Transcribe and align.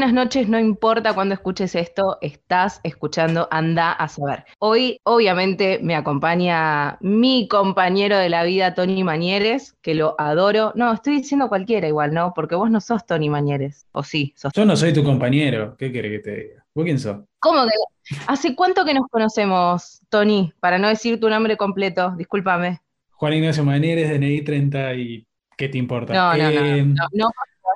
Buenas 0.00 0.14
noches, 0.14 0.48
no 0.48 0.58
importa 0.58 1.12
cuando 1.12 1.34
escuches 1.34 1.74
esto, 1.74 2.16
estás 2.22 2.80
escuchando 2.84 3.48
Anda 3.50 3.92
a 3.92 4.08
saber. 4.08 4.46
Hoy, 4.58 4.98
obviamente, 5.04 5.78
me 5.82 5.94
acompaña 5.94 6.96
mi 7.02 7.46
compañero 7.48 8.16
de 8.16 8.30
la 8.30 8.42
vida, 8.44 8.72
Tony 8.72 9.04
Mañeres, 9.04 9.76
que 9.82 9.94
lo 9.94 10.14
adoro. 10.18 10.72
No, 10.74 10.90
estoy 10.90 11.18
diciendo 11.18 11.50
cualquiera 11.50 11.86
igual, 11.86 12.14
¿no? 12.14 12.32
Porque 12.34 12.54
vos 12.54 12.70
no 12.70 12.80
sos 12.80 13.04
Tony 13.04 13.28
Mañeres, 13.28 13.84
¿o 13.92 14.02
sí? 14.02 14.32
Sos... 14.38 14.54
Yo 14.54 14.64
no 14.64 14.74
soy 14.74 14.94
tu 14.94 15.04
compañero, 15.04 15.76
¿qué 15.76 15.92
querés 15.92 16.12
que 16.12 16.18
te 16.20 16.34
diga? 16.34 16.64
¿Vos 16.74 16.84
quién 16.86 16.98
sos? 16.98 17.18
¿Cómo 17.38 17.64
que? 17.66 18.16
¿Hace 18.26 18.56
cuánto 18.56 18.86
que 18.86 18.94
nos 18.94 19.06
conocemos, 19.08 20.00
Tony? 20.08 20.50
Para 20.60 20.78
no 20.78 20.88
decir 20.88 21.20
tu 21.20 21.28
nombre 21.28 21.58
completo, 21.58 22.14
discúlpame. 22.16 22.80
Juan 23.10 23.34
Ignacio 23.34 23.64
Mañeres, 23.64 24.08
DNI 24.08 24.40
30 24.40 24.94
y 24.94 25.26
¿qué 25.58 25.68
te 25.68 25.76
importa? 25.76 26.14
No, 26.14 26.32
no, 26.38 26.50
no, 26.50 26.50
Eh, 26.50 26.84
no, 27.12 27.30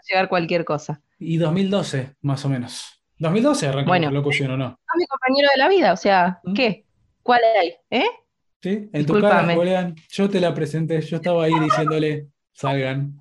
llegar 0.08 0.28
cualquier 0.28 0.64
cosa. 0.64 1.00
Y 1.19 1.36
2012, 1.38 2.16
más 2.22 2.44
o 2.44 2.48
menos. 2.48 3.00
2012 3.19 3.69
arrancó 3.69 3.88
Bueno. 3.88 4.10
locución, 4.10 4.50
¿o 4.52 4.56
no? 4.56 4.78
Mi 4.97 5.06
compañero 5.06 5.48
de 5.55 5.58
la 5.58 5.69
vida, 5.69 5.92
o 5.92 5.97
sea, 5.97 6.41
¿Mm? 6.44 6.55
¿qué? 6.55 6.84
¿Cuál 7.22 7.41
hay? 7.60 7.74
¿Eh? 7.91 8.06
¿Sí? 8.62 8.88
En 8.92 9.06
tu 9.06 9.20
cara. 9.20 9.55
Julián, 9.55 9.94
yo 10.10 10.28
te 10.28 10.41
la 10.41 10.52
presenté, 10.55 11.00
yo 11.00 11.16
estaba 11.16 11.44
ahí 11.44 11.58
diciéndole, 11.60 12.28
salgan. 12.52 13.19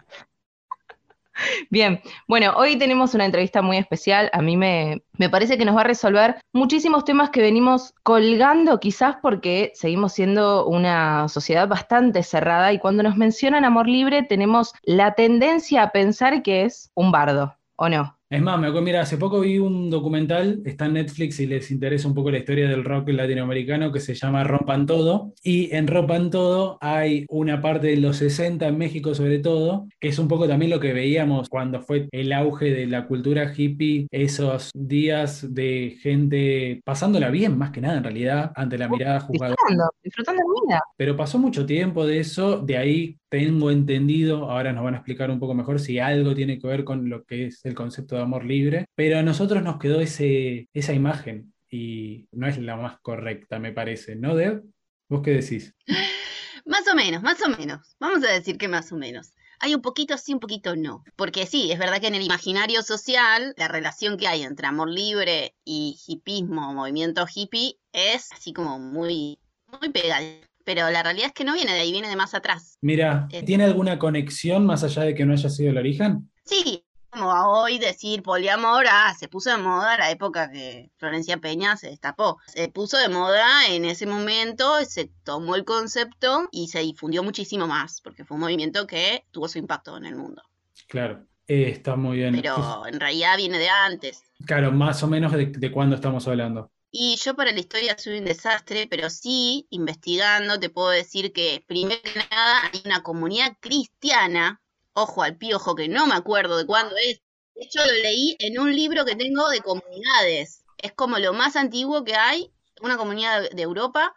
Bien, 1.70 2.02
bueno, 2.28 2.54
hoy 2.56 2.78
tenemos 2.78 3.14
una 3.14 3.26
entrevista 3.26 3.62
muy 3.62 3.78
especial. 3.78 4.30
A 4.34 4.42
mí 4.42 4.58
me, 4.58 5.04
me 5.18 5.30
parece 5.30 5.58
que 5.58 5.66
nos 5.66 5.76
va 5.76 5.82
a 5.82 5.86
resolver 5.86 6.36
muchísimos 6.54 7.06
temas 7.06 7.30
que 7.30 7.42
venimos 7.42 7.94
colgando, 8.04 8.80
quizás 8.80 9.18
porque 9.22 9.72
seguimos 9.76 10.14
siendo 10.14 10.66
una 10.66 11.28
sociedad 11.30 11.68
bastante 11.68 12.24
cerrada 12.24 12.74
y 12.74 12.80
cuando 12.80 13.04
nos 13.04 13.18
mencionan 13.18 13.66
amor 13.66 13.88
libre 13.88 14.24
tenemos 14.24 14.74
la 14.84 15.16
tendencia 15.16 15.84
a 15.84 15.92
pensar 15.92 16.44
que 16.44 16.64
es 16.64 16.92
un 16.96 17.12
bardo, 17.12 17.56
¿o 17.76 17.90
no? 17.90 18.18
Es 18.34 18.42
más, 18.42 18.60
me 18.60 18.66
acuerdo, 18.66 18.86
mira, 18.86 19.02
hace 19.02 19.18
poco 19.18 19.42
vi 19.42 19.60
un 19.60 19.92
documental, 19.92 20.60
está 20.66 20.88
en 20.88 20.94
Netflix 20.94 21.36
si 21.36 21.46
les 21.46 21.70
interesa 21.70 22.08
un 22.08 22.16
poco 22.16 22.32
la 22.32 22.40
historia 22.40 22.68
del 22.68 22.84
rock 22.84 23.10
latinoamericano 23.10 23.92
que 23.92 24.00
se 24.00 24.16
llama 24.16 24.44
Rompan 24.44 24.88
Todo. 24.88 25.36
Y 25.44 25.72
en 25.76 25.86
Rompan 25.86 26.32
Todo 26.32 26.80
hay 26.82 27.28
una 27.30 27.62
parte 27.62 27.86
de 27.86 27.98
los 27.98 28.18
60 28.18 28.68
en 28.68 28.76
México 28.76 29.14
sobre 29.14 29.38
todo, 29.38 29.88
que 30.00 30.08
es 30.08 30.18
un 30.18 30.28
poco 30.28 30.48
también 30.48 30.72
lo 30.72 30.80
que 30.80 30.94
veíamos 30.94 31.48
cuando 31.48 31.84
fue 31.84 32.10
el 32.12 32.34
auge 32.34 32.72
de 32.72 32.88
la 32.88 33.06
cultura 33.06 33.54
hippie, 33.56 34.08
esos 34.10 34.72
días 34.74 35.54
de 35.54 36.00
gente 36.02 36.82
pasándola 36.84 37.30
bien 37.30 37.56
más 37.56 37.70
que 37.70 37.82
nada 37.82 37.98
en 37.98 38.04
realidad, 38.04 38.52
ante 38.56 38.80
la 38.80 38.88
mirada 38.88 39.20
juzgadora. 39.20 39.56
Disfrutando, 39.62 39.94
disfrutando 40.04 40.42
la 40.42 40.68
vida. 40.68 40.84
Pero 40.98 41.16
pasó 41.16 41.38
mucho 41.38 41.68
tiempo 41.68 42.04
de 42.08 42.18
eso, 42.18 42.58
de 42.58 42.78
ahí 42.78 43.18
tengo 43.34 43.72
entendido, 43.72 44.52
ahora 44.52 44.74
nos 44.74 44.84
van 44.84 44.94
a 44.94 44.98
explicar 44.98 45.32
un 45.32 45.40
poco 45.40 45.56
mejor 45.56 45.80
si 45.80 45.98
algo 45.98 46.36
tiene 46.36 46.60
que 46.60 46.68
ver 46.68 46.84
con 46.84 47.10
lo 47.10 47.24
que 47.24 47.48
es 47.48 47.66
el 47.66 47.74
concepto 47.74 48.16
de 48.16 48.22
amor 48.22 48.46
libre, 48.46 48.86
pero 48.94 49.18
a 49.18 49.24
nosotros 49.24 49.64
nos 49.64 49.80
quedó 49.80 50.02
esa 50.02 50.94
imagen 50.94 51.52
y 51.68 52.28
no 52.32 52.46
es 52.46 52.60
la 52.60 52.76
más 52.76 53.00
correcta, 53.00 53.58
me 53.58 53.72
parece, 53.72 54.16
¿no, 54.16 54.36
Deb? 54.36 54.62
¿Vos 55.10 55.24
qué 55.24 55.32
decís? 55.32 55.74
Más 56.66 56.88
o 56.88 56.96
menos, 56.96 57.24
más 57.24 57.42
o 57.42 57.50
menos. 57.50 57.96
Vamos 58.00 58.24
a 58.24 58.32
decir 58.32 58.58
que 58.58 58.70
más 58.70 58.90
o 58.94 58.96
menos. 58.96 59.34
Hay 59.60 59.76
un 59.76 59.82
poquito 59.82 60.18
sí, 60.18 60.34
un 60.34 60.40
poquito 60.40 60.78
no. 60.78 61.04
Porque 61.18 61.46
sí, 61.46 61.74
es 61.74 61.78
verdad 61.78 62.00
que 62.00 62.08
en 62.08 62.16
el 62.16 62.22
imaginario 62.22 62.84
social, 62.84 63.54
la 63.58 63.68
relación 63.68 64.16
que 64.16 64.28
hay 64.28 64.44
entre 64.44 64.68
amor 64.68 64.90
libre 64.90 65.56
y 65.66 65.98
hipismo 66.08 66.74
movimiento 66.74 67.26
hippie 67.28 67.80
es 67.92 68.32
así 68.32 68.54
como 68.54 68.80
muy, 68.80 69.40
muy 69.82 69.90
pegada. 69.90 70.22
Pero 70.64 70.90
la 70.90 71.04
realidad 71.04 71.28
es 71.28 71.34
que 71.34 71.44
no 71.44 71.54
viene 71.54 71.74
de 71.74 71.82
ahí, 71.82 71.92
viene 71.92 72.10
de 72.10 72.16
más 72.16 72.34
atrás. 72.34 72.78
Mira. 72.82 73.28
¿tiene 73.46 73.66
alguna 73.66 74.00
conexión 74.00 74.66
más 74.66 74.84
allá 74.84 75.04
de 75.04 75.16
que 75.16 75.26
no 75.26 75.34
haya 75.34 75.50
sido 75.50 75.72
el 75.72 75.78
origen? 75.78 76.32
Sí, 76.46 76.84
como 77.14 77.32
a 77.32 77.48
hoy 77.48 77.78
decir 77.78 78.24
poliamor, 78.24 78.86
ah, 78.90 79.14
se 79.18 79.28
puso 79.28 79.52
de 79.52 79.58
moda 79.58 79.98
la 79.98 80.10
época 80.10 80.50
que 80.50 80.90
Florencia 80.98 81.38
Peña 81.38 81.78
se 81.78 81.90
destapó. 81.90 82.40
Se 82.48 82.70
puso 82.70 82.98
de 82.98 83.08
moda 83.08 83.68
en 83.70 83.86
ese 83.86 84.08
momento, 84.08 84.84
se 84.84 85.12
tomó 85.24 85.56
el 85.56 85.64
concepto 85.64 86.48
y 86.52 86.70
se 86.70 86.80
difundió 86.80 87.24
muchísimo 87.24 87.68
más, 87.68 88.02
porque 88.02 88.26
fue 88.26 88.36
un 88.36 88.42
movimiento 88.42 88.88
que 88.88 89.26
tuvo 89.32 89.48
su 89.48 89.60
impacto 89.60 89.96
en 89.96 90.06
el 90.06 90.16
mundo. 90.16 90.42
Claro, 90.88 91.26
eh, 91.48 91.70
está 91.70 91.96
muy 91.96 92.18
bien. 92.18 92.36
Pero 92.36 92.88
en 92.88 93.00
realidad 93.00 93.38
viene 93.38 93.60
de 93.60 93.70
antes. 93.70 94.24
Claro, 94.46 94.72
más 94.72 95.04
o 95.04 95.08
menos 95.08 95.32
de, 95.34 95.46
de 95.46 95.72
cuándo 95.72 95.96
estamos 95.96 96.28
hablando. 96.28 96.72
Y 96.96 97.16
yo 97.16 97.36
para 97.36 97.52
la 97.52 97.60
historia 97.60 97.98
soy 97.98 98.20
un 98.20 98.26
desastre, 98.26 98.86
pero 98.88 99.10
sí, 99.10 99.66
investigando, 99.72 100.60
te 100.60 100.70
puedo 100.70 100.90
decir 100.90 101.34
que 101.34 101.66
primero 101.68 102.00
que 102.04 102.20
nada 102.30 102.70
hay 102.72 102.84
una 102.86 103.02
comunidad 103.02 103.58
cristiana, 103.60 104.62
ojo 104.94 105.24
al 105.24 105.36
piojo 105.36 105.74
que 105.74 105.88
no 105.88 106.06
me 106.06 106.14
acuerdo 106.14 106.56
de 106.56 106.68
cuándo 106.68 106.96
es, 106.98 107.20
de 107.56 107.64
hecho 107.64 107.84
lo 107.84 107.92
leí 107.94 108.36
en 108.38 108.60
un 108.60 108.76
libro 108.76 109.06
que 109.06 109.16
tengo 109.16 109.50
de 109.50 109.62
comunidades, 109.62 110.66
es 110.78 110.92
como 110.92 111.18
lo 111.18 111.34
más 111.34 111.56
antiguo 111.56 112.04
que 112.04 112.16
hay, 112.16 112.54
una 112.80 112.96
comunidad 112.96 113.50
de, 113.50 113.62
Europa, 113.64 114.14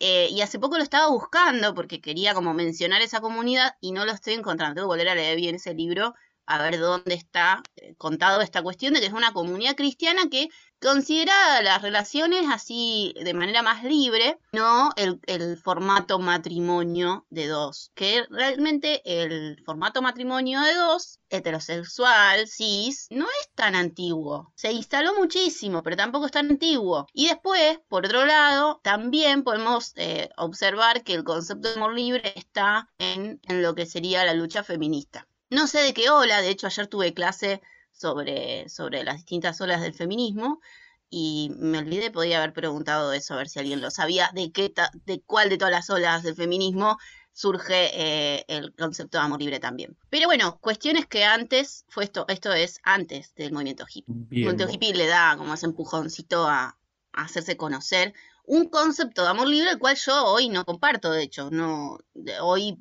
eh, 0.00 0.26
y 0.28 0.40
hace 0.40 0.58
poco 0.58 0.78
lo 0.78 0.82
estaba 0.82 1.06
buscando 1.06 1.74
porque 1.74 2.00
quería 2.00 2.34
como 2.34 2.54
mencionar 2.54 3.02
esa 3.02 3.20
comunidad 3.20 3.76
y 3.80 3.92
no 3.92 4.04
lo 4.04 4.10
estoy 4.10 4.34
encontrando, 4.34 4.74
tengo 4.74 4.88
que 4.88 4.96
volver 4.96 5.10
a 5.10 5.14
leer 5.14 5.36
bien 5.36 5.54
ese 5.54 5.74
libro 5.74 6.12
a 6.46 6.62
ver 6.62 6.78
dónde 6.78 7.14
está 7.14 7.62
eh, 7.76 7.94
contado 7.96 8.40
esta 8.40 8.62
cuestión 8.62 8.94
de 8.94 9.00
que 9.00 9.06
es 9.06 9.12
una 9.12 9.32
comunidad 9.32 9.76
cristiana 9.76 10.22
que 10.30 10.48
considera 10.80 11.62
las 11.62 11.82
relaciones 11.82 12.46
así 12.50 13.14
de 13.22 13.34
manera 13.34 13.62
más 13.62 13.84
libre, 13.84 14.38
no 14.52 14.90
el, 14.96 15.20
el 15.26 15.56
formato 15.56 16.18
matrimonio 16.18 17.26
de 17.30 17.48
dos, 17.48 17.90
que 17.94 18.24
realmente 18.30 19.02
el 19.04 19.62
formato 19.64 20.02
matrimonio 20.02 20.60
de 20.60 20.74
dos, 20.74 21.20
heterosexual, 21.28 22.46
cis, 22.46 23.06
no 23.10 23.26
es 23.26 23.50
tan 23.54 23.74
antiguo. 23.74 24.52
Se 24.54 24.72
instaló 24.72 25.14
muchísimo, 25.14 25.82
pero 25.82 25.96
tampoco 25.96 26.26
es 26.26 26.32
tan 26.32 26.50
antiguo. 26.50 27.06
Y 27.12 27.28
después, 27.28 27.78
por 27.88 28.06
otro 28.06 28.24
lado, 28.26 28.80
también 28.82 29.42
podemos 29.42 29.92
eh, 29.96 30.30
observar 30.36 31.02
que 31.02 31.14
el 31.14 31.24
concepto 31.24 31.68
de 31.68 31.74
amor 31.74 31.94
libre 31.94 32.32
está 32.36 32.90
en, 32.98 33.40
en 33.48 33.62
lo 33.62 33.74
que 33.74 33.86
sería 33.86 34.24
la 34.24 34.34
lucha 34.34 34.62
feminista. 34.62 35.26
No 35.50 35.66
sé 35.66 35.80
de 35.82 35.94
qué 35.94 36.10
ola, 36.10 36.40
de 36.40 36.50
hecho 36.50 36.66
ayer 36.66 36.88
tuve 36.88 37.14
clase 37.14 37.62
sobre, 37.96 38.68
sobre 38.68 39.04
las 39.04 39.16
distintas 39.16 39.60
olas 39.60 39.80
del 39.82 39.94
feminismo 39.94 40.60
y 41.08 41.52
me 41.58 41.78
olvidé, 41.78 42.10
podía 42.10 42.38
haber 42.38 42.52
preguntado 42.52 43.12
eso, 43.12 43.34
a 43.34 43.38
ver 43.38 43.48
si 43.48 43.58
alguien 43.60 43.80
lo 43.80 43.90
sabía, 43.90 44.30
de 44.34 44.50
qué 44.52 44.68
ta- 44.70 44.90
de 45.06 45.20
cuál 45.22 45.48
de 45.48 45.56
todas 45.58 45.72
las 45.72 45.88
olas 45.90 46.22
del 46.22 46.34
feminismo 46.34 46.98
surge 47.32 47.90
eh, 47.94 48.44
el 48.48 48.74
concepto 48.74 49.18
de 49.18 49.24
amor 49.24 49.40
libre 49.40 49.60
también. 49.60 49.96
Pero 50.10 50.26
bueno, 50.26 50.58
cuestiones 50.60 51.06
que 51.06 51.24
antes, 51.24 51.84
fue 51.88 52.04
esto, 52.04 52.24
esto 52.28 52.52
es 52.52 52.80
antes 52.82 53.34
del 53.34 53.52
movimiento 53.52 53.84
hippie. 53.92 54.14
El 54.30 54.40
movimiento 54.40 54.68
hippie 54.72 54.94
le 54.94 55.06
da 55.06 55.36
como 55.36 55.54
ese 55.54 55.66
empujoncito 55.66 56.46
a, 56.48 56.78
a 57.12 57.22
hacerse 57.22 57.56
conocer 57.56 58.14
un 58.44 58.68
concepto 58.68 59.22
de 59.22 59.28
amor 59.28 59.48
libre 59.48 59.70
el 59.70 59.78
cual 59.78 59.96
yo 59.96 60.24
hoy 60.24 60.48
no 60.48 60.64
comparto, 60.64 61.10
de 61.12 61.22
hecho, 61.24 61.50
no, 61.50 61.98
hoy 62.40 62.78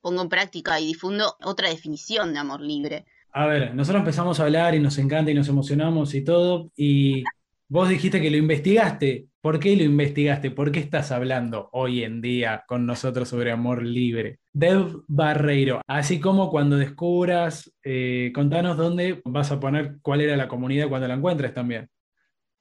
pongo 0.00 0.22
en 0.22 0.28
práctica 0.28 0.78
y 0.80 0.86
difundo 0.86 1.36
otra 1.42 1.68
definición 1.68 2.32
de 2.32 2.38
amor 2.38 2.60
libre. 2.60 3.04
A 3.32 3.46
ver, 3.46 3.74
nosotros 3.74 4.00
empezamos 4.00 4.40
a 4.40 4.44
hablar 4.44 4.74
y 4.74 4.80
nos 4.80 4.98
encanta 4.98 5.30
y 5.30 5.34
nos 5.34 5.48
emocionamos 5.48 6.14
y 6.14 6.24
todo, 6.24 6.72
y 6.76 7.22
vos 7.68 7.88
dijiste 7.88 8.20
que 8.20 8.30
lo 8.30 8.36
investigaste. 8.36 9.26
¿Por 9.40 9.60
qué 9.60 9.76
lo 9.76 9.84
investigaste? 9.84 10.50
¿Por 10.50 10.72
qué 10.72 10.80
estás 10.80 11.12
hablando 11.12 11.68
hoy 11.72 12.02
en 12.02 12.20
día 12.20 12.64
con 12.66 12.86
nosotros 12.86 13.28
sobre 13.28 13.52
amor 13.52 13.82
libre? 13.84 14.40
Dev 14.52 15.04
Barreiro, 15.06 15.80
así 15.86 16.18
como 16.20 16.50
cuando 16.50 16.76
descubras, 16.76 17.72
eh, 17.84 18.32
contanos 18.34 18.76
dónde 18.76 19.22
vas 19.24 19.52
a 19.52 19.60
poner 19.60 19.98
cuál 20.02 20.22
era 20.22 20.36
la 20.36 20.48
comunidad 20.48 20.88
cuando 20.88 21.06
la 21.06 21.14
encuentres 21.14 21.54
también. 21.54 21.88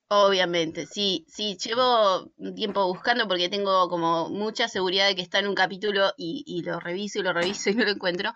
Obviamente, 0.10 0.86
sí, 0.86 1.26
sí, 1.28 1.58
llevo 1.58 2.32
un 2.38 2.56
tiempo 2.56 2.88
buscando 2.88 3.28
porque 3.28 3.50
tengo 3.50 3.90
como 3.90 4.30
mucha 4.30 4.70
seguridad 4.70 5.08
de 5.08 5.16
que 5.16 5.22
está 5.22 5.40
en 5.40 5.48
un 5.48 5.56
capítulo 5.56 6.14
y, 6.16 6.44
y 6.48 6.62
lo 6.64 6.80
reviso 6.80 7.20
y 7.20 7.24
lo 7.24 7.34
reviso 7.34 7.70
y 7.72 7.76
no 7.76 7.84
lo 7.84 7.92
encuentro, 7.92 8.34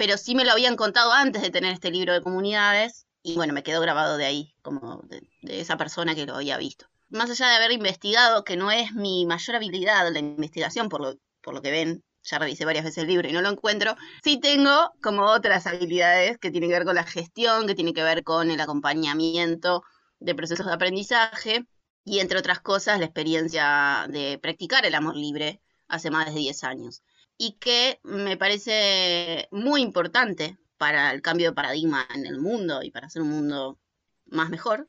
pero 0.00 0.16
sí 0.16 0.34
me 0.34 0.46
lo 0.46 0.52
habían 0.52 0.76
contado 0.76 1.12
antes 1.12 1.42
de 1.42 1.50
tener 1.50 1.74
este 1.74 1.90
libro 1.90 2.14
de 2.14 2.22
comunidades 2.22 3.06
y 3.22 3.34
bueno, 3.34 3.52
me 3.52 3.62
quedó 3.62 3.82
grabado 3.82 4.16
de 4.16 4.24
ahí, 4.24 4.54
como 4.62 5.02
de, 5.10 5.20
esa 5.42 5.76
persona 5.76 6.14
que 6.14 6.24
lo 6.24 6.36
había 6.36 6.56
visto. 6.56 6.86
Más 7.10 7.28
allá 7.28 7.48
de 7.48 7.56
haber 7.56 7.72
investigado, 7.72 8.42
que 8.42 8.56
no 8.56 8.70
es 8.70 8.94
mi 8.94 9.26
mayor 9.26 9.56
habilidad 9.56 10.10
la 10.10 10.18
investigación, 10.18 10.88
por 10.88 11.02
lo, 11.02 11.16
por 11.42 11.52
lo 11.52 11.60
que 11.60 11.70
ven, 11.70 12.02
ya 12.22 12.38
revisé 12.38 12.64
varias 12.64 12.86
veces 12.86 13.02
el 13.02 13.08
libro 13.08 13.28
y 13.28 13.32
no 13.34 13.42
lo 13.42 13.50
encuentro, 13.50 13.94
sí 14.24 14.40
tengo 14.40 14.90
como 15.02 15.26
otras 15.26 15.66
habilidades 15.66 16.38
que 16.38 16.50
tienen 16.50 16.70
que 16.70 16.76
ver 16.76 16.86
con 16.86 16.94
la 16.94 17.04
gestión, 17.04 17.66
que 17.66 17.74
tienen 17.74 17.92
que 17.92 18.02
ver 18.02 18.24
con 18.24 18.50
el 18.50 18.60
acompañamiento 18.62 19.82
de 20.18 20.34
procesos 20.34 20.64
de 20.64 20.72
aprendizaje 20.72 21.66
y 22.06 22.20
entre 22.20 22.38
otras 22.38 22.60
cosas 22.60 23.00
la 23.00 23.04
experiencia 23.04 24.06
de 24.08 24.38
practicar 24.38 24.86
el 24.86 24.94
amor 24.94 25.14
libre 25.14 25.60
hace 25.88 26.10
más 26.10 26.32
de 26.32 26.40
10 26.40 26.64
años 26.64 27.02
y 27.42 27.52
que 27.52 28.00
me 28.02 28.36
parece 28.36 29.48
muy 29.50 29.80
importante 29.80 30.58
para 30.76 31.10
el 31.10 31.22
cambio 31.22 31.48
de 31.48 31.54
paradigma 31.54 32.06
en 32.14 32.26
el 32.26 32.38
mundo 32.38 32.82
y 32.82 32.90
para 32.90 33.06
hacer 33.06 33.22
un 33.22 33.30
mundo 33.30 33.78
más 34.26 34.50
mejor, 34.50 34.86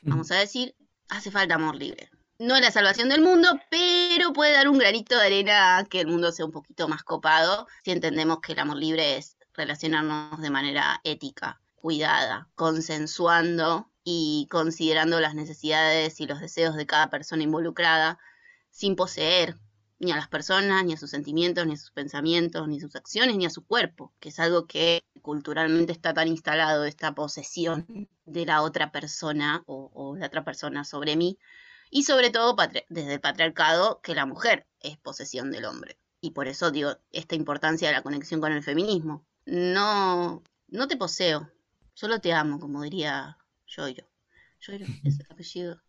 vamos 0.00 0.30
a 0.30 0.36
decir, 0.36 0.74
hace 1.10 1.30
falta 1.30 1.56
amor 1.56 1.76
libre. 1.76 2.08
No 2.38 2.56
es 2.56 2.62
la 2.62 2.70
salvación 2.70 3.10
del 3.10 3.20
mundo, 3.20 3.60
pero 3.68 4.32
puede 4.32 4.54
dar 4.54 4.70
un 4.70 4.78
granito 4.78 5.14
de 5.18 5.26
arena 5.26 5.76
a 5.76 5.84
que 5.84 6.00
el 6.00 6.06
mundo 6.06 6.32
sea 6.32 6.46
un 6.46 6.52
poquito 6.52 6.88
más 6.88 7.02
copado 7.02 7.66
si 7.84 7.90
entendemos 7.90 8.40
que 8.40 8.52
el 8.52 8.60
amor 8.60 8.78
libre 8.78 9.18
es 9.18 9.36
relacionarnos 9.52 10.40
de 10.40 10.48
manera 10.48 11.02
ética, 11.04 11.60
cuidada, 11.74 12.48
consensuando 12.54 13.90
y 14.04 14.48
considerando 14.50 15.20
las 15.20 15.34
necesidades 15.34 16.18
y 16.18 16.26
los 16.26 16.40
deseos 16.40 16.76
de 16.76 16.86
cada 16.86 17.10
persona 17.10 17.42
involucrada, 17.42 18.18
sin 18.70 18.96
poseer 18.96 19.58
ni 20.04 20.12
a 20.12 20.16
las 20.16 20.28
personas, 20.28 20.84
ni 20.84 20.92
a 20.92 20.96
sus 20.96 21.10
sentimientos, 21.10 21.66
ni 21.66 21.74
a 21.74 21.76
sus 21.76 21.90
pensamientos, 21.90 22.68
ni 22.68 22.78
a 22.78 22.80
sus 22.80 22.96
acciones, 22.96 23.36
ni 23.36 23.46
a 23.46 23.50
su 23.50 23.64
cuerpo, 23.64 24.12
que 24.20 24.28
es 24.28 24.38
algo 24.38 24.66
que 24.66 25.02
culturalmente 25.22 25.92
está 25.92 26.14
tan 26.14 26.28
instalado, 26.28 26.84
esta 26.84 27.14
posesión 27.14 28.08
de 28.24 28.46
la 28.46 28.62
otra 28.62 28.92
persona 28.92 29.62
o, 29.66 29.90
o 29.94 30.16
la 30.16 30.26
otra 30.26 30.44
persona 30.44 30.84
sobre 30.84 31.16
mí, 31.16 31.38
y 31.90 32.02
sobre 32.02 32.30
todo 32.30 32.56
desde 32.88 33.14
el 33.14 33.20
patriarcado, 33.20 34.00
que 34.02 34.14
la 34.14 34.26
mujer 34.26 34.66
es 34.80 34.96
posesión 34.96 35.50
del 35.50 35.64
hombre. 35.64 35.98
Y 36.20 36.30
por 36.30 36.48
eso 36.48 36.70
digo 36.70 36.96
esta 37.12 37.34
importancia 37.34 37.88
de 37.88 37.94
la 37.94 38.02
conexión 38.02 38.40
con 38.40 38.52
el 38.52 38.62
feminismo. 38.62 39.26
No, 39.46 40.42
no 40.68 40.88
te 40.88 40.96
poseo, 40.96 41.50
solo 41.92 42.20
te 42.20 42.32
amo, 42.32 42.58
como 42.58 42.82
diría 42.82 43.38
yo 43.66 43.88
yo. 43.88 44.04
Yo 44.60 44.72
es 44.72 45.20
el 45.20 45.26
apellido. 45.30 45.80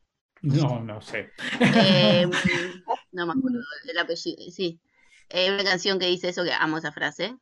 No, 0.41 0.79
no 0.81 1.01
sé. 1.01 1.31
Em, 1.59 2.29
no 3.15 3.25
me 3.25 3.33
acuerdo 3.33 3.59
del 3.85 3.97
apellido, 3.97 4.51
sí. 4.51 4.79
Hay 5.31 5.49
una 5.49 5.63
canción 5.63 5.97
que 5.97 6.05
dice 6.05 6.29
eso, 6.29 6.43
que 6.43 6.53
amo 6.53 6.77
esa 6.77 6.91
frase. 6.91 7.35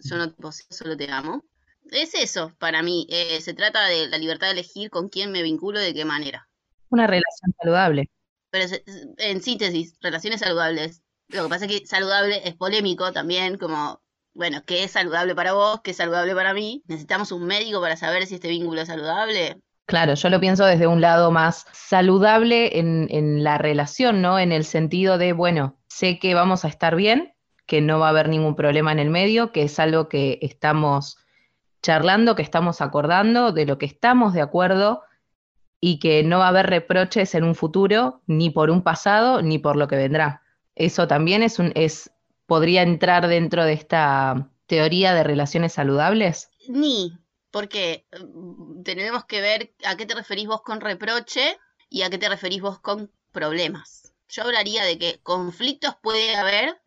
Yo 0.00 0.16
no 0.16 0.30
te 0.30 0.42
poseo, 0.42 0.66
solo 0.70 0.96
te 0.96 1.10
amo. 1.10 1.44
Es 1.90 2.14
eso, 2.14 2.54
para 2.58 2.82
mí. 2.82 3.06
Eh, 3.10 3.40
se 3.40 3.54
trata 3.54 3.86
de 3.86 4.08
la 4.08 4.18
libertad 4.18 4.48
de 4.48 4.52
elegir 4.52 4.90
con 4.90 5.08
quién 5.08 5.32
me 5.32 5.42
vinculo 5.42 5.80
y 5.80 5.84
de 5.84 5.94
qué 5.94 6.04
manera. 6.04 6.48
Una 6.90 7.06
relación 7.06 7.54
saludable. 7.58 8.10
Pero 8.50 8.76
en 9.18 9.42
síntesis, 9.42 9.96
relaciones 10.00 10.40
saludables. 10.40 11.02
Lo 11.28 11.44
que 11.44 11.48
pasa 11.48 11.66
es 11.66 11.80
que 11.80 11.86
saludable 11.86 12.42
es 12.46 12.56
polémico 12.56 13.12
también, 13.12 13.56
como, 13.56 14.02
bueno, 14.34 14.64
¿qué 14.66 14.84
es 14.84 14.90
saludable 14.90 15.34
para 15.34 15.52
vos? 15.52 15.80
¿Qué 15.82 15.92
es 15.92 15.96
saludable 15.96 16.34
para 16.34 16.52
mí? 16.52 16.82
¿Necesitamos 16.88 17.30
un 17.30 17.46
médico 17.46 17.80
para 17.80 17.96
saber 17.96 18.26
si 18.26 18.34
este 18.34 18.48
vínculo 18.48 18.80
es 18.80 18.88
saludable? 18.88 19.60
Claro, 19.90 20.14
yo 20.14 20.30
lo 20.30 20.38
pienso 20.38 20.64
desde 20.66 20.86
un 20.86 21.00
lado 21.00 21.32
más 21.32 21.66
saludable 21.72 22.78
en, 22.78 23.42
la 23.42 23.58
relación, 23.58 24.22
¿no? 24.22 24.38
En 24.38 24.52
el 24.52 24.64
sentido 24.64 25.18
de, 25.18 25.32
bueno, 25.32 25.74
sé 25.88 26.20
que 26.20 26.32
vamos 26.32 26.64
a 26.64 26.68
estar 26.68 26.94
bien, 26.94 27.34
que 27.66 27.80
no 27.80 27.98
va 27.98 28.06
a 28.06 28.10
haber 28.10 28.28
ningún 28.28 28.54
problema 28.54 28.92
en 28.92 29.00
el 29.00 29.10
medio, 29.10 29.50
que 29.50 29.64
es 29.64 29.80
algo 29.80 30.08
que 30.08 30.38
estamos 30.42 31.18
charlando, 31.82 32.36
que 32.36 32.42
estamos 32.42 32.80
acordando, 32.80 33.50
de 33.50 33.66
lo 33.66 33.78
que 33.78 33.86
estamos 33.86 34.32
de 34.32 34.42
acuerdo 34.42 35.02
y 35.80 35.98
que 35.98 36.22
no 36.22 36.38
va 36.38 36.44
a 36.44 36.50
haber 36.50 36.70
reproches 36.70 37.34
en 37.34 37.42
un 37.42 37.56
futuro, 37.56 38.20
ni 38.28 38.48
por 38.48 38.70
un 38.70 38.82
pasado, 38.82 39.42
ni 39.42 39.58
por 39.58 39.74
lo 39.74 39.88
que 39.88 39.96
vendrá. 39.96 40.42
Eso 40.76 41.08
también 41.08 41.42
es 41.42 41.58
un, 41.58 41.72
es, 41.74 42.12
podría 42.46 42.82
entrar 42.82 43.26
dentro 43.26 43.64
de 43.64 43.72
esta 43.72 44.50
teoría 44.66 45.14
de 45.14 45.24
relaciones 45.24 45.72
saludables. 45.72 46.48
Ni, 46.68 47.18
porque 47.50 48.06
mm, 48.12 48.82
tenemos 48.82 49.24
que 49.24 49.40
ver 49.40 49.74
a 49.84 49.96
qué 49.96 50.06
te 50.06 50.14
referís 50.14 50.46
vos 50.46 50.62
con 50.62 50.80
reproche 50.80 51.58
y 51.88 52.02
a 52.02 52.10
qué 52.10 52.18
te 52.18 52.28
referís 52.28 52.62
vos 52.62 52.80
con 52.80 53.12
problemas. 53.32 54.12
Yo 54.28 54.44
hablaría 54.44 54.84
de 54.84 54.98
que 54.98 55.20
conflictos 55.22 55.96
puede 56.02 56.36
haber 56.36 56.80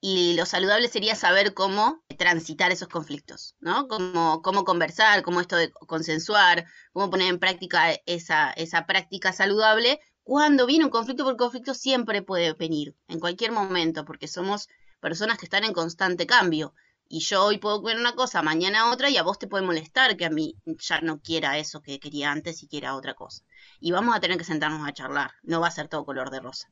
y 0.00 0.34
lo 0.34 0.46
saludable 0.46 0.88
sería 0.88 1.14
saber 1.14 1.52
cómo 1.52 2.02
transitar 2.16 2.72
esos 2.72 2.88
conflictos, 2.88 3.54
¿no? 3.60 3.86
Cómo, 3.86 4.40
cómo 4.42 4.64
conversar, 4.64 5.22
cómo 5.22 5.40
esto 5.40 5.56
de 5.56 5.70
consensuar, 5.70 6.66
cómo 6.92 7.10
poner 7.10 7.28
en 7.28 7.38
práctica 7.38 7.92
esa, 8.06 8.50
esa 8.52 8.86
práctica 8.86 9.32
saludable. 9.32 10.00
Cuando 10.22 10.66
viene 10.66 10.86
un 10.86 10.90
conflicto, 10.90 11.24
porque 11.24 11.38
conflicto 11.38 11.74
siempre 11.74 12.22
puede 12.22 12.54
venir, 12.54 12.96
en 13.08 13.20
cualquier 13.20 13.52
momento, 13.52 14.04
porque 14.04 14.26
somos 14.28 14.68
personas 15.00 15.38
que 15.38 15.46
están 15.46 15.64
en 15.64 15.74
constante 15.74 16.26
cambio. 16.26 16.74
Y 17.12 17.18
yo 17.18 17.44
hoy 17.44 17.58
puedo 17.58 17.82
comer 17.82 17.98
una 17.98 18.14
cosa, 18.14 18.40
mañana 18.40 18.92
otra, 18.92 19.10
y 19.10 19.16
a 19.16 19.24
vos 19.24 19.36
te 19.36 19.48
puede 19.48 19.66
molestar 19.66 20.16
que 20.16 20.24
a 20.24 20.30
mí 20.30 20.54
ya 20.64 21.00
no 21.00 21.20
quiera 21.20 21.58
eso 21.58 21.82
que 21.82 21.98
quería 21.98 22.30
antes 22.30 22.62
y 22.62 22.68
quiera 22.68 22.94
otra 22.94 23.14
cosa. 23.14 23.42
Y 23.80 23.90
vamos 23.90 24.14
a 24.14 24.20
tener 24.20 24.38
que 24.38 24.44
sentarnos 24.44 24.86
a 24.86 24.92
charlar, 24.92 25.32
no 25.42 25.60
va 25.60 25.66
a 25.66 25.72
ser 25.72 25.88
todo 25.88 26.04
color 26.04 26.30
de 26.30 26.38
rosa. 26.38 26.70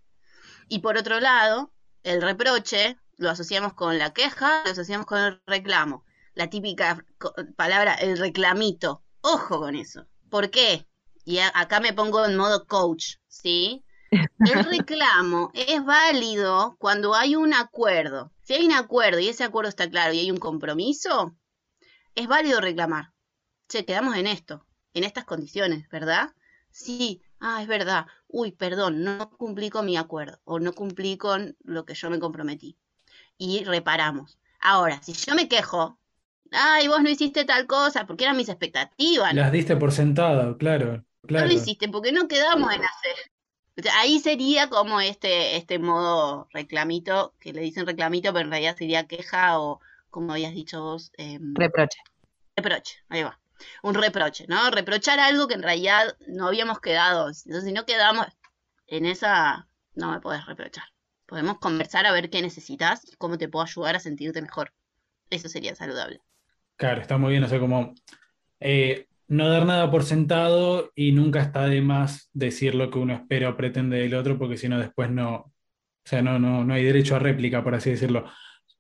Y 0.69 0.79
por 0.79 0.97
otro 0.97 1.19
lado, 1.19 1.73
el 2.05 2.23
reproche 2.23 2.97
lo 3.17 3.31
asociamos 3.31 3.75
con 3.75 3.99
la 3.99 4.13
queja, 4.13 4.63
lo 4.65 4.71
asociamos 4.71 5.07
con 5.07 5.19
el 5.19 5.43
reclamo. 5.45 6.05
La 6.35 6.49
típica 6.49 7.05
palabra, 7.57 7.95
el 7.95 8.17
reclamito. 8.17 9.03
Ojo 9.23 9.59
con 9.59 9.75
eso. 9.75 10.07
¿Por 10.31 10.51
qué? 10.51 10.87
Y 11.25 11.41
acá 11.41 11.81
me 11.81 11.93
pongo 11.93 12.25
en 12.25 12.37
modo 12.37 12.65
coach, 12.65 13.17
¿sí? 13.27 13.85
El 14.11 14.65
reclamo 14.65 15.51
es 15.55 15.85
válido 15.85 16.77
cuando 16.79 17.15
hay 17.15 17.37
un 17.37 17.53
acuerdo. 17.53 18.33
Si 18.43 18.55
hay 18.55 18.65
un 18.65 18.73
acuerdo 18.73 19.19
y 19.19 19.29
ese 19.29 19.45
acuerdo 19.45 19.69
está 19.69 19.89
claro 19.91 20.13
y 20.13 20.21
hay 20.21 20.31
un 20.31 20.39
compromiso, 20.39 21.37
es 22.15 22.27
válido 22.27 22.61
reclamar. 22.61 23.13
Che, 23.69 23.85
quedamos 23.85 24.17
en 24.17 24.27
esto, 24.27 24.67
en 24.95 25.05
estas 25.05 25.25
condiciones, 25.25 25.89
¿verdad? 25.91 26.31
Sí, 26.71 27.23
ah, 27.41 27.61
es 27.61 27.69
verdad. 27.69 28.07
Uy, 28.29 28.53
perdón, 28.53 29.05
no 29.05 29.31
cumplí 29.31 29.69
con 29.69 29.85
mi 29.85 29.97
acuerdo 29.97 30.41
o 30.45 30.59
no 30.59 30.73
cumplí 30.73 31.19
con 31.19 31.57
lo 31.65 31.85
que 31.85 31.95
yo 31.95 32.09
me 32.09 32.19
comprometí. 32.19 32.79
Y 33.37 33.65
reparamos. 33.65 34.39
Ahora, 34.61 35.03
si 35.03 35.13
yo 35.13 35.35
me 35.35 35.49
quejo, 35.49 35.99
ay, 36.51 36.89
vos 36.89 37.03
no 37.03 37.11
hiciste 37.11 37.45
tal 37.45 37.67
cosa, 37.67 38.07
porque 38.07 38.25
eran 38.25 38.37
mis 38.37 38.49
expectativas. 38.49 39.35
Las 39.35 39.53
diste 39.53 39.77
por 39.77 39.93
sentado, 39.93 40.57
claro. 40.57 41.05
claro. 41.27 41.47
No 41.47 41.53
lo 41.53 41.59
hiciste 41.59 41.89
porque 41.89 42.11
no 42.11 42.27
quedamos 42.27 42.73
en 42.73 42.83
hacer 42.85 43.17
ahí 43.95 44.19
sería 44.19 44.69
como 44.69 45.01
este, 45.01 45.57
este 45.57 45.79
modo 45.79 46.49
reclamito, 46.53 47.35
que 47.39 47.53
le 47.53 47.61
dicen 47.61 47.87
reclamito, 47.87 48.33
pero 48.33 48.45
en 48.45 48.51
realidad 48.51 48.77
sería 48.77 49.07
queja 49.07 49.61
o, 49.61 49.81
como 50.11 50.33
habías 50.33 50.55
dicho 50.55 50.83
vos, 50.83 51.13
em, 51.17 51.55
reproche. 51.55 51.99
Reproche, 52.57 52.97
ahí 53.09 53.23
va. 53.23 53.39
Un 53.83 53.95
reproche, 53.95 54.47
¿no? 54.49 54.71
Reprochar 54.71 55.19
algo 55.21 55.49
que 55.49 55.55
en 55.55 55.63
realidad 55.63 56.17
no 56.27 56.49
habíamos 56.49 56.81
quedado. 56.81 57.29
Entonces, 57.29 57.65
si 57.65 57.73
no 57.73 57.85
quedamos 57.87 58.27
en 58.87 59.07
esa, 59.07 59.69
no 59.95 60.13
me 60.13 60.21
puedes 60.21 60.45
reprochar. 60.47 60.85
Podemos 61.27 61.59
conversar 61.59 62.07
a 62.07 62.13
ver 62.13 62.31
qué 62.31 62.41
necesitas 62.41 63.05
y 63.05 63.17
cómo 63.17 63.37
te 63.37 63.49
puedo 63.49 63.65
ayudar 63.65 63.97
a 63.97 64.01
sentirte 64.01 64.41
mejor. 64.41 64.73
Eso 65.31 65.49
sería 65.49 65.75
saludable. 65.75 66.21
Claro, 66.77 67.01
está 67.01 67.19
muy 67.19 67.33
bien, 67.33 67.45
o 67.45 67.49
sea, 67.49 67.59
como 67.59 67.95
eh, 68.61 69.08
no 69.29 69.49
dar 69.49 69.67
nada 69.67 69.91
por 69.91 70.05
sentado 70.05 70.91
y 70.95 71.13
nunca 71.13 71.43
está 71.43 71.67
de 71.67 71.83
más 71.83 72.31
decir 72.33 72.75
lo 72.75 72.91
que 72.91 72.99
uno 72.99 73.15
espera 73.15 73.51
o 73.51 73.57
pretende 73.57 73.99
del 73.99 74.15
otro, 74.15 74.39
porque 74.39 74.57
si 74.57 74.69
no 74.69 74.79
después 74.79 75.11
no, 75.11 75.35
o 75.35 75.53
sea, 76.05 76.23
no, 76.23 76.39
no, 76.39 76.65
no 76.65 76.75
hay 76.75 76.83
derecho 76.83 77.15
a 77.15 77.19
réplica, 77.19 77.63
por 77.63 77.75
así 77.75 77.91
decirlo. 77.91 78.25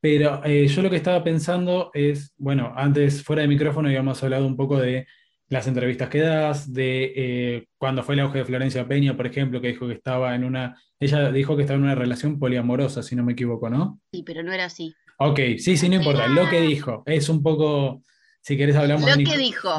Pero 0.00 0.40
eh, 0.44 0.66
yo 0.66 0.82
lo 0.82 0.90
que 0.90 0.96
estaba 0.96 1.22
pensando 1.22 1.90
es, 1.92 2.32
bueno, 2.38 2.72
antes 2.74 3.22
fuera 3.22 3.42
de 3.42 3.48
micrófono 3.48 3.88
habíamos 3.88 4.22
hablado 4.22 4.46
un 4.46 4.56
poco 4.56 4.78
de 4.78 5.06
las 5.50 5.66
entrevistas 5.66 6.08
que 6.08 6.20
das, 6.20 6.72
de 6.72 7.12
eh, 7.16 7.66
cuando 7.78 8.02
fue 8.02 8.14
el 8.14 8.20
auge 8.20 8.38
de 8.38 8.44
Florencia 8.44 8.86
Peña, 8.86 9.16
por 9.16 9.26
ejemplo, 9.26 9.60
que 9.60 9.68
dijo 9.68 9.86
que 9.86 9.94
estaba 9.94 10.34
en 10.34 10.44
una, 10.44 10.80
ella 11.00 11.32
dijo 11.32 11.56
que 11.56 11.62
estaba 11.62 11.78
en 11.78 11.84
una 11.84 11.94
relación 11.94 12.38
poliamorosa, 12.38 13.02
si 13.02 13.16
no 13.16 13.24
me 13.24 13.32
equivoco, 13.32 13.68
¿no? 13.68 14.00
Sí, 14.12 14.22
pero 14.24 14.42
no 14.42 14.52
era 14.52 14.66
así. 14.66 14.94
Ok, 15.18 15.40
sí, 15.58 15.76
sí, 15.76 15.88
no 15.88 15.96
importa, 15.96 16.28
lo 16.28 16.48
que 16.48 16.60
dijo, 16.60 17.02
es 17.06 17.28
un 17.28 17.42
poco 17.42 18.02
si 18.48 18.56
querés 18.56 18.76
hablamos 18.76 19.04
de 19.04 19.14
Nic 19.18 19.28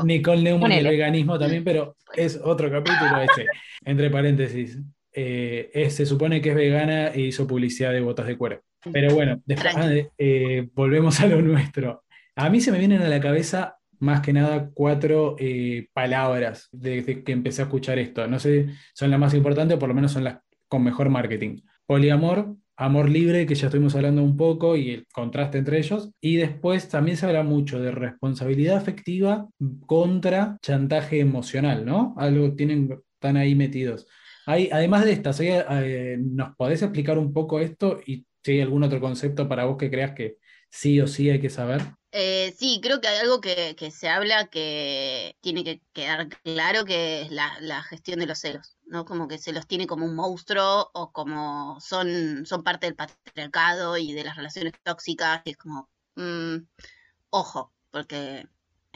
Nicole 0.04 0.44
Neumann 0.44 0.72
y 0.72 0.76
el 0.76 0.88
veganismo 0.88 1.40
también, 1.40 1.64
pero 1.64 1.96
es 2.16 2.40
otro 2.44 2.70
capítulo 2.70 3.20
ese. 3.20 3.48
Entre 3.84 4.12
paréntesis, 4.12 4.78
eh, 5.12 5.88
se 5.90 6.06
supone 6.06 6.40
que 6.40 6.50
es 6.50 6.56
vegana 6.56 7.08
e 7.08 7.22
hizo 7.22 7.48
publicidad 7.48 7.92
de 7.92 8.02
botas 8.02 8.28
de 8.28 8.38
cuero. 8.38 8.62
Pero 8.94 9.16
bueno, 9.16 9.42
después, 9.44 9.76
ah, 9.76 9.90
eh, 10.20 10.70
volvemos 10.76 11.20
a 11.20 11.26
lo 11.26 11.42
nuestro. 11.42 12.04
A 12.36 12.52
mí 12.52 12.62
se 12.62 12.72
me 12.72 12.78
vienen 12.78 13.02
a 13.02 13.10
la 13.10 13.20
cabeza 13.20 13.78
más 13.98 14.22
que 14.22 14.34
nada 14.34 14.70
cuatro 14.72 15.36
eh, 15.40 15.88
palabras 15.92 16.70
desde 16.72 17.24
que 17.24 17.32
empecé 17.32 17.64
a 17.64 17.66
escuchar 17.66 17.98
esto. 17.98 18.28
No 18.28 18.38
sé, 18.38 18.68
son 18.94 19.10
las 19.10 19.20
más 19.20 19.34
importantes, 19.34 19.78
o 19.78 19.80
por 19.80 19.90
lo 19.90 19.96
menos 19.96 20.12
son 20.12 20.26
las 20.26 20.42
con 20.68 20.84
mejor 20.84 21.10
marketing. 21.10 21.58
Poliamor, 21.88 22.56
amor 22.80 23.10
libre, 23.10 23.46
que 23.46 23.56
ya 23.56 23.68
estuvimos 23.68 23.94
hablando 23.96 24.24
un 24.24 24.38
poco, 24.38 24.78
y 24.78 24.92
el 24.92 25.08
contraste 25.12 25.58
entre 25.58 25.80
ellos. 25.80 26.12
Y 26.22 26.38
después 26.38 26.88
también 26.88 27.18
se 27.18 27.26
habla 27.26 27.44
mucho 27.44 27.80
de 27.80 27.92
responsabilidad 27.92 28.78
afectiva 28.78 29.48
contra 29.86 30.58
chantaje 30.62 31.20
emocional, 31.20 31.86
¿no? 31.86 32.16
Algo 32.18 32.56
tienen, 32.56 33.02
están 33.14 33.38
ahí 33.38 33.54
metidos. 33.54 34.08
Hay, 34.46 34.70
además 34.72 35.06
de 35.06 35.12
estas, 35.12 35.40
eh, 35.42 36.18
¿nos 36.20 36.56
podés 36.56 36.82
explicar 36.82 37.18
un 37.18 37.34
poco 37.34 37.60
esto 37.60 38.00
y 38.06 38.26
si 38.44 38.54
hay 38.54 38.62
algún 38.62 38.84
otro 38.84 39.02
concepto 39.02 39.48
para 39.50 39.66
vos 39.66 39.78
que 39.78 39.92
creas 39.92 40.14
que 40.14 40.38
sí 40.70 41.02
o 41.02 41.08
sí 41.08 41.30
hay 41.30 41.40
que 41.40 41.50
saber? 41.50 41.82
Eh, 42.12 42.56
sí, 42.58 42.80
creo 42.82 43.00
que 43.02 43.08
hay 43.08 43.20
algo 43.20 43.40
que, 43.40 43.76
se 43.92 44.10
habla 44.10 44.48
que 44.48 45.38
tiene 45.42 45.64
que 45.64 45.82
quedar 45.94 46.28
claro, 46.44 46.84
que 46.84 47.22
es 47.22 47.32
la, 47.32 47.84
gestión 47.84 48.20
de 48.20 48.26
los 48.26 48.40
celos, 48.40 48.78
¿no? 48.88 49.06
Como 49.06 49.28
que 49.28 49.38
se 49.38 49.54
los 49.54 49.68
tiene 49.68 49.86
como 49.86 50.06
un 50.06 50.16
monstruo 50.16 50.90
o 50.94 51.12
como 51.12 51.80
son, 51.80 52.46
son 52.48 52.64
parte 52.64 52.88
del 52.88 52.96
patriarcado 52.96 53.98
y 53.98 54.14
de 54.14 54.24
las 54.24 54.38
relaciones 54.38 54.74
tóxicas, 54.84 55.42
y 55.46 55.52
es 55.52 55.58
como, 55.58 55.90
mm, 56.16 56.58
ojo, 57.30 57.74
porque 57.92 58.48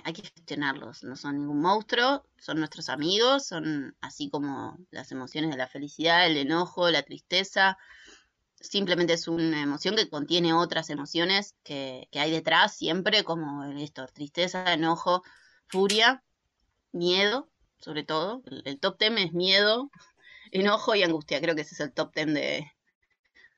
hay 0.03 0.13
que 0.13 0.23
gestionarlos, 0.23 1.03
no 1.03 1.15
son 1.15 1.37
ningún 1.37 1.61
monstruo, 1.61 2.25
son 2.39 2.59
nuestros 2.59 2.89
amigos, 2.89 3.45
son 3.47 3.95
así 4.01 4.29
como 4.29 4.77
las 4.91 5.11
emociones 5.11 5.51
de 5.51 5.57
la 5.57 5.67
felicidad, 5.67 6.25
el 6.25 6.37
enojo, 6.37 6.89
la 6.89 7.03
tristeza, 7.03 7.77
simplemente 8.63 9.13
es 9.13 9.27
una 9.27 9.61
emoción 9.61 9.95
que 9.95 10.09
contiene 10.09 10.53
otras 10.53 10.89
emociones 10.89 11.55
que, 11.63 12.07
hay 12.13 12.31
detrás 12.31 12.75
siempre, 12.75 13.23
como 13.23 13.63
esto, 13.65 14.07
tristeza, 14.07 14.73
enojo, 14.73 15.21
furia, 15.67 16.23
miedo, 16.91 17.49
sobre 17.79 18.03
todo. 18.03 18.41
El, 18.65 18.79
top 18.79 18.97
ten 18.97 19.17
es 19.17 19.33
miedo, 19.33 19.91
enojo 20.51 20.95
y 20.95 21.03
angustia. 21.03 21.41
Creo 21.41 21.55
que 21.55 21.61
ese 21.61 21.75
es 21.75 21.81
el 21.81 21.93
top 21.93 22.13
ten 22.13 22.33
de, 22.33 22.71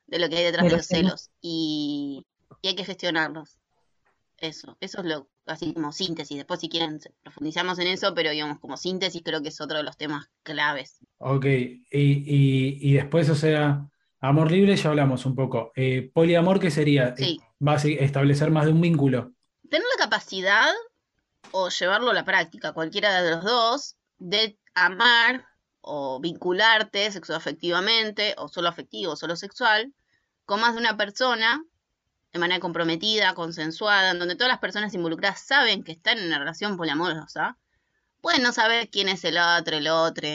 lo 0.07 0.27
que 0.27 0.37
hay 0.37 0.43
detrás 0.43 0.65
de 0.65 0.75
los 0.75 0.87
celos. 0.87 1.29
Y, 1.39 2.25
y 2.61 2.67
hay 2.69 2.75
que 2.75 2.85
gestionarlos. 2.85 3.59
Eso, 4.37 4.75
eso 4.81 4.99
es 4.99 5.05
lo, 5.05 5.29
así 5.45 5.73
como 5.73 5.91
síntesis. 5.91 6.37
Después 6.37 6.59
si 6.59 6.67
quieren 6.67 6.99
profundizamos 7.23 7.79
en 7.79 7.87
eso, 7.87 8.13
pero 8.13 8.31
digamos 8.31 8.59
como 8.59 8.75
síntesis 8.75 9.21
creo 9.23 9.41
que 9.41 9.49
es 9.49 9.61
otro 9.61 9.77
de 9.77 9.83
los 9.83 9.97
temas 9.97 10.29
claves. 10.43 10.99
Ok, 11.19 11.45
y, 11.45 11.79
y, 11.91 12.93
después, 12.93 13.29
o 13.29 13.35
sea, 13.35 13.89
amor 14.27 14.51
libre 14.51 14.75
ya 14.75 14.89
hablamos 14.89 15.25
un 15.25 15.35
poco. 15.35 15.71
Eh, 15.75 16.09
poliamor, 16.13 16.59
¿qué 16.59 16.71
sería? 16.71 17.09
Eh, 17.09 17.15
sí. 17.17 17.41
Va 17.65 17.73
a 17.73 17.75
establecer 17.75 18.51
más 18.51 18.65
de 18.65 18.71
un 18.71 18.81
vínculo. 18.81 19.33
Tener 19.69 19.85
la 19.97 20.03
capacidad 20.03 20.69
o 21.51 21.69
llevarlo 21.69 22.11
a 22.11 22.13
la 22.13 22.25
práctica, 22.25 22.73
cualquiera 22.73 23.21
de 23.21 23.31
los 23.31 23.43
dos, 23.43 23.95
de 24.17 24.57
amar 24.73 25.45
o 25.81 26.19
vincularte 26.19 27.11
sexoafectivamente 27.11 28.33
o 28.37 28.47
solo 28.47 28.69
afectivo 28.69 29.13
o 29.13 29.15
solo 29.15 29.35
sexual 29.35 29.93
con 30.45 30.59
más 30.59 30.73
de 30.73 30.79
una 30.79 30.97
persona 30.97 31.63
de 32.33 32.39
manera 32.39 32.59
comprometida, 32.59 33.33
consensuada, 33.33 34.11
en 34.11 34.19
donde 34.19 34.35
todas 34.35 34.51
las 34.51 34.59
personas 34.59 34.93
involucradas 34.93 35.39
saben 35.39 35.83
que 35.83 35.93
están 35.93 36.17
en 36.17 36.25
una 36.25 36.39
relación 36.39 36.75
poliamorosa, 36.75 37.57
pueden 38.19 38.43
no 38.43 38.51
saber 38.51 38.89
quién 38.89 39.07
es 39.07 39.23
el 39.23 39.37
otro, 39.37 39.77
el 39.77 39.87
otro, 39.87 40.27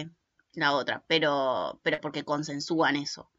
la 0.54 0.72
otra, 0.72 1.04
pero, 1.06 1.78
pero 1.82 2.00
porque 2.00 2.24
consensúan 2.24 2.96
eso. 2.96 3.30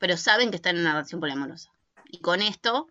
Pero 0.00 0.16
saben 0.16 0.50
que 0.50 0.56
están 0.56 0.76
en 0.76 0.82
una 0.82 0.94
relación 0.94 1.20
poliamorosa. 1.20 1.70
Y 2.06 2.18
con 2.20 2.42
esto, 2.42 2.88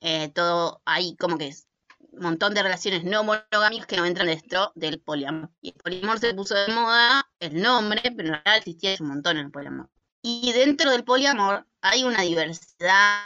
eh, 0.00 0.30
todo 0.30 0.82
hay 0.84 1.14
como 1.16 1.38
que 1.38 1.48
es 1.48 1.68
un 2.00 2.22
montón 2.22 2.54
de 2.54 2.62
relaciones 2.62 3.04
no 3.04 3.22
monogámicas 3.24 3.86
que 3.86 3.96
no 3.96 4.06
entran 4.06 4.26
dentro 4.26 4.72
del 4.74 4.98
poliamor. 4.98 5.50
Y 5.60 5.68
el 5.68 5.74
poliamor 5.74 6.18
se 6.18 6.34
puso 6.34 6.54
de 6.54 6.72
moda 6.72 7.30
el 7.40 7.60
nombre, 7.60 8.00
pero 8.02 8.28
en 8.28 8.34
realidad 8.34 8.56
existía 8.56 8.96
un 9.00 9.08
montón 9.08 9.36
en 9.36 9.46
el 9.46 9.52
poliamor. 9.52 9.90
Y 10.22 10.52
dentro 10.52 10.90
del 10.90 11.04
poliamor 11.04 11.66
hay 11.82 12.04
una 12.04 12.22
diversidad 12.22 13.20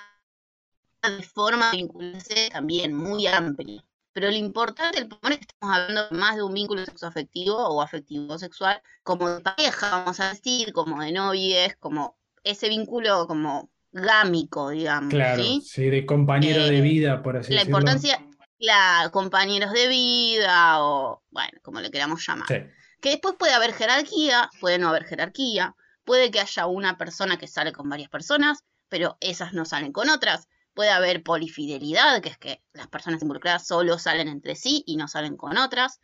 de 1.02 1.22
forma 1.22 1.70
de 1.70 1.78
vincularse 1.78 2.50
también 2.52 2.94
muy 2.94 3.26
amplia. 3.28 3.84
Pero 4.12 4.28
lo 4.28 4.37
importante 4.37 4.99
del 4.99 5.08
poliamor 5.08 5.32
es 5.32 5.38
que 5.38 5.52
estamos 5.52 5.76
hablando 5.76 6.08
más 6.10 6.34
de 6.34 6.42
un 6.42 6.52
vínculo 6.52 6.84
sexoafectivo 6.84 7.56
o 7.56 7.80
afectivo 7.80 8.37
sexual, 8.38 8.82
como 9.04 9.30
de 9.30 9.40
pareja, 9.40 9.90
vamos 9.90 10.18
a 10.18 10.30
decir, 10.30 10.72
como 10.72 11.00
de 11.00 11.12
novies, 11.12 11.76
como 11.76 12.18
ese 12.44 12.68
vínculo 12.68 13.26
como 13.26 13.70
gámico, 13.92 14.70
digamos. 14.70 15.11
Claro, 15.11 15.42
sí, 15.42 15.90
de 15.90 16.06
compañero 16.06 16.64
de 16.64 16.78
eh, 16.78 16.80
vida, 16.80 17.23
por 17.23 17.37
así 17.37 17.52
la 17.52 17.61
decirlo. 17.61 17.78
La 17.78 17.80
importancia, 17.80 18.26
la 18.59 19.11
compañeros 19.12 19.73
de 19.73 19.88
vida 19.88 20.85
o, 20.85 21.23
bueno, 21.30 21.59
como 21.62 21.80
le 21.80 21.90
queramos 21.90 22.25
llamar. 22.26 22.47
Que 22.49 23.11
después 23.11 23.35
puede 23.38 23.52
haber 23.52 23.73
jerarquía, 23.73 24.50
puede 24.61 24.78
no 24.78 24.88
haber 24.88 25.04
jerarquía, 25.04 25.75
puede 26.04 26.30
que 26.30 26.40
haya 26.40 26.66
una 26.66 26.99
persona 26.99 27.38
que 27.38 27.47
sale 27.47 27.73
con 27.73 27.88
varias 27.88 28.11
personas, 28.11 28.64
pero 28.88 29.16
esas 29.20 29.52
no 29.52 29.64
salen 29.64 29.92
con 29.92 30.11
otras 30.11 30.49
puede 30.75 30.90
haber 30.90 31.23
polifidelidad, 31.23 32.20
que 32.23 32.28
es 32.30 32.38
que 32.38 32.62
las 32.73 32.88
personas 32.88 33.23
involucradas 33.23 33.66
solo 33.66 33.99
salen 33.99 34.28
entre 34.28 34.54
sí 34.56 34.82
y 34.87 34.97
no 34.97 35.09
salen 35.09 35.37
con 35.37 35.59
otras, 35.59 36.00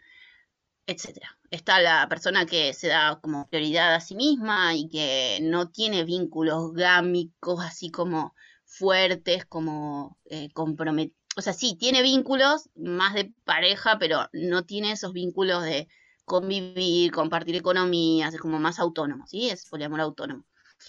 etc. 0.87 1.19
Está 1.51 1.81
la 1.81 2.09
persona 2.09 2.47
que 2.47 2.73
se 2.75 2.89
da 2.89 3.19
como 3.21 3.49
prioridad 3.49 3.95
a 3.95 4.01
sí 4.01 4.15
misma 4.15 4.75
y 4.75 4.89
que 4.89 5.39
no 5.43 5.71
tiene 5.71 6.05
vínculos 6.05 6.73
gámicos 6.73 7.65
así 7.65 7.91
como 7.91 8.35
fuertes, 8.65 9.47
como 9.47 10.19
eh, 10.27 10.51
comprometidos. 10.53 11.17
O 11.37 11.43
sea, 11.43 11.53
sí, 11.53 11.77
tiene 11.79 12.03
vínculos 12.03 12.71
más 12.75 13.15
de 13.15 13.33
pareja, 13.45 13.99
pero 13.99 14.29
no 14.33 14.65
tiene 14.65 14.93
esos 14.93 15.13
vínculos 15.13 15.63
de 15.65 15.89
convivir, 16.25 17.13
compartir 17.13 17.57
economías, 17.57 18.35
es 18.35 18.41
como 18.41 18.59
más 18.59 18.79
autónomo, 18.79 19.27
¿sí? 19.27 19.51
Es 19.51 19.67
poliamor 19.69 20.01
autónomo. 20.01 20.45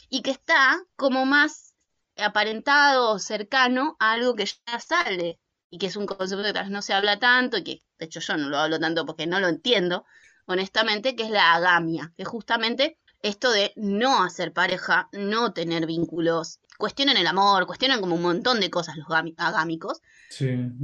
Y 0.10 0.22
que 0.22 0.32
está 0.32 0.82
como 0.96 1.26
más 1.26 1.76
aparentado 2.18 3.20
cercano 3.20 3.96
a 4.00 4.14
algo 4.14 4.36
que 4.36 4.46
ya 4.46 4.80
sale 4.80 5.40
y 5.70 5.78
que 5.78 5.88
es 5.88 5.96
un 5.96 6.06
concepto 6.06 6.44
que 6.44 6.54
tal 6.54 6.64
vez 6.64 6.72
no 6.72 6.82
se 6.82 6.94
habla 6.94 7.20
tanto 7.20 7.58
y 7.58 7.64
que 7.64 7.84
de 8.00 8.06
hecho 8.06 8.20
yo 8.20 8.38
no 8.38 8.50
lo 8.50 8.58
hablo 8.58 8.80
tanto 8.80 9.06
porque 9.06 9.28
no 9.28 9.40
lo 9.40 9.48
entiendo 9.48 10.06
honestamente 10.48 11.16
que 11.16 11.24
es 11.24 11.30
la 11.30 11.54
agamia 11.54 12.13
que 12.18 12.24
es 12.24 12.27
justamente 12.27 12.98
esto 13.22 13.51
de 13.51 13.74
no 13.75 14.24
hacer 14.24 14.54
pareja 14.54 15.10
no 15.12 15.54
tener 15.54 15.86
vínculos. 15.86 16.60
Cuestionan 16.77 17.18
el 17.18 17.27
amor 17.27 17.66
cuestionan 17.66 18.00
como 18.00 18.16
un 18.16 18.22
montón 18.22 18.60
de 18.60 18.70
cosas 18.70 18.96
los 18.98 19.08
agámicos. 19.38 20.01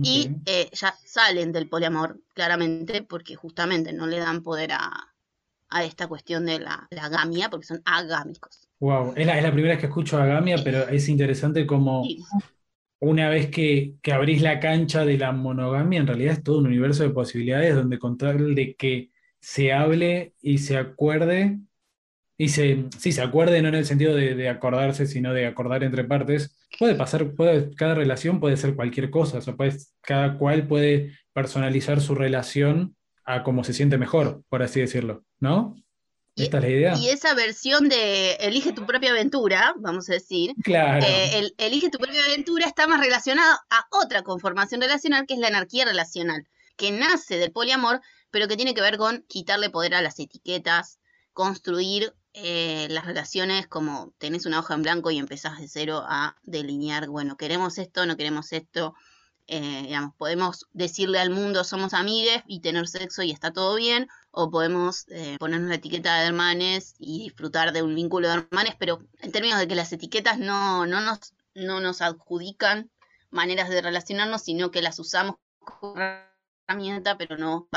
Y 0.01 0.31
eh, 0.45 0.69
ya 0.71 0.95
salen 1.05 1.51
del 1.51 1.67
poliamor 1.67 2.19
claramente 2.33 3.03
porque 3.03 3.35
justamente 3.35 3.93
no 3.93 4.07
le 4.07 4.17
dan 4.17 4.41
poder 4.41 4.71
a, 4.71 4.91
esta 5.83 6.07
cuestión 6.07 6.45
de 6.45 6.59
la, 6.59 6.87
la 6.91 7.05
agamia 7.05 7.49
porque 7.49 7.65
son 7.65 7.81
agámicos. 7.85 8.67
Wow, 8.83 9.13
es 9.15 9.25
la, 9.25 9.51
primera 9.51 9.75
vez 9.75 9.79
que 9.79 9.85
escucho 9.85 10.17
a 10.17 10.25
Gamia, 10.25 10.57
pero 10.61 10.89
es 10.89 11.07
interesante 11.07 11.65
como 11.65 12.05
una 12.99 13.29
vez 13.29 13.49
que, 13.49 13.95
abrís 14.11 14.41
la 14.41 14.59
cancha 14.59 15.05
de 15.05 15.17
la 15.17 15.31
monogamia, 15.31 16.01
en 16.01 16.07
realidad 16.07 16.33
es 16.33 16.43
todo 16.43 16.57
un 16.57 16.67
universo 16.67 17.03
de 17.03 17.11
posibilidades 17.11 17.75
donde 17.75 17.97
con 17.97 18.17
tal 18.17 18.53
de 18.53 18.75
que 18.75 19.12
se 19.43 19.73
hable 19.73 20.33
y 20.41 20.59
se 20.59 20.77
acuerde, 20.77 21.59
y 22.37 22.47
se, 22.47 22.85
sí, 22.97 23.11
se 23.11 23.21
acuerde 23.21 23.61
no 23.61 23.67
en 23.67 23.75
el 23.75 23.85
sentido 23.85 24.15
de, 24.15 24.47
acordarse, 24.47 25.05
sino 25.05 25.33
de 25.33 25.45
acordar 25.45 25.83
entre 25.83 26.05
partes, 26.05 26.55
puede 26.79 26.95
pasar, 26.95 27.35
puede, 27.35 27.75
cada 27.75 27.93
relación 27.93 28.39
puede 28.39 28.55
ser 28.55 28.73
cualquier 28.73 29.09
cosa, 29.09 29.39
o 29.39 29.41
sea, 29.41 29.53
cada 29.99 30.37
cual 30.37 30.65
puede 30.65 31.17
personalizar 31.33 31.99
su 31.99 32.15
relación 32.15 32.95
a 33.25 33.43
como 33.43 33.65
se 33.65 33.73
siente 33.73 33.97
mejor, 33.97 34.43
por 34.47 34.63
así 34.63 34.79
decirlo, 34.79 35.25
¿no? 35.41 35.75
¿Esta 36.37 36.57
es 36.59 36.63
la 36.63 36.69
idea? 36.69 36.97
Y 36.97 37.09
esa 37.09 37.33
versión 37.33 37.89
de 37.89 38.35
elige 38.35 38.71
tu 38.71 38.85
propia 38.85 39.11
aventura, 39.11 39.75
vamos 39.77 40.09
a 40.09 40.13
decir, 40.13 40.53
claro. 40.63 41.05
Eh, 41.05 41.39
el, 41.39 41.53
elige 41.57 41.89
tu 41.89 41.97
propia 41.97 42.23
aventura 42.23 42.65
está 42.65 42.87
más 42.87 43.01
relacionado 43.01 43.57
a 43.69 43.87
otra 43.91 44.23
conformación 44.23 44.79
relacional 44.79 45.25
que 45.27 45.33
es 45.33 45.39
la 45.41 45.49
anarquía 45.49 45.83
relacional, 45.83 46.47
que 46.77 46.91
nace 46.93 47.37
del 47.37 47.51
poliamor, 47.51 47.99
pero 48.33 48.47
que 48.47 48.55
tiene 48.57 48.73
que 48.73 48.81
ver 48.81 48.97
con 48.97 49.21
quitarle 49.27 49.69
poder 49.69 49.93
a 49.93 50.01
las 50.01 50.19
etiquetas, 50.19 50.99
construir 51.33 52.15
eh, 52.33 52.87
las 52.89 53.05
relaciones 53.05 53.67
como 53.67 54.11
tenés 54.17 54.47
una 54.47 54.57
hoja 54.57 54.73
en 54.73 54.81
blanco 54.81 55.11
y 55.11 55.19
empezás 55.19 55.59
de 55.59 55.67
cero 55.67 56.03
a 56.03 56.35
delinear, 56.41 57.07
bueno, 57.09 57.37
queremos 57.37 57.77
esto, 57.77 58.07
no 58.07 58.17
queremos 58.17 58.51
esto, 58.51 58.95
eh, 59.45 59.83
digamos, 59.83 60.15
podemos 60.15 60.65
decirle 60.73 61.19
al 61.19 61.29
mundo 61.29 61.63
somos 61.63 61.93
amigues 61.93 62.41
y 62.47 62.61
tener 62.61 62.87
sexo 62.87 63.21
y 63.21 63.29
está 63.29 63.53
todo 63.53 63.75
bien, 63.75 64.07
o 64.31 64.49
podemos 64.49 65.05
eh, 65.09 65.37
ponernos 65.37 65.69
la 65.69 65.75
etiqueta 65.75 66.15
de 66.15 66.25
hermanes 66.25 66.95
y 66.97 67.25
disfrutar 67.25 67.71
de 67.71 67.83
un 67.83 67.93
vínculo 67.93 68.29
de 68.29 68.33
hermanes, 68.33 68.73
pero 68.79 69.03
en 69.21 69.31
términos 69.31 69.59
de 69.59 69.67
que 69.67 69.75
las 69.75 69.93
etiquetas 69.93 70.39
no, 70.39 70.87
no, 70.87 71.01
nos, 71.01 71.35
no 71.53 71.81
nos 71.81 72.01
adjudican 72.01 72.89
maneras 73.29 73.69
de 73.69 73.83
relacionarnos, 73.83 74.41
sino 74.41 74.71
que 74.71 74.81
las 74.81 74.97
usamos 74.97 75.35
herramienta, 76.67 77.17
pero 77.17 77.37
no 77.37 77.67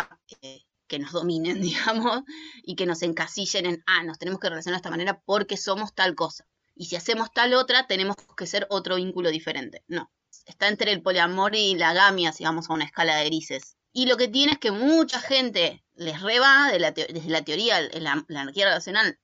eh, 0.43 0.62
que 0.87 0.99
nos 0.99 1.12
dominen, 1.12 1.61
digamos, 1.62 2.23
y 2.62 2.76
que 2.76 2.87
nos 2.87 3.02
encasillen 3.02 3.66
en, 3.66 3.85
ah, 3.87 4.02
nos 4.05 4.19
tenemos 4.19 4.40
que 4.40 4.49
relacionar 4.49 4.76
de 4.76 4.81
esta 4.81 4.90
manera 4.90 5.21
porque 5.25 5.57
somos 5.57 5.95
tal 5.95 6.14
cosa. 6.14 6.47
Y 6.75 6.87
si 6.87 6.97
hacemos 6.97 7.33
tal 7.33 7.55
otra, 7.55 7.87
tenemos 7.87 8.16
que 8.37 8.47
ser 8.47 8.66
otro 8.71 8.97
vínculo 8.97 9.31
diferente. 9.31 9.83
No, 9.88 10.11
está 10.45 10.69
entre 10.69 10.93
el 10.93 11.02
poliamor 11.02 11.55
y 11.55 11.75
la 11.75 11.95
gamia, 11.95 12.33
si 12.33 12.45
vamos 12.45 12.69
a 12.69 12.75
una 12.75 12.85
escala 12.85 13.16
de 13.16 13.26
grises. 13.26 13.76
Y 13.93 14.07
lo 14.07 14.19
que 14.19 14.28
tiene 14.28 14.52
es 14.52 14.59
que 14.59 14.73
mucha 14.73 15.21
gente 15.21 15.83
les 15.95 16.21
reba 16.21 16.71
de 16.71 16.78
desde 16.78 17.31
la 17.31 17.43
teoría, 17.43 17.81
la, 17.81 18.23
la 18.28 18.45
relacional 18.45 19.19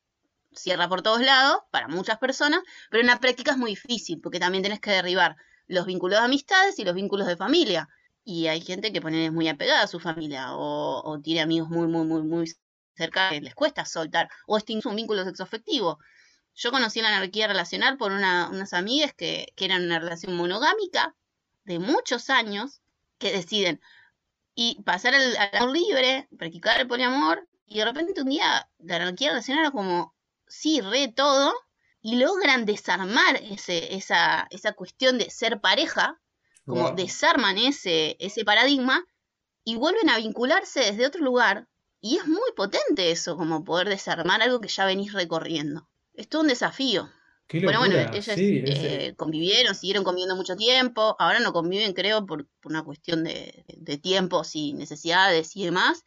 cierra 0.54 0.88
por 0.88 1.02
todos 1.02 1.21
lados 1.21 1.59
para 1.71 1.88
muchas 1.88 2.19
personas, 2.19 2.61
pero 2.90 3.02
en 3.02 3.07
la 3.07 3.21
práctica 3.21 3.52
es 3.52 3.59
muy 3.59 3.73
difícil 3.73 4.21
porque 4.21 4.40
también 4.40 4.62
tienes 4.62 4.81
que 4.81 4.90
derribar 4.90 5.37
los 5.66 5.87
vínculos 5.87 6.19
de 6.19 6.25
amistades 6.25 6.78
y 6.78 6.85
los 6.85 6.95
vínculos 6.95 7.26
de 7.26 7.37
familia. 7.37 7.88
Y 8.25 8.47
hay 8.47 8.61
gente 8.61 8.93
que 8.93 9.00
pone 9.00 9.31
muy 9.31 9.49
apegada 9.49 9.83
a 9.83 9.88
su 9.88 9.99
familia 10.00 10.49
o, 10.52 11.21
tiene 11.23 11.41
amigos 11.41 11.69
muy, 11.69 11.88
muy, 11.88 12.07
muy, 12.07 12.23
muy 12.23 12.52
cerca 12.95 13.31
que 13.31 13.41
les 13.41 13.55
cuesta 13.55 13.85
soltar 13.85 14.29
o 14.47 14.57
es 14.59 14.64
un 14.85 14.97
vínculo 14.97 15.25
sexoafectivo. 15.25 15.99
Yo 16.55 16.71
conocí 16.71 17.00
la 17.00 17.09
anarquía 17.09 17.49
relacional 17.49 17.97
por 17.97 18.12
unas 18.12 18.73
amigas 18.73 19.12
que, 19.14 19.52
que 19.57 19.64
eran 19.64 19.85
una 19.85 19.99
relación 19.99 20.37
monogámica 20.37 21.17
de 21.64 21.79
muchos 21.79 22.31
años 22.31 22.83
que 23.19 23.33
deciden, 23.33 23.81
y 24.55 24.83
pasar 24.83 25.14
al, 25.14 25.37
amor 25.55 25.71
libre, 25.71 26.29
practicar 26.38 26.81
el 26.81 26.88
poliamor, 26.88 27.49
y 27.67 27.79
de 27.79 27.85
repente 27.85 28.21
un 28.21 28.29
día 28.29 28.69
la 28.79 28.97
anarquía 28.97 29.31
relacional 29.31 29.64
era 29.64 29.71
como, 29.71 30.14
sí, 30.47 30.81
re 30.81 31.09
todo, 31.09 31.55
y 32.00 32.17
logran 32.17 32.67
desarmar 32.67 33.37
ese, 33.37 33.95
esa, 33.95 34.47
esa 34.50 34.73
cuestión 34.73 35.19
de 35.19 35.31
ser 35.31 35.61
pareja, 35.61 36.21
como 36.66 36.92
desarman 36.92 37.59
ese, 37.59 38.16
ese 38.21 38.45
paradigma, 38.45 39.04
y 39.64 39.76
vuelven 39.76 40.11
a 40.11 40.19
vincularse 40.19 40.81
desde 40.81 41.07
otro 41.07 41.23
lugar, 41.23 41.69
y 42.00 42.16
es 42.16 42.26
muy 42.26 42.50
potente 42.57 43.11
eso, 43.11 43.37
como 43.37 43.64
poder 43.64 43.88
desarmar 43.88 44.42
algo 44.42 44.61
que 44.61 44.69
ya 44.69 44.85
venís 44.85 45.12
recorriendo. 45.12 45.88
Es 46.14 46.28
todo 46.28 46.42
un 46.42 46.49
desafío. 46.49 47.09
bueno, 47.52 47.78
bueno, 47.78 47.97
ellos 48.12 48.35
eh, 48.37 49.14
convivieron, 49.16 49.75
siguieron 49.75 50.04
conviviendo 50.04 50.37
mucho 50.37 50.57
tiempo, 50.57 51.16
ahora 51.19 51.40
no 51.40 51.52
conviven, 51.52 51.92
creo, 51.92 52.26
por, 52.26 52.47
una 52.64 52.83
cuestión 52.83 53.25
de, 53.25 53.64
de 53.69 53.99
tiempos 53.99 54.57
y 54.57 54.73
necesidades 54.73 55.57
y 55.57 55.64
demás, 55.64 56.04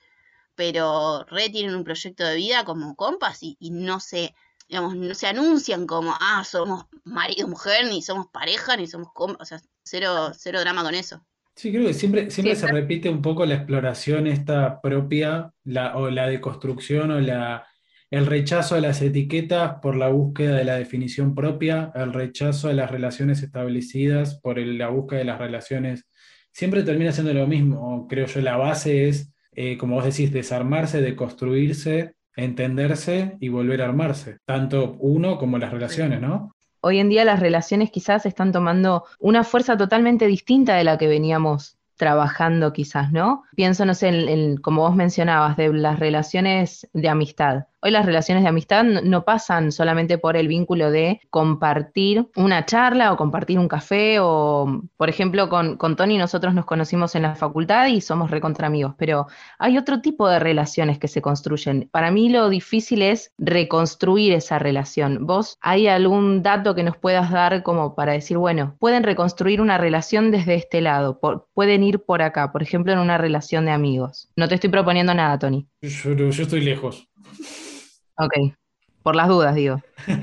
pero 0.55 1.25
re 1.25 1.49
tienen 1.49 1.75
un 1.75 1.83
proyecto 1.83 2.25
de 2.25 2.35
vida 2.35 2.65
como 2.65 2.95
compas 2.95 3.39
y, 3.41 3.57
no 3.71 3.99
se, 3.99 4.33
digamos, 4.67 4.95
no 4.95 5.13
se 5.13 5.27
anuncian 5.27 5.85
como, 5.85 6.13
ah, 6.19 6.43
somos 6.43 6.85
marido 7.03 7.47
mujer, 7.47 7.85
ni 7.85 8.01
somos 8.01 8.27
pareja, 8.27 8.77
ni 8.77 8.87
somos 8.87 9.09
o 9.15 9.45
sea, 9.45 9.61
cero, 9.83 10.31
cero 10.37 10.59
drama 10.59 10.83
con 10.83 10.95
eso. 10.95 11.25
Sí, 11.55 11.71
creo 11.71 11.87
que 11.87 11.93
siempre, 11.93 12.29
siempre 12.31 12.55
se 12.55 12.67
repite 12.67 13.09
un 13.09 13.21
poco 13.21 13.45
la 13.45 13.55
exploración 13.55 14.27
esta 14.27 14.81
propia, 14.81 15.53
la, 15.63 15.95
o 15.95 16.09
la 16.09 16.27
deconstrucción 16.27 17.11
o 17.11 17.19
la, 17.21 17.65
el 18.09 18.25
rechazo 18.25 18.75
a 18.75 18.81
las 18.81 19.01
etiquetas 19.01 19.75
por 19.81 19.95
la 19.95 20.09
búsqueda 20.09 20.57
de 20.57 20.65
la 20.65 20.75
definición 20.75 21.33
propia, 21.33 21.91
el 21.95 22.11
rechazo 22.11 22.67
a 22.67 22.73
las 22.73 22.91
relaciones 22.91 23.41
establecidas 23.41 24.39
por 24.41 24.59
la 24.59 24.89
búsqueda 24.89 25.19
de 25.19 25.25
las 25.25 25.39
relaciones. 25.39 26.05
Siempre 26.51 26.83
termina 26.83 27.13
siendo 27.13 27.33
lo 27.33 27.47
mismo, 27.47 28.05
creo 28.07 28.25
yo, 28.25 28.41
la 28.41 28.57
base 28.57 29.07
es 29.07 29.33
eh, 29.55 29.77
como 29.77 29.95
vos 29.95 30.03
decís, 30.03 30.33
desarmarse, 30.33 31.01
deconstruirse, 31.01 32.14
entenderse 32.35 33.37
y 33.39 33.49
volver 33.49 33.81
a 33.81 33.85
armarse, 33.85 34.37
tanto 34.45 34.97
uno 34.99 35.37
como 35.37 35.57
las 35.57 35.71
relaciones, 35.71 36.21
¿no? 36.21 36.53
Hoy 36.81 36.99
en 36.99 37.09
día 37.09 37.25
las 37.25 37.39
relaciones 37.39 37.89
quizás 37.89 38.25
están 38.25 38.51
tomando 38.51 39.05
una 39.19 39.43
fuerza 39.43 39.75
totalmente 39.75 40.27
distinta 40.27 40.75
de 40.75 40.83
la 40.83 40.97
que 40.97 41.07
veníamos 41.07 41.77
trabajando 41.95 42.73
quizás, 42.73 43.11
¿no? 43.11 43.43
Pienso, 43.55 43.85
no 43.85 43.93
sé, 43.93 44.09
en, 44.09 44.57
como 44.57 44.81
vos 44.81 44.95
mencionabas, 44.95 45.57
de 45.57 45.73
las 45.73 45.99
relaciones 45.99 46.87
de 46.93 47.09
amistad. 47.09 47.65
Hoy 47.85 47.91
las 47.91 48.07
relaciones 48.07 48.43
de 48.43 48.49
amistad 48.49 48.83
no 48.83 49.25
pasan 49.25 49.71
solamente 49.71 50.17
por 50.17 50.35
el 50.35 50.47
vínculo 50.47 50.89
de 50.89 51.21
compartir 51.29 52.25
una 52.35 52.65
charla 52.65 53.13
o 53.13 53.15
compartir 53.15 53.59
un 53.59 53.67
café 53.67 54.17
o, 54.19 54.81
por 54.97 55.07
ejemplo, 55.07 55.49
con, 55.49 55.77
con 55.77 55.95
Tony 55.95 56.17
nosotros 56.17 56.55
nos 56.55 56.65
conocimos 56.65 57.13
en 57.13 57.21
la 57.21 57.35
facultad 57.35 57.85
y 57.85 58.01
somos 58.01 58.31
recontra 58.31 58.65
amigos, 58.65 58.95
pero 58.97 59.27
hay 59.59 59.77
otro 59.77 60.01
tipo 60.01 60.27
de 60.27 60.39
relaciones 60.39 60.97
que 60.97 61.07
se 61.07 61.21
construyen. 61.21 61.87
Para 61.91 62.09
mí 62.09 62.29
lo 62.29 62.49
difícil 62.49 63.03
es 63.03 63.31
reconstruir 63.37 64.33
esa 64.33 64.57
relación. 64.57 65.27
¿Vos 65.27 65.59
hay 65.61 65.87
algún 65.87 66.41
dato 66.41 66.73
que 66.73 66.81
nos 66.81 66.97
puedas 66.97 67.29
dar 67.29 67.61
como 67.61 67.93
para 67.93 68.13
decir, 68.13 68.39
bueno, 68.39 68.75
pueden 68.79 69.03
reconstruir 69.03 69.61
una 69.61 69.77
relación 69.77 70.31
desde 70.31 70.55
este 70.55 70.81
lado, 70.81 71.19
pueden 71.53 71.83
ir 71.83 71.99
por 71.99 72.23
acá, 72.23 72.51
por 72.51 72.63
ejemplo, 72.63 72.93
en 72.93 72.97
una 72.97 73.19
relación 73.19 73.65
de 73.65 73.73
amigos? 73.73 74.27
No 74.35 74.47
te 74.47 74.55
estoy 74.55 74.71
proponiendo 74.71 75.13
nada, 75.13 75.37
Tony. 75.37 75.67
Yo, 75.83 76.15
yo 76.15 76.41
estoy 76.41 76.61
lejos. 76.61 77.07
Ok, 78.17 78.33
por 79.03 79.15
las 79.15 79.27
dudas, 79.27 79.55
digo. 79.55 79.81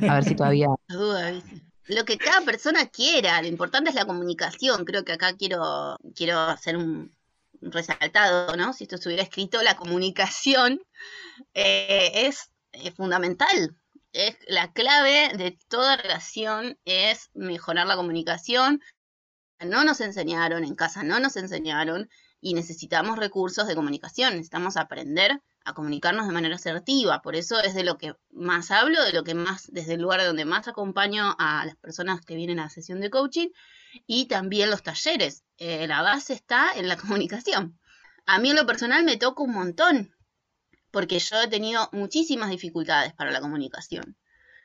A 0.09 0.14
ver 0.14 0.24
si 0.24 0.35
todavía. 0.35 0.68
Lo 1.88 2.05
que 2.05 2.16
cada 2.16 2.40
persona 2.42 2.87
quiera, 2.87 3.42
lo 3.42 3.48
importante 3.48 3.90
es 3.90 3.96
la 3.96 4.07
comunicación. 4.07 4.85
Creo 4.85 5.05
que 5.05 5.12
acá 5.12 5.37
quiero, 5.37 5.98
quiero 6.14 6.38
hacer 6.38 6.76
un, 6.76 7.11
resaltado, 7.62 8.57
¿no? 8.57 8.72
Si 8.72 8.85
esto 8.85 8.96
estuviera 8.96 9.22
escrito, 9.22 9.62
la 9.62 9.76
comunicación 9.76 10.81
eh, 11.55 12.26
es, 12.26 12.50
fundamental. 12.96 13.76
Es 14.12 14.37
la 14.46 14.72
clave 14.72 15.37
de 15.37 15.59
toda 15.68 15.96
relación 15.96 16.78
es 16.85 17.31
mejorar 17.35 17.87
la 17.87 17.96
comunicación. 17.96 18.83
No 19.61 19.85
nos 19.85 20.00
enseñaron, 20.00 20.64
en 20.64 20.74
casa 20.74 21.02
no 21.02 21.20
nos 21.20 21.37
enseñaron 21.37 22.11
y 22.40 22.55
necesitamos 22.55 23.18
recursos 23.18 23.68
de 23.68 23.76
comunicación, 23.76 24.33
necesitamos 24.33 24.76
aprender 24.76 25.40
a 25.64 25.75
comunicarnos 25.75 26.27
de 26.27 26.33
manera 26.33 26.57
asertiva. 26.57 27.22
Por 27.22 27.37
eso 27.37 27.61
es 27.61 27.75
de 27.75 27.85
lo 27.85 27.98
que 27.98 28.14
más 28.31 28.70
hablo, 28.70 29.03
de 29.05 29.12
lo 29.12 29.25
que 29.25 29.35
más, 29.35 29.70
desde 29.72 29.94
el 29.94 30.03
lugar 30.03 30.25
donde 30.25 30.44
más 30.44 30.68
acompaño 30.68 31.35
a 31.38 31.64
las 31.66 31.77
personas 31.77 32.20
que 32.20 32.37
vienen 32.37 32.59
a 32.59 32.64
la 32.64 32.70
sesión 32.70 33.01
de 33.01 33.11
coaching 33.11 33.48
y 34.07 34.27
también 34.27 34.70
los 34.70 34.83
talleres. 34.83 35.44
Eh, 35.59 35.87
la 35.87 36.03
base 36.03 36.33
está 36.33 36.72
en 36.75 36.88
la 36.88 36.96
comunicación. 36.98 37.79
A 38.27 38.38
mí 38.38 38.51
en 38.51 38.57
lo 38.57 38.66
personal 38.66 39.05
me 39.05 39.16
toca 39.16 39.42
un 39.42 39.53
montón, 39.53 40.14
porque 40.90 41.18
yo 41.18 41.42
he 41.42 41.48
tenido 41.48 41.88
muchísimas 41.92 42.51
dificultades 42.51 43.12
para 43.14 43.31
la 43.31 43.40
comunicación. 43.40 44.16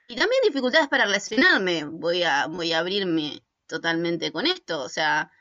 Y 0.07 0.15
también 0.15 0.41
dificultades 0.43 0.87
para 0.87 1.05
relacionarme. 1.05 1.83
Voy 1.85 2.23
a, 2.23 2.47
voy 2.47 2.71
a 2.71 2.79
abrirme 2.79 3.43
totalmente 3.67 4.31
con 4.31 4.47
esto, 4.47 4.81
o 4.81 4.89
sea, 4.89 5.31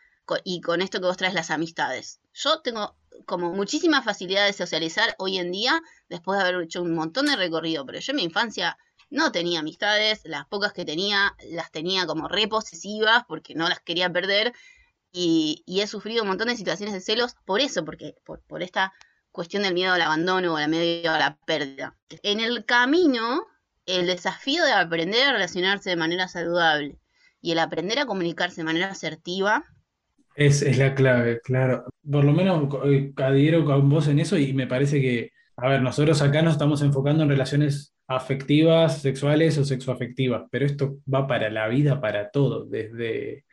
y 0.45 0.61
con 0.61 0.83
esto 0.83 1.01
que 1.01 1.07
vos 1.07 1.17
traes 1.17 1.35
las 1.35 1.51
amistades. 1.51 2.21
Yo 2.35 2.61
tengo 2.61 2.97
como 3.25 3.53
muchísima 3.53 4.03
facilidad 4.03 4.47
de 4.47 4.53
socializar 4.53 5.15
hoy 5.19 5.39
en 5.39 5.53
día 5.53 5.83
después 6.09 6.39
de 6.39 6.45
haber 6.47 6.63
hecho 6.63 6.83
un 6.83 6.95
montón 6.95 7.27
de 7.27 7.37
recorrido, 7.37 7.87
pero 7.87 7.99
yo 7.99 8.13
en 8.13 8.17
mi 8.17 8.25
infancia 8.25 8.77
no 9.11 9.33
tenía 9.33 9.61
amistades, 9.61 10.23
las 10.25 10.47
pocas 10.47 10.73
que 10.73 10.85
tenía 10.85 11.35
las 11.51 11.71
tenía 11.71 12.07
como 12.07 12.29
reposesivas 12.29 13.25
porque 13.29 13.55
no 13.55 13.69
las 13.69 13.81
quería 13.81 14.13
perder 14.13 14.53
y, 15.13 15.65
he 15.67 15.87
sufrido 15.87 16.23
un 16.23 16.29
montón 16.29 16.49
de 16.49 16.57
situaciones 16.57 16.93
de 16.93 17.01
celos 17.01 17.37
por 17.47 17.61
eso, 17.61 17.85
porque 17.85 18.17
por, 18.25 18.43
por 18.43 18.63
esta 18.63 18.93
cuestión 19.31 19.63
del 19.63 19.75
miedo 19.75 19.95
al 19.95 20.03
abandono 20.03 20.55
o 20.55 20.57
al 20.57 20.69
miedo 20.69 21.13
a 21.13 21.19
la 21.19 21.39
pérdida. 21.47 21.97
En 22.23 22.41
el 22.41 22.65
camino, 22.65 23.47
el 23.87 24.07
desafío 24.07 24.65
de 24.65 24.73
aprender 24.73 25.29
a 25.29 25.33
relacionarse 25.33 25.91
de 25.91 25.97
manera 25.97 26.29
saludable 26.29 26.99
y 27.41 27.53
el 27.53 27.61
aprender 27.61 27.99
a 27.99 28.07
comunicarse 28.07 28.57
de 28.57 28.65
manera 28.65 28.91
asertiva 28.91 29.65
es, 30.37 30.79
la 30.79 30.95
clave, 30.95 31.41
claro. 31.43 31.85
Por 32.09 32.25
lo 32.25 32.33
menos 32.33 32.69
eh, 32.87 33.13
adhiero 33.17 33.65
con 33.65 33.89
vos 33.89 34.07
en 34.09 34.19
eso 34.19 34.39
y 34.39 34.53
me 34.53 34.67
parece 34.67 35.01
que, 35.01 35.33
a 35.57 35.69
ver, 35.69 35.83
nosotros 35.83 36.21
acá 36.23 36.43
nos 36.43 36.53
estamos 36.53 36.83
enfocando 36.83 37.23
en 37.23 37.31
relaciones 37.31 37.95
afectivas, 38.07 39.01
sexuales 39.01 39.59
o 39.59 39.65
sexoafectivas, 39.65 40.45
pero 40.51 40.67
esto 40.67 40.99
va 41.13 41.27
para 41.27 41.51
la 41.51 41.69
vida, 41.69 42.01
para 42.01 42.31
todo, 42.31 42.67
desde 42.67 43.45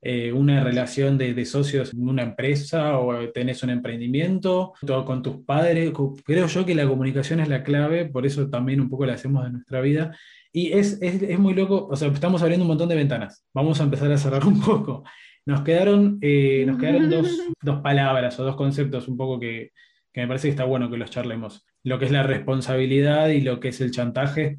eh, 0.00 0.32
una 0.32 0.62
relación 0.62 1.18
de, 1.18 1.44
socios 1.44 1.92
en 1.92 2.08
una 2.08 2.22
empresa 2.22 2.98
o 2.98 3.30
tenés 3.30 3.64
un 3.64 3.70
emprendimiento, 3.70 4.74
todo 4.86 5.04
con 5.04 5.22
tus 5.22 5.44
padres. 5.44 5.92
Creo 6.24 6.46
yo 6.46 6.64
que 6.64 6.74
la 6.74 6.86
comunicación 6.86 7.40
es 7.40 7.48
la 7.48 7.64
clave, 7.64 8.06
por 8.06 8.26
eso 8.26 8.48
también 8.48 8.80
un 8.80 8.88
poco 8.88 9.06
la 9.06 9.14
hacemos 9.14 9.44
de 9.44 9.50
nuestra 9.50 9.80
vida. 9.80 10.16
Y 10.52 10.72
es, 10.72 11.02
es, 11.02 11.20
es 11.22 11.38
muy 11.38 11.52
loco, 11.54 11.88
o 11.90 11.96
sea, 11.96 12.08
estamos 12.08 12.42
abriendo 12.42 12.64
un 12.64 12.68
montón 12.68 12.88
de 12.88 12.94
ventanas. 12.94 13.44
Vamos 13.52 13.80
a 13.80 13.84
empezar 13.84 14.10
a 14.12 14.18
cerrar 14.18 14.44
un 14.46 14.60
poco. 14.60 15.02
Nos 15.48 15.62
quedaron, 15.62 16.18
eh, 16.20 16.64
nos 16.66 16.78
quedaron 16.78 17.08
dos, 17.62 17.80
palabras 17.80 18.38
o 18.38 18.44
dos 18.44 18.54
conceptos 18.54 19.08
un 19.08 19.16
poco 19.16 19.40
que, 19.40 19.72
me 20.14 20.26
parece 20.26 20.48
que 20.48 20.50
está 20.50 20.64
bueno 20.64 20.90
que 20.90 20.98
los 20.98 21.08
charlemos. 21.08 21.64
Lo 21.84 21.98
que 21.98 22.04
es 22.04 22.10
la 22.10 22.22
responsabilidad 22.22 23.28
y 23.28 23.40
lo 23.40 23.58
que 23.58 23.68
es 23.68 23.80
el 23.80 23.90
chantaje. 23.90 24.58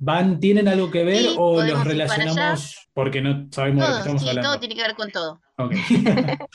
¿Van, 0.00 0.38
¿Tienen 0.38 0.68
algo 0.68 0.90
que 0.90 1.02
ver 1.02 1.24
o 1.38 1.62
los 1.62 1.82
relacionamos 1.82 2.90
porque 2.92 3.22
no 3.22 3.48
sabemos 3.50 3.86
de 3.86 3.92
qué 3.92 3.98
estamos 4.00 4.22
sí, 4.22 4.28
Todo 4.42 4.60
tiene 4.60 4.74
que 4.74 4.82
ver 4.82 4.94
con 4.96 5.10
todo. 5.10 5.40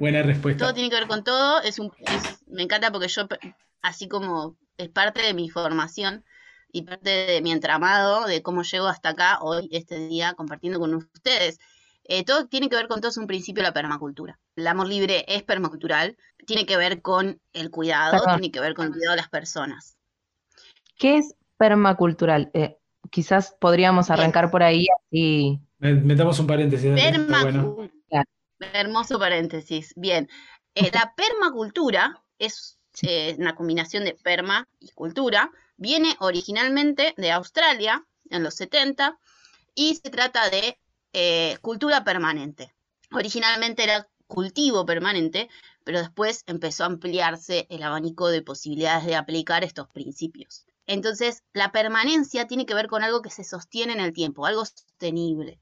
Buena 0.00 0.22
respuesta. 0.22 0.64
Todo 0.64 0.74
tiene 0.74 0.90
que 0.90 0.96
ver 0.96 1.06
con 1.06 1.22
todo. 1.22 1.62
Es 1.62 1.78
un, 1.78 1.92
me 2.48 2.62
encanta 2.64 2.90
porque 2.90 3.06
yo, 3.06 3.28
así 3.82 4.08
como 4.08 4.56
es 4.76 4.88
parte 4.88 5.22
de 5.22 5.34
mi 5.34 5.48
formación 5.50 6.24
y 6.72 6.82
parte 6.82 7.10
de 7.10 7.42
mi 7.42 7.52
entramado, 7.52 8.26
de 8.26 8.42
cómo 8.42 8.64
llego 8.64 8.88
hasta 8.88 9.10
acá 9.10 9.38
hoy, 9.40 9.68
este 9.70 10.08
día, 10.08 10.34
compartiendo 10.34 10.80
con 10.80 10.94
ustedes. 10.94 11.60
Eh, 12.14 12.24
todo 12.24 12.46
tiene 12.46 12.68
que 12.68 12.76
ver 12.76 12.88
con 12.88 13.00
todo, 13.00 13.08
es 13.08 13.16
un 13.16 13.26
principio 13.26 13.62
de 13.62 13.70
la 13.70 13.72
permacultura. 13.72 14.38
El 14.54 14.66
amor 14.66 14.86
libre 14.86 15.24
es 15.28 15.44
permacultural, 15.44 16.18
tiene 16.46 16.66
que 16.66 16.76
ver 16.76 17.00
con 17.00 17.40
el 17.54 17.70
cuidado, 17.70 18.22
tiene 18.36 18.50
que 18.50 18.60
ver 18.60 18.74
con 18.74 18.84
el 18.84 18.92
cuidado 18.92 19.12
de 19.12 19.22
las 19.22 19.30
personas. 19.30 19.96
¿Qué 20.98 21.16
es 21.16 21.34
permacultural? 21.56 22.50
Eh, 22.52 22.76
quizás 23.08 23.56
podríamos 23.58 24.10
arrancar 24.10 24.50
por 24.50 24.62
ahí 24.62 24.88
y... 25.10 25.58
Metamos 25.78 26.38
un 26.38 26.46
paréntesis. 26.46 26.92
Hermoso 28.74 29.18
paréntesis. 29.18 29.94
Bien. 29.96 30.28
Eh, 30.74 30.90
la 30.92 31.14
permacultura 31.16 32.22
es 32.38 32.78
una 33.38 33.54
combinación 33.54 34.04
de 34.04 34.18
perma 34.22 34.68
y 34.80 34.90
cultura. 34.90 35.50
Viene 35.78 36.14
originalmente 36.18 37.14
de 37.16 37.30
Australia 37.30 38.04
en 38.28 38.42
los 38.42 38.52
70 38.56 39.18
y 39.74 39.94
se 39.94 40.10
trata 40.10 40.50
de 40.50 40.76
eh, 41.12 41.58
cultura 41.60 42.04
permanente. 42.04 42.74
Originalmente 43.10 43.84
era 43.84 44.08
cultivo 44.26 44.86
permanente, 44.86 45.48
pero 45.84 45.98
después 45.98 46.42
empezó 46.46 46.84
a 46.84 46.86
ampliarse 46.86 47.66
el 47.68 47.82
abanico 47.82 48.28
de 48.28 48.42
posibilidades 48.42 49.04
de 49.04 49.16
aplicar 49.16 49.64
estos 49.64 49.88
principios. 49.88 50.64
Entonces, 50.86 51.42
la 51.52 51.70
permanencia 51.70 52.46
tiene 52.46 52.66
que 52.66 52.74
ver 52.74 52.86
con 52.88 53.02
algo 53.02 53.22
que 53.22 53.30
se 53.30 53.44
sostiene 53.44 53.92
en 53.92 54.00
el 54.00 54.12
tiempo, 54.12 54.46
algo 54.46 54.64
sostenible. 54.64 55.60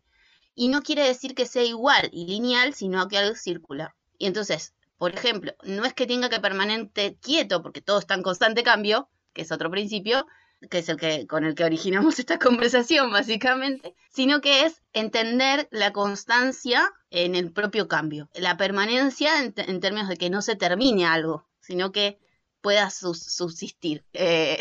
Y 0.54 0.68
no 0.68 0.82
quiere 0.82 1.02
decir 1.06 1.34
que 1.34 1.46
sea 1.46 1.62
igual 1.62 2.08
y 2.12 2.26
lineal, 2.26 2.74
sino 2.74 3.06
que 3.08 3.18
algo 3.18 3.34
circular. 3.34 3.94
Y 4.18 4.26
entonces, 4.26 4.74
por 4.98 5.14
ejemplo, 5.14 5.54
no 5.62 5.84
es 5.84 5.94
que 5.94 6.06
tenga 6.06 6.28
que 6.28 6.40
permanente 6.40 7.16
quieto, 7.20 7.62
porque 7.62 7.80
todo 7.80 7.98
está 7.98 8.14
en 8.14 8.22
constante 8.22 8.62
cambio, 8.62 9.08
que 9.32 9.42
es 9.42 9.52
otro 9.52 9.70
principio, 9.70 10.26
que 10.68 10.78
es 10.78 10.88
el 10.88 10.96
que 10.96 11.26
con 11.26 11.44
el 11.44 11.54
que 11.54 11.64
originamos 11.64 12.18
esta 12.18 12.38
conversación 12.38 13.10
básicamente, 13.10 13.94
sino 14.10 14.40
que 14.40 14.64
es 14.64 14.82
entender 14.92 15.68
la 15.70 15.92
constancia 15.92 16.92
en 17.10 17.34
el 17.34 17.52
propio 17.52 17.88
cambio, 17.88 18.28
la 18.34 18.56
permanencia 18.56 19.42
en, 19.42 19.80
términos 19.80 20.08
de 20.08 20.16
que 20.16 20.30
no 20.30 20.42
se 20.42 20.56
termine 20.56 21.06
algo, 21.06 21.46
sino 21.60 21.92
que 21.92 22.18
pueda 22.60 22.90
subsistir. 22.90 24.04
Eh, 24.12 24.58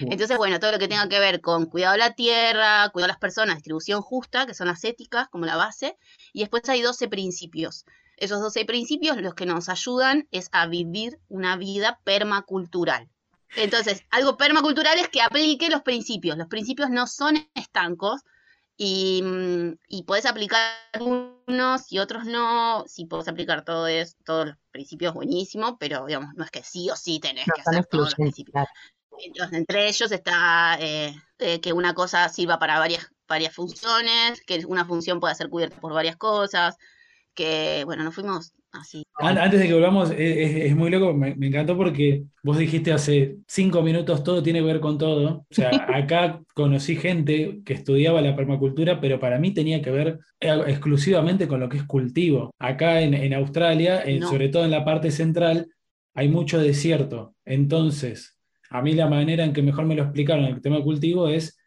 entonces, 0.00 0.38
bueno, 0.38 0.58
todo 0.58 0.72
lo 0.72 0.78
que 0.78 0.88
tenga 0.88 1.08
que 1.08 1.18
ver 1.18 1.40
con 1.40 1.66
cuidado 1.66 1.92
de 1.92 1.98
la 1.98 2.14
tierra, 2.14 2.88
cuidado 2.90 3.08
de 3.08 3.12
las 3.12 3.18
personas, 3.18 3.56
distribución 3.56 4.00
justa, 4.00 4.46
que 4.46 4.54
son 4.54 4.66
las 4.66 4.82
éticas 4.84 5.28
como 5.28 5.44
la 5.44 5.56
base, 5.56 5.98
y 6.32 6.40
después 6.40 6.66
hay 6.68 6.80
12 6.80 7.08
principios. 7.08 7.84
Esos 8.16 8.40
12 8.40 8.64
principios 8.64 9.16
los 9.18 9.34
que 9.34 9.46
nos 9.46 9.68
ayudan 9.68 10.26
es 10.30 10.48
a 10.52 10.66
vivir 10.66 11.18
una 11.28 11.56
vida 11.56 12.00
permacultural. 12.04 13.10
Entonces, 13.56 14.04
algo 14.10 14.36
permacultural 14.36 14.98
es 14.98 15.08
que 15.08 15.22
aplique 15.22 15.68
los 15.68 15.82
principios. 15.82 16.36
Los 16.36 16.48
principios 16.48 16.90
no 16.90 17.06
son 17.06 17.48
estancos, 17.54 18.22
y, 18.76 19.22
mm, 19.22 19.78
y 19.88 20.02
puedes 20.02 20.26
aplicar 20.26 20.60
unos 21.00 21.92
y 21.92 21.98
otros 21.98 22.24
no. 22.24 22.84
Si 22.86 23.06
puedes 23.06 23.28
aplicar 23.28 23.64
todo 23.64 23.86
es, 23.86 24.16
todos 24.24 24.46
los 24.46 24.56
principios, 24.70 25.14
buenísimo, 25.14 25.78
pero 25.78 26.06
digamos, 26.06 26.34
no 26.34 26.44
es 26.44 26.50
que 26.50 26.62
sí 26.62 26.90
o 26.90 26.96
sí 26.96 27.20
tenés 27.20 27.44
que 27.44 27.60
hacer 27.60 27.86
todos 27.86 28.04
los 28.06 28.14
principios. 28.14 28.66
Entonces, 29.18 29.58
entre 29.58 29.88
ellos 29.88 30.10
está 30.10 30.76
eh, 30.80 31.14
eh, 31.38 31.60
que 31.60 31.72
una 31.72 31.94
cosa 31.94 32.28
sirva 32.28 32.58
para 32.58 32.80
varias, 32.80 33.12
varias 33.28 33.54
funciones, 33.54 34.40
que 34.44 34.64
una 34.66 34.84
función 34.84 35.20
pueda 35.20 35.34
ser 35.36 35.48
cubierta 35.48 35.80
por 35.80 35.92
varias 35.92 36.16
cosas, 36.16 36.76
que, 37.32 37.82
bueno, 37.84 38.02
nos 38.02 38.14
fuimos 38.14 38.54
antes 39.18 39.60
de 39.60 39.68
que 39.68 39.74
volvamos, 39.74 40.12
es, 40.16 40.74
muy 40.76 40.90
loco, 40.90 41.14
me, 41.14 41.30
encantó 41.30 41.76
porque 41.76 42.24
vos 42.42 42.58
dijiste 42.58 42.92
hace 42.92 43.36
cinco 43.46 43.82
minutos 43.82 44.24
todo 44.24 44.42
tiene 44.42 44.60
que 44.60 44.66
ver 44.66 44.80
con 44.80 44.98
todo. 44.98 45.46
O 45.50 45.54
sea, 45.54 45.70
acá 45.94 46.40
conocí 46.54 46.96
gente 46.96 47.60
que 47.64 47.74
estudiaba 47.74 48.20
la 48.20 48.36
permacultura, 48.36 49.00
pero 49.00 49.20
para 49.20 49.38
mí 49.38 49.52
tenía 49.52 49.80
que 49.82 49.90
ver 49.90 50.18
eh, 50.40 50.62
exclusivamente 50.66 51.46
con 51.48 51.60
lo 51.60 51.68
que 51.68 51.78
es 51.78 51.84
cultivo. 51.84 52.52
Acá 52.58 53.00
en, 53.00 53.34
Australia, 53.34 54.04
sobre 54.22 54.48
todo 54.48 54.64
en 54.64 54.70
la 54.70 54.84
parte 54.84 55.10
central, 55.10 55.68
hay 56.14 56.28
mucho 56.28 56.58
desierto. 56.60 57.34
Entonces, 57.44 58.38
a 58.70 58.82
mí 58.82 58.92
la 58.92 59.08
manera 59.08 59.44
en 59.44 59.52
que 59.52 59.62
mejor 59.62 59.86
me 59.86 59.94
lo 59.94 60.02
explicaron 60.02 60.44
el 60.46 60.60
tema 60.60 60.82
cultivo 60.82 61.28
es 61.28 61.58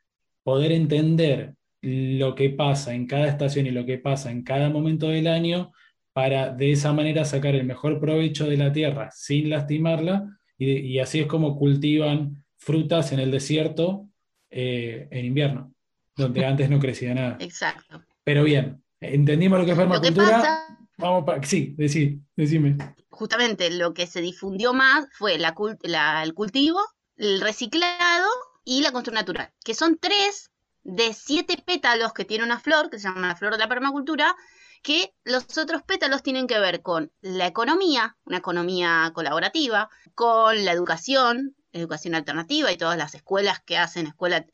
poder 0.43 0.72
entender 0.72 1.56
lo 1.82 2.36
que 2.36 2.50
pasa 2.50 2.93
en 2.93 3.06
cada 3.06 3.28
estación 3.28 3.67
y 3.67 3.72
lo 3.72 3.86
que 3.86 3.98
pasa 3.98 4.32
en 4.32 4.43
cada 4.43 4.70
momento 4.70 5.10
del 5.10 5.28
año 5.28 5.72
para 6.18 6.50
de 6.50 6.72
esa 6.72 6.94
manera 6.94 7.26
sacar 7.26 7.54
el 7.54 7.64
mejor 7.64 8.00
provecho 8.00 8.48
de 8.48 8.58
la 8.58 8.74
tierra 8.74 9.12
sin 9.12 9.52
lastimarla 9.52 10.28
y, 10.58 10.98
así 10.98 11.20
es 11.20 11.28
como 11.28 11.56
cultivan 11.56 12.44
frutas 12.56 13.12
en 13.12 13.20
el 13.20 13.30
desierto 13.30 14.08
eh, 14.50 15.08
en 15.12 15.26
invierno, 15.26 15.76
donde 16.16 16.44
antes 16.48 16.72
no 16.72 16.80
crecía 16.80 17.14
nada. 17.14 17.38
Exacto. 17.40 18.02
Pero 18.24 18.44
bien, 18.44 18.84
entendimos 19.00 19.60
lo 19.60 19.66
que 19.66 19.74
es 19.74 19.78
permacultura. 19.78 20.66
Vamos 20.98 21.24
para... 21.24 21.44
Sí, 21.44 21.76
decime. 21.78 22.78
Justamente 23.10 23.70
lo 23.70 23.94
que 23.94 24.08
se 24.08 24.22
difundió 24.22 24.74
más 24.74 25.06
fue 25.12 25.38
la, 25.38 26.24
el 26.24 26.34
cultivo, 26.34 26.80
el 27.18 27.42
reciclado 27.42 28.28
y 28.66 28.82
la 28.82 28.92
construcción 28.92 29.24
natural, 29.24 29.54
que 29.64 29.76
son 29.76 30.00
tres 30.02 30.50
de 30.82 31.14
siete 31.14 31.62
pétalos 31.64 32.12
que 32.12 32.26
tiene 32.26 32.44
una 32.44 32.60
flor, 32.60 32.90
que 32.90 32.98
se 32.98 33.08
llama 33.08 33.28
la 33.28 33.36
flor 33.36 33.52
de 33.52 33.60
la 33.60 33.70
permacultura, 33.70 34.36
que 34.82 35.13
los 35.24 35.58
otros 35.58 35.84
pétalos 35.84 36.24
tienen 36.24 36.48
que 36.48 36.60
ver 36.60 36.82
con 36.82 37.12
la 37.22 37.48
economía, 37.48 38.18
una 38.26 38.38
economía 38.38 39.12
colaborativa, 39.13 39.90
con 40.16 40.66
la 40.66 40.72
educación, 40.72 41.56
educación 41.74 42.16
alternativa 42.16 42.72
y 42.72 42.78
todas 42.78 42.98
las 42.98 43.13
escuelas 43.13 43.62
que 43.62 43.78
hacen 43.78 44.08
escuelas, 44.08 44.46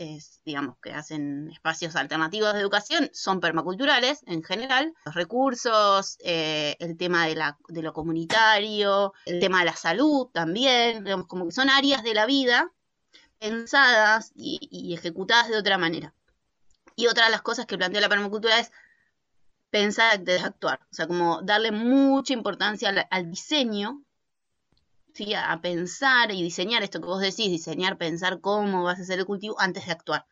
digamos, 0.45 0.77
que 0.81 0.91
hacen 0.91 1.49
espacios 1.51 1.95
alternativos 1.95 2.53
de 2.53 2.59
educación 2.59 3.09
son 3.13 3.39
permaculturales 3.39 4.23
en 4.27 4.43
general. 4.43 4.93
Los 5.05 5.15
recursos, 5.15 6.17
eh, 6.23 6.75
el 6.79 6.97
tema 6.97 7.27
de, 7.27 7.35
la, 7.35 7.57
lo 7.67 7.93
comunitario, 7.93 9.13
el 9.25 9.39
tema 9.39 9.59
de 9.59 9.65
la 9.65 9.75
salud 9.75 10.27
también, 10.31 11.03
digamos, 11.03 11.27
como 11.27 11.45
que 11.45 11.51
son 11.51 11.69
áreas 11.69 12.03
de 12.03 12.13
la 12.13 12.25
vida 12.25 12.71
pensadas 13.39 14.31
y, 14.35 14.59
y 14.71 14.93
ejecutadas 14.93 15.49
de 15.49 15.57
otra 15.57 15.77
manera. 15.77 16.13
Y 16.95 17.07
otra 17.07 17.25
de 17.25 17.31
las 17.31 17.41
cosas 17.41 17.65
que 17.65 17.77
plantea 17.77 18.01
la 18.01 18.09
permacultura 18.09 18.59
es 18.59 18.71
pensar 19.73 20.11
antes 20.13 20.39
de 20.39 20.47
actuar. 20.47 20.79
O 20.91 20.93
sea, 20.93 21.07
como 21.07 21.41
darle 21.41 21.71
mucha 21.71 22.31
importancia 22.33 23.07
al, 23.09 23.31
diseño, 23.31 24.03
¿sí? 25.15 25.33
a, 25.33 25.59
pensar 25.61 26.31
y 26.31 26.43
diseñar 26.43 26.83
esto 26.83 27.01
que 27.01 27.07
vos 27.07 27.19
decís, 27.19 27.49
diseñar, 27.49 27.97
pensar 27.97 28.39
cómo 28.39 28.83
vas 28.83 28.99
a 28.99 29.01
hacer 29.01 29.17
el 29.17 29.25
cultivo 29.25 29.59
antes 29.59 29.87
de 29.87 29.91
actuar. 29.91 30.27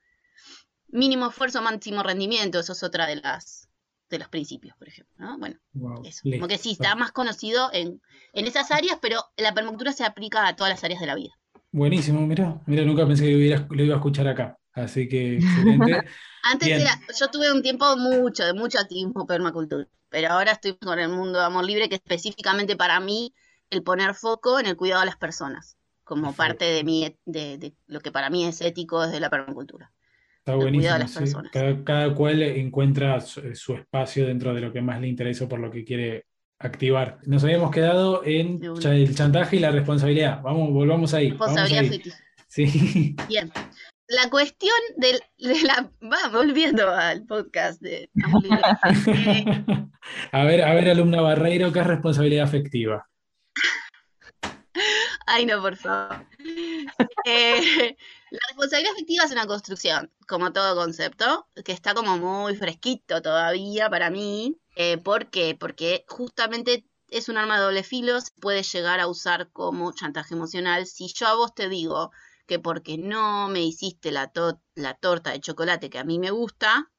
Mínimo 0.89 1.27
esfuerzo, 1.27 1.63
máximo 1.63 2.03
rendimiento, 2.03 2.59
eso 2.59 2.73
es 2.73 2.83
otra 2.83 3.07
de 3.07 3.15
las 3.15 3.67
de 4.11 4.19
los 4.19 4.27
principios, 4.27 4.75
por 4.77 4.89
ejemplo. 4.89 5.15
¿no? 5.17 5.39
Bueno, 5.39 5.57
eso. 6.03 6.21
Como 6.23 6.47
que 6.47 6.59
sí, 6.59 6.73
está 6.73 6.95
más 6.95 7.11
conocido 7.11 7.71
en, 7.73 7.99
en 8.33 8.45
esas 8.45 8.69
áreas, 8.69 8.99
pero 9.01 9.23
la 9.37 9.55
permacultura 9.55 9.93
se 9.93 10.03
aplica 10.03 10.45
a 10.45 10.55
todas 10.55 10.69
las 10.69 10.83
áreas 10.83 10.99
de 10.99 11.07
la 11.07 11.15
vida. 11.15 11.31
Buenísimo, 11.71 12.27
mira, 12.27 12.61
mira, 12.67 12.83
nunca 12.83 13.07
pensé 13.07 13.23
que 13.23 13.31
lo 13.31 13.83
iba 13.83 13.95
a 13.95 13.97
escuchar 13.97 14.27
acá. 14.27 14.59
Así 14.73 15.07
que 15.07 15.35
excelente. 15.35 16.03
Antes 16.43 16.67
era, 16.67 16.99
yo 17.19 17.27
tuve 17.29 17.51
un 17.51 17.61
tiempo 17.61 17.85
mucho, 17.97 18.43
de 18.43 18.53
mucho 18.53 18.79
tiempo 18.87 19.27
permacultura, 19.27 19.87
pero 20.09 20.29
ahora 20.29 20.53
estoy 20.53 20.75
con 20.77 20.97
el 20.97 21.09
mundo 21.09 21.39
de 21.39 21.45
amor 21.45 21.65
libre, 21.65 21.87
que 21.87 21.95
específicamente 21.95 22.75
para 22.75 22.99
mí 22.99 23.33
el 23.69 23.83
poner 23.83 24.15
foco 24.15 24.59
en 24.59 24.65
el 24.65 24.75
cuidado 24.75 25.01
de 25.01 25.07
las 25.07 25.17
personas, 25.17 25.77
como 26.03 26.33
parte 26.33 26.65
de, 26.65 26.83
mi, 26.83 27.15
de, 27.25 27.73
lo 27.87 27.99
que 27.99 28.11
para 28.11 28.29
mí 28.29 28.45
es 28.45 28.61
ético 28.61 29.05
desde 29.05 29.19
la 29.19 29.29
permacultura. 29.29 29.91
Está 30.39 30.55
buenísimo. 30.55 31.43
Cada, 31.85 32.15
cual 32.15 32.41
encuentra 32.41 33.21
su, 33.21 33.75
espacio 33.75 34.25
dentro 34.25 34.55
de 34.55 34.61
lo 34.61 34.73
que 34.73 34.81
más 34.81 34.99
le 34.99 35.07
interesa 35.07 35.47
por 35.47 35.59
lo 35.59 35.69
que 35.69 35.85
quiere 35.85 36.25
activar. 36.57 37.19
Nos 37.25 37.43
habíamos 37.43 37.69
quedado 37.69 38.23
en 38.25 38.59
el 38.63 39.15
chantaje 39.15 39.57
y 39.57 39.59
la 39.59 39.69
responsabilidad. 39.69 40.41
Vamos, 40.41 40.71
volvamos 40.71 41.13
ahí. 41.13 41.29
Responsabilidad 41.29 42.15
Sí. 42.47 43.15
Bien 43.29 43.51
la 44.11 44.29
cuestión 44.29 44.75
de, 44.97 45.19
la. 45.63 45.89
Va, 46.03 46.27
volviendo 46.31 46.89
al 46.89 47.25
podcast 47.25 47.81
de 47.81 48.09
a 50.31 50.43
ver, 50.43 50.61
a 50.61 50.73
ver, 50.73 50.89
alumna 50.89 51.21
Barreiro, 51.21 51.71
¿qué 51.71 51.79
es 51.79 51.87
responsabilidad 51.87 52.43
afectiva? 52.45 53.07
Ay, 55.27 55.45
no, 55.45 55.61
por 55.61 55.77
favor. 55.77 56.25
Eh, 57.25 57.95
la 58.31 58.39
responsabilidad 58.49 58.93
afectiva 58.93 59.23
es 59.23 59.31
una 59.31 59.47
construcción, 59.47 60.11
como 60.27 60.51
todo 60.51 60.75
concepto, 60.75 61.47
que 61.63 61.71
está 61.71 61.93
como 61.93 62.17
muy 62.17 62.55
fresquito 62.55 63.21
todavía 63.21 63.89
para 63.89 64.09
mí. 64.09 64.57
Eh, 64.75 64.97
¿Por 64.97 65.29
qué? 65.29 65.55
Porque 65.57 66.03
justamente 66.07 66.85
es 67.07 67.29
un 67.29 67.37
arma 67.37 67.57
de 67.57 67.63
doble 67.63 67.83
filo, 67.83 68.19
se 68.19 68.31
puede 68.41 68.63
llegar 68.63 68.99
a 68.99 69.07
usar 69.07 69.51
como 69.51 69.93
chantaje 69.93 70.33
emocional. 70.33 70.85
Si 70.85 71.07
yo 71.13 71.27
a 71.27 71.35
vos 71.35 71.55
te 71.55 71.69
digo, 71.69 72.11
que 72.47 72.59
porque 72.59 72.97
no 72.97 73.47
me 73.47 73.61
hiciste 73.61 74.11
la, 74.11 74.31
la 74.75 74.93
torta 74.95 75.31
de 75.31 75.41
chocolate 75.41 75.89
que 75.89 75.99
a 75.99 76.03
mí 76.03 76.19
me 76.19 76.31
gusta, 76.31 76.91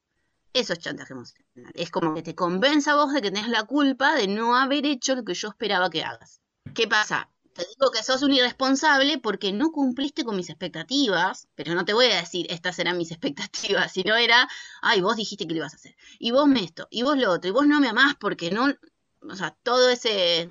eso 0.53 0.73
es 0.73 0.79
chantaje 0.79 1.13
emocional. 1.13 1.73
Es 1.75 1.91
como 1.91 2.15
que 2.15 2.23
te 2.23 2.35
convenza 2.35 2.95
vos 2.95 3.13
de 3.13 3.23
que 3.23 3.31
tenés 3.31 3.49
la 3.49 3.65
culpa 3.65 4.15
de 4.15 4.29
no 4.29 4.57
haber 4.57 4.87
hecho 4.87 5.15
lo 5.15 5.25
que 5.25 5.35
yo 5.35 5.49
esperaba 5.49 5.91
que 5.91 6.03
hagas. 6.03 6.41
¿Qué 6.75 6.87
pasa? 6.87 7.31
Te 7.55 7.67
digo 7.67 7.91
que 7.91 8.03
sos 8.03 8.23
un 8.23 8.33
irresponsable 8.33 9.19
porque 9.19 9.53
no 9.53 9.73
cumpliste 9.73 10.25
con 10.25 10.37
mis 10.37 10.49
expectativas, 10.49 11.49
pero 11.55 11.75
no 11.75 11.85
te 11.85 11.93
voy 11.93 12.07
a 12.07 12.17
decir 12.17 12.47
estas 12.49 12.79
eran 12.79 12.97
mis 12.97 13.11
expectativas, 13.11 13.93
sino 13.93 14.17
era, 14.17 14.49
ay, 14.81 15.01
vos 15.01 15.17
dijiste 15.17 15.47
que 15.47 15.53
lo 15.53 15.59
ibas 15.59 15.75
a 15.75 15.77
hacer, 15.77 15.95
y 16.19 16.31
vos 16.31 16.47
me 16.47 16.65
esto, 16.65 16.89
y 16.91 17.03
vos 17.03 17.19
lo 17.19 17.31
otro, 17.31 17.51
y 17.51 17.53
vos 17.53 17.67
no 17.67 17.81
me 17.81 17.89
amás 17.89 18.15
porque 18.19 18.51
no, 18.51 18.73
o 19.21 19.37
sea, 19.37 19.55
todo 19.63 19.91
ese... 19.91 20.51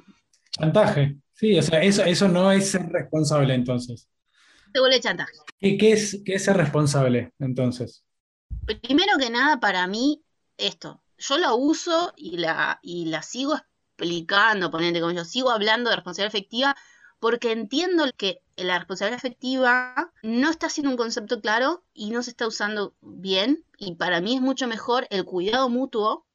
Chantaje, 0.52 1.18
sí, 1.34 1.58
o 1.58 1.62
sea, 1.64 1.82
eso, 1.82 2.04
eso 2.04 2.28
no 2.28 2.52
es 2.52 2.70
ser 2.70 2.88
responsable 2.90 3.56
entonces 3.56 4.08
se 4.72 4.80
vuelve 4.80 5.00
chantaje. 5.00 5.34
¿Y 5.60 5.78
qué 5.78 5.94
es, 5.94 6.22
qué 6.26 6.36
es 6.36 6.46
ser 6.46 6.58
responsable 6.58 7.34
entonces? 7.40 8.04
Primero 8.66 9.18
que 9.20 9.30
nada, 9.30 9.60
para 9.60 9.88
mí, 9.88 10.24
esto, 10.58 11.02
yo 11.18 11.38
lo 11.38 11.56
uso 11.56 12.14
y 12.16 12.38
la, 12.38 12.80
y 12.82 13.06
la 13.06 13.22
sigo 13.22 13.56
explicando, 13.56 14.72
ponente 14.72 15.00
como 15.00 15.14
yo, 15.14 15.26
sigo 15.26 15.52
hablando 15.52 15.90
de 15.90 15.98
responsabilidad 15.98 16.36
efectiva 16.36 16.76
porque 17.20 17.52
entiendo 17.52 18.06
que 18.18 18.42
la 18.56 18.80
responsabilidad 18.80 19.20
efectiva 19.20 20.12
no 20.24 20.50
está 20.50 20.70
siendo 20.70 20.90
un 20.90 20.98
concepto 20.98 21.40
claro 21.40 21.84
y 21.94 22.10
no 22.10 22.24
se 22.24 22.32
está 22.32 22.48
usando 22.48 22.96
bien 23.02 23.64
y 23.78 23.96
para 23.96 24.22
mí 24.22 24.36
es 24.36 24.42
mucho 24.42 24.68
mejor 24.68 25.08
el 25.12 25.24
cuidado 25.24 25.70
mutuo, 25.70 26.26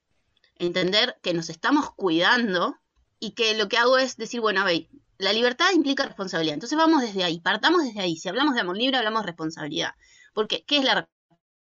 entender 0.58 1.16
que 1.22 1.34
nos 1.34 1.50
estamos 1.50 1.90
cuidando 1.90 2.76
y 3.18 3.32
que 3.32 3.56
lo 3.56 3.68
que 3.68 3.78
hago 3.78 3.98
es 3.98 4.16
decir, 4.16 4.40
bueno, 4.40 4.60
a 4.60 4.64
ver, 4.64 4.88
la 5.18 5.32
libertad 5.32 5.66
implica 5.74 6.04
responsabilidad. 6.04 6.54
Entonces 6.54 6.76
vamos 6.76 7.02
desde 7.02 7.24
ahí, 7.24 7.40
partamos 7.40 7.82
desde 7.82 8.00
ahí. 8.00 8.16
Si 8.16 8.28
hablamos 8.28 8.54
de 8.54 8.60
amor 8.60 8.76
libre, 8.76 8.96
hablamos 8.96 9.22
de 9.22 9.26
responsabilidad. 9.26 9.94
Porque, 10.32 10.64
¿qué 10.64 10.78
es 10.78 10.84
la 10.84 11.08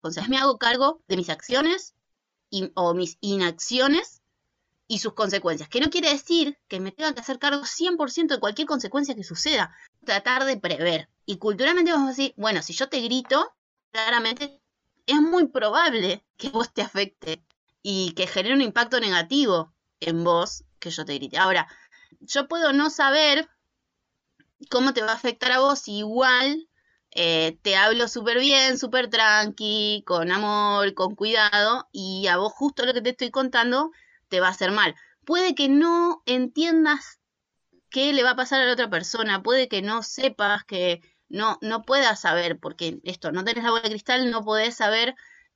responsabilidad? 0.02 0.30
Me 0.30 0.38
hago 0.38 0.58
cargo 0.58 1.02
de 1.08 1.18
mis 1.18 1.30
acciones 1.30 1.96
o 2.76 2.94
mis 2.94 3.18
inacciones 3.22 4.22
y 4.88 5.00
sus 5.00 5.14
consecuencias. 5.14 5.70
Que 5.70 5.82
no 5.82 5.90
quiere 5.90 6.10
decir 6.10 6.58
que 6.68 6.80
me 6.80 6.92
tenga 6.92 7.14
que 7.14 7.22
hacer 7.22 7.40
cargo 7.40 7.64
100% 7.64 8.28
de 8.28 8.40
cualquier 8.40 8.68
consecuencia 8.68 9.16
que 9.16 9.24
suceda. 9.24 9.76
Tratar 10.06 10.46
de 10.46 10.58
prever. 10.58 11.10
Y 11.26 11.38
culturalmente 11.38 11.92
vamos 11.92 12.08
a 12.08 12.12
decir, 12.12 12.34
bueno, 12.38 12.62
si 12.62 12.74
yo 12.74 12.88
te 12.88 13.02
grito, 13.02 13.54
claramente 13.92 14.62
es 15.06 15.22
muy 15.22 15.48
probable 15.48 16.26
que 16.38 16.50
vos 16.50 16.74
te 16.74 16.82
afecte 16.82 17.44
y 17.82 18.12
que 18.12 18.28
genere 18.28 18.56
un 18.56 18.62
impacto 18.62 19.00
negativo 19.00 19.74
en 20.00 20.24
vos 20.24 20.64
que 20.80 20.90
yo 20.90 21.06
te 21.06 21.16
grite. 21.16 21.38
Ahora, 21.38 21.68
yo 22.20 22.48
puedo 22.48 22.74
no 22.74 22.90
saber 22.90 23.50
¿cómo 24.70 24.94
te 24.94 25.02
va 25.02 25.12
a 25.12 25.16
afectar 25.16 25.52
a 25.52 25.60
vos 25.60 25.88
igual 25.88 26.68
eh, 27.12 27.58
te 27.64 27.76
hablo 27.76 28.08
súper 28.08 28.40
bien, 28.40 28.78
súper 28.78 29.10
tranqui, 29.10 30.04
con 30.06 30.32
amor, 30.32 30.94
con 30.94 31.16
cuidado, 31.16 31.88
y 31.92 32.28
a 32.28 32.38
vos 32.38 32.54
justo 32.54 32.86
lo 32.86 32.94
que 32.94 33.02
te 33.02 33.12
estoy 33.12 33.32
contando 33.32 33.92
te 34.28 34.40
va 34.40 34.48
a 34.48 34.52
hacer 34.52 34.72
mal? 34.72 34.96
Puede 35.26 35.56
que 35.56 35.70
no 35.70 36.22
entiendas 36.26 37.20
qué 37.90 38.14
le 38.14 38.24
va 38.24 38.32
a 38.32 38.36
pasar 38.36 38.62
a 38.62 38.66
la 38.66 38.74
otra 38.74 38.90
persona, 38.90 39.42
puede 39.42 39.68
que 39.68 39.82
no 39.82 40.04
sepas, 40.04 40.64
que 40.66 41.02
no, 41.30 41.58
no 41.62 41.84
puedas 41.84 42.22
saber, 42.22 42.60
porque 42.60 43.00
esto, 43.04 43.32
no 43.32 43.44
tenés 43.44 43.64
la 43.64 43.72
bola 43.72 43.84
de 43.84 43.90
cristal, 43.90 44.30
no 44.30 44.44
podés 44.44 44.76
saber 44.76 45.16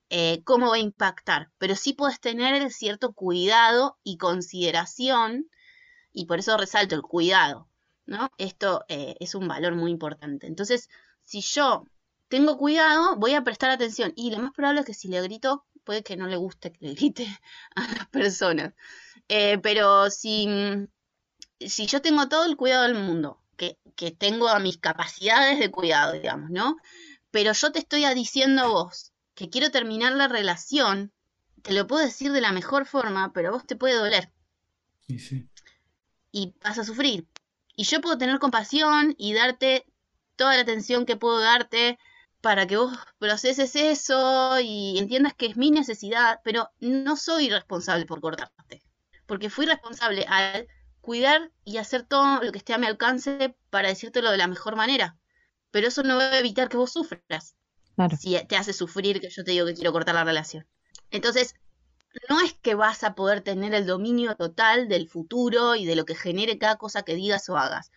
eh, 0.10 0.42
cómo 0.44 0.70
va 0.70 0.76
a 0.78 0.80
impactar, 0.80 1.52
pero 1.58 1.76
sí 1.76 1.94
puedes 1.94 2.20
tener 2.20 2.72
cierto 2.72 3.14
cuidado 3.14 4.00
y 4.04 4.18
consideración, 4.18 5.50
y 6.14 6.26
por 6.26 6.40
eso 6.40 6.58
resalto 6.58 6.96
el 6.96 7.02
cuidado, 7.02 7.68
¿no? 8.06 8.30
Esto 8.38 8.86
eh, 8.88 9.16
es 9.20 9.36
un 9.36 9.48
valor 9.48 9.76
muy 9.76 9.92
importante. 9.92 10.48
Entonces, 10.48 10.90
si 11.24 11.42
yo 11.42 11.86
tengo 12.28 12.58
cuidado, 12.58 13.16
voy 13.18 13.34
a 13.34 13.44
prestar 13.44 13.72
atención, 13.72 14.14
y 14.16 14.32
lo 14.32 14.40
más 14.40 14.54
probable 14.54 14.82
es 14.82 14.86
que 14.86 14.94
si 14.94 15.08
le 15.08 15.22
grito, 15.22 15.66
puede 15.84 16.04
que 16.04 16.18
no 16.18 16.28
le 16.28 16.38
guste 16.38 16.72
que 16.72 16.86
le 16.86 16.94
grite 16.94 17.28
a 17.76 17.82
las 17.94 18.08
personas. 18.08 18.74
Eh, 19.28 19.58
pero 19.60 20.10
si, 20.10 20.48
si 21.60 21.88
yo 21.88 22.02
tengo 22.02 22.28
todo 22.28 22.46
el 22.46 22.58
cuidado 22.58 22.84
del 22.84 22.96
mundo, 22.96 23.42
que, 23.58 23.78
que 23.96 24.12
tengo 24.12 24.48
a 24.48 24.60
mis 24.60 24.78
capacidades 24.78 25.60
de 25.60 25.72
cuidado, 25.72 26.14
digamos, 26.14 26.50
¿no? 26.50 26.78
Pero 27.32 27.54
yo 27.54 27.72
te 27.72 27.80
estoy 27.80 28.06
diciendo 28.14 28.64
a 28.64 28.68
vos, 28.68 29.14
que 29.36 29.50
quiero 29.50 29.72
terminar 29.72 30.14
la 30.14 30.28
relación, 30.28 31.12
te 31.62 31.74
lo 31.74 31.88
puedo 31.88 32.04
decir 32.04 32.32
de 32.32 32.42
la 32.42 32.52
mejor 32.52 32.86
forma, 32.86 33.32
pero 33.34 33.50
a 33.50 33.52
vos 33.52 33.66
te 33.66 33.76
puede 33.76 33.96
doler. 33.96 34.32
Sí, 35.08 35.20
sí. 35.20 35.51
Y 36.32 36.54
vas 36.64 36.78
a 36.78 36.84
sufrir. 36.84 37.28
Y 37.76 37.84
yo 37.84 38.02
puedo 38.02 38.18
tener 38.18 38.40
compasión 38.40 39.16
y 39.18 39.34
darte 39.34 39.86
toda 40.36 40.56
la 40.56 40.62
atención 40.62 41.06
que 41.06 41.18
puedo 41.18 41.40
darte 41.40 41.98
para 42.42 42.66
que 42.66 42.78
vos 42.78 42.98
proceses 43.20 43.76
eso 43.76 44.60
y 44.60 44.98
entiendas 44.98 45.34
que 45.34 45.46
es 45.46 45.58
mi 45.58 45.72
necesidad, 45.72 46.40
pero 46.44 46.70
no 46.80 47.16
soy 47.16 47.50
responsable 47.50 48.06
por 48.06 48.20
cortarte. 48.20 48.82
Porque 49.28 49.50
fui 49.50 49.66
responsable 49.66 50.26
al 50.28 50.68
cuidar 51.02 51.52
y 51.64 51.78
hacer 51.78 52.04
todo 52.04 52.42
lo 52.42 52.52
que 52.52 52.58
esté 52.58 52.74
a 52.74 52.78
mi 52.78 52.88
alcance 52.88 53.56
para 53.70 53.90
decírtelo 53.90 54.32
de 54.32 54.38
la 54.38 54.48
mejor 54.48 54.76
manera. 54.76 55.18
Pero 55.70 55.88
eso 55.88 56.04
no 56.04 56.18
va 56.18 56.32
a 56.32 56.40
evitar 56.40 56.70
que 56.70 56.78
vos 56.78 56.92
sufras 56.92 57.56
si 58.20 58.38
te 58.48 58.56
hace 58.56 58.74
sufrir 58.74 59.22
que 59.22 59.30
yo 59.30 59.44
te 59.44 59.52
digo 59.52 59.66
que 59.66 59.74
quiero 59.74 59.92
cortar 59.92 60.16
la 60.16 60.24
relación. 60.24 60.66
Entonces, 61.12 61.56
no 62.30 62.42
es 62.42 62.54
que 62.54 62.76
vas 62.76 63.04
a 63.04 63.16
poder 63.16 63.42
tener 63.42 63.74
el 63.74 63.86
dominio 63.86 64.36
total 64.36 64.88
del 64.88 65.08
futuro 65.08 65.76
y 65.76 65.86
de 65.86 65.96
lo 65.96 66.06
que 66.06 66.16
genere 66.16 66.58
cada 66.58 66.78
cosa 66.78 67.04
que 67.04 67.16
digas 67.16 67.50
o 67.50 67.58
hagas. 67.58 67.92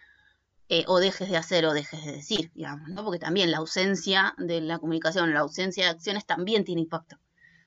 Eh, 0.70 0.84
o 0.88 0.98
dejes 0.98 1.28
de 1.28 1.36
hacer 1.36 1.66
o 1.66 1.74
dejes 1.74 2.04
de 2.06 2.12
decir, 2.12 2.50
digamos, 2.54 2.88
¿no? 2.88 3.04
Porque 3.04 3.18
también 3.18 3.50
la 3.50 3.58
ausencia 3.58 4.34
de 4.38 4.62
la 4.62 4.78
comunicación, 4.78 5.34
la 5.34 5.40
ausencia 5.40 5.84
de 5.84 5.90
acciones 5.90 6.24
también 6.24 6.64
tiene 6.64 6.80
impacto, 6.80 7.18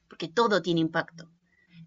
porque 0.09 0.27
todo 0.27 0.63
tiene 0.63 0.81
impacto. 0.81 1.29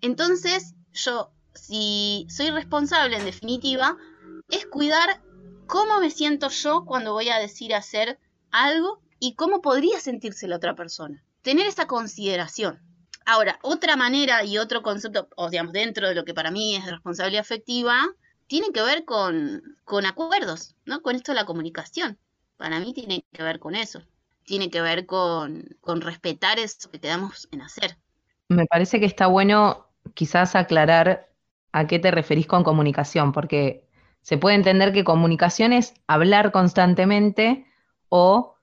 Entonces, 0.03 0.75
yo, 0.93 1.33
si 1.53 2.29
soy 2.31 2.51
responsable 2.51 3.17
en 3.17 3.25
definitiva, 3.25 3.97
es 4.49 4.67
cuidar 4.67 5.21
cómo 5.67 5.99
me 5.99 6.11
siento 6.11 6.49
yo 6.49 6.85
cuando 6.85 7.13
voy 7.13 7.29
a 7.29 7.39
decir 7.39 7.75
hacer 7.75 8.21
algo 8.53 9.01
y 9.19 9.35
cómo 9.35 9.61
podría 9.63 9.99
sentirse 9.99 10.47
la 10.47 10.57
otra 10.57 10.77
persona. 10.77 11.25
Tener 11.43 11.67
esa 11.67 11.87
consideración. 11.87 12.81
Ahora, 13.27 13.59
otra 13.63 13.97
manera 13.97 14.45
y 14.45 14.59
otro 14.59 14.83
concepto, 14.83 15.29
o 15.37 15.51
digamos, 15.51 15.73
dentro 15.73 16.09
de 16.09 16.15
lo 16.15 16.25
que 16.25 16.35
para 16.35 16.51
mí 16.51 16.77
es 16.77 16.91
responsabilidad 16.91 17.43
afectiva, 17.43 18.09
tiene 18.47 18.73
que 18.73 18.83
ver 18.83 19.05
con, 19.05 19.63
con 19.85 20.07
acuerdos, 20.07 20.75
¿no? 20.85 21.03
Con 21.03 21.15
esto 21.15 21.33
de 21.33 21.37
la 21.37 21.47
comunicación. 21.47 22.19
Para 22.57 22.81
mí 22.81 22.93
tiene 22.93 23.25
que 23.33 23.43
ver 23.43 23.59
con 23.59 23.75
eso. 23.75 24.03
Tiene 24.45 24.71
que 24.71 24.81
ver 24.81 25.07
con, 25.07 25.77
con 25.81 26.01
respetar 26.01 26.59
eso 26.59 26.91
que 26.91 26.99
quedamos 26.99 27.49
en 27.53 27.63
hacer. 27.63 27.97
Me 28.49 28.67
parece 28.67 28.99
que 28.99 29.07
está 29.07 29.29
bueno 29.29 29.87
quizás 30.15 30.57
aclarar 30.57 31.29
a 31.73 31.87
qué 31.87 31.99
te 31.99 32.11
referís 32.11 32.47
con 32.47 32.65
comunicación, 32.65 33.33
porque 33.33 33.89
se 34.23 34.39
puede 34.39 34.57
entender 34.57 34.93
que 34.93 35.05
comunicación 35.05 35.73
es 35.73 35.95
hablar 36.07 36.51
constantemente 36.53 37.67
o 38.09 38.57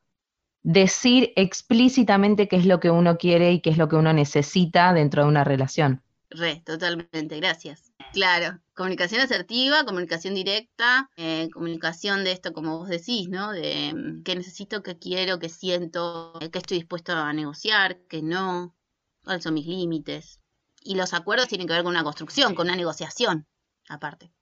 decir 0.68 1.32
explícitamente 1.38 2.50
qué 2.50 2.58
es 2.58 2.66
lo 2.66 2.82
que 2.82 2.92
uno 2.92 3.18
quiere 3.18 3.54
y 3.54 3.62
qué 3.62 3.70
es 3.70 3.78
lo 3.78 3.88
que 3.88 3.96
uno 3.96 4.12
necesita 4.12 4.92
dentro 4.92 5.24
de 5.24 5.30
una 5.30 5.46
relación. 5.46 6.02
Re, 6.30 6.62
totalmente, 6.66 7.38
gracias. 7.38 7.94
Claro, 8.12 8.60
comunicación 8.76 9.22
asertiva, 9.22 9.86
comunicación 9.86 10.36
directa, 10.36 11.10
eh, 11.16 11.48
comunicación 11.54 12.26
de 12.26 12.34
esto, 12.34 12.52
como 12.52 12.80
vos 12.80 12.90
decís, 12.90 13.30
¿no? 13.30 13.54
De 13.54 13.94
mm, 13.94 14.24
qué 14.24 14.36
necesito, 14.36 14.84
qué 14.84 14.98
quiero, 14.98 15.40
qué 15.40 15.48
siento, 15.48 16.34
qué 16.52 16.58
estoy 16.58 16.80
dispuesto 16.80 17.14
a 17.14 17.32
negociar, 17.32 18.00
qué 18.10 18.22
no, 18.22 18.76
cuáles 19.24 19.46
son 19.46 19.54
mis 19.54 19.68
límites. 19.68 20.42
Y 20.84 20.96
los 20.96 21.14
acuerdos 21.14 21.48
tienen 21.48 21.68
que 21.68 21.76
ver 21.76 21.84
con 21.84 21.94
una 21.94 22.04
construcción, 22.04 22.56
con 22.56 22.68
una 22.68 22.76
negociación, 22.76 23.48
aparte. 23.88 24.34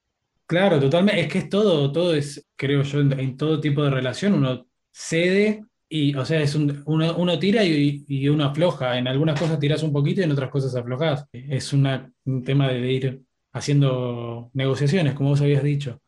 Claro, 0.47 0.79
totalmente. 0.79 1.21
Es 1.21 1.31
que 1.31 1.37
es 1.37 1.49
todo, 1.49 1.91
todo 1.91 2.15
es, 2.15 2.47
creo 2.55 2.81
yo, 2.81 3.01
en 3.01 3.37
todo 3.37 3.61
tipo 3.61 3.83
de 3.83 3.91
relación 3.91 4.33
uno 4.33 4.65
cede 4.91 5.63
y, 5.95 6.13
o 6.15 6.25
sea, 6.25 6.41
es 6.41 6.53
uno, 6.55 7.39
tira 7.39 7.63
y, 7.63 8.27
uno 8.27 8.43
afloja. 8.43 8.97
En 8.97 9.07
algunas 9.07 9.39
cosas 9.39 9.59
tiras 9.59 9.81
un 9.81 9.93
poquito 9.93 10.19
y 10.19 10.25
en 10.25 10.31
otras 10.31 10.49
cosas 10.49 10.75
aflojas. 10.75 11.25
Es 11.31 11.71
un 11.71 12.43
tema 12.43 12.67
de, 12.67 12.91
ir 12.91 13.21
haciendo 13.53 14.51
negociaciones, 14.53 15.13
como 15.13 15.29
vos 15.29 15.41
habías 15.41 15.63
dicho. 15.63 16.01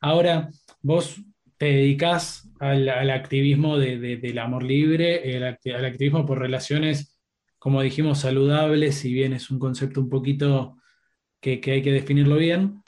Ahora, 0.00 0.50
vos 0.82 1.22
te 1.56 1.66
dedicás 1.66 2.50
al, 2.58 2.88
activismo 3.10 3.78
del 3.78 4.38
amor 4.38 4.64
libre, 4.64 5.36
al 5.36 5.84
activismo 5.84 6.26
por 6.26 6.40
relaciones, 6.40 7.16
como 7.60 7.80
dijimos, 7.82 8.18
saludables, 8.18 8.96
si 8.96 9.12
bien 9.12 9.32
es 9.34 9.50
un 9.50 9.60
concepto 9.60 10.00
un 10.00 10.08
poquito 10.08 10.78
que, 11.40 11.60
hay 11.64 11.82
que 11.82 11.92
definirlo 11.92 12.36
bien. 12.36 12.82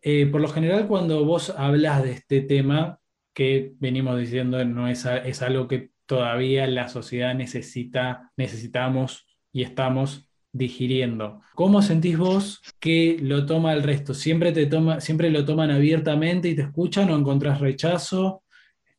Eh, 0.00 0.24
por 0.24 0.40
lo 0.40 0.48
general, 0.48 0.88
cuando 0.88 1.26
vos 1.26 1.50
hablas 1.50 2.02
de 2.02 2.12
este 2.12 2.40
tema, 2.40 2.98
que 3.34 3.72
venimos 3.78 4.18
diciendo 4.18 4.64
no 4.64 4.88
es, 4.88 5.04
es 5.06 5.42
algo 5.42 5.68
que 5.68 5.92
todavía 6.06 6.66
la 6.66 6.88
sociedad 6.88 7.34
necesita, 7.34 8.32
necesitamos 8.36 9.26
y 9.52 9.62
estamos 9.62 10.28
digiriendo. 10.52 11.40
¿Cómo 11.54 11.80
sentís 11.82 12.18
vos 12.18 12.60
que 12.78 13.18
lo 13.20 13.46
toma 13.46 13.72
el 13.72 13.82
resto? 13.82 14.12
¿Siempre, 14.12 14.52
te 14.52 14.66
toma, 14.66 15.00
siempre 15.00 15.30
lo 15.30 15.44
toman 15.44 15.70
abiertamente 15.70 16.48
y 16.48 16.54
te 16.54 16.62
escuchan 16.62 17.10
o 17.10 17.16
encontrás 17.16 17.60
rechazo? 17.60 18.42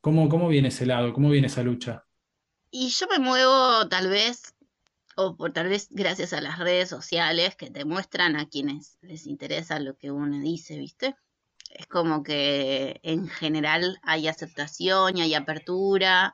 ¿Cómo, 0.00 0.28
¿Cómo 0.28 0.48
viene 0.48 0.68
ese 0.68 0.86
lado? 0.86 1.12
¿Cómo 1.12 1.30
viene 1.30 1.46
esa 1.46 1.62
lucha? 1.62 2.04
Y 2.70 2.88
yo 2.88 3.06
me 3.06 3.20
muevo 3.20 3.88
tal 3.88 4.08
vez, 4.08 4.54
o 5.16 5.36
por 5.36 5.52
tal 5.52 5.68
vez 5.68 5.86
gracias 5.90 6.32
a 6.32 6.40
las 6.40 6.58
redes 6.58 6.88
sociales 6.88 7.54
que 7.54 7.70
te 7.70 7.84
muestran 7.84 8.34
a 8.34 8.48
quienes 8.48 8.98
les 9.00 9.26
interesa 9.26 9.78
lo 9.78 9.96
que 9.96 10.10
uno 10.10 10.40
dice, 10.40 10.76
¿viste? 10.76 11.14
Es 11.74 11.86
como 11.86 12.22
que 12.22 13.00
en 13.02 13.28
general 13.28 13.98
hay 14.02 14.28
aceptación 14.28 15.16
y 15.16 15.22
hay 15.22 15.34
apertura. 15.34 16.32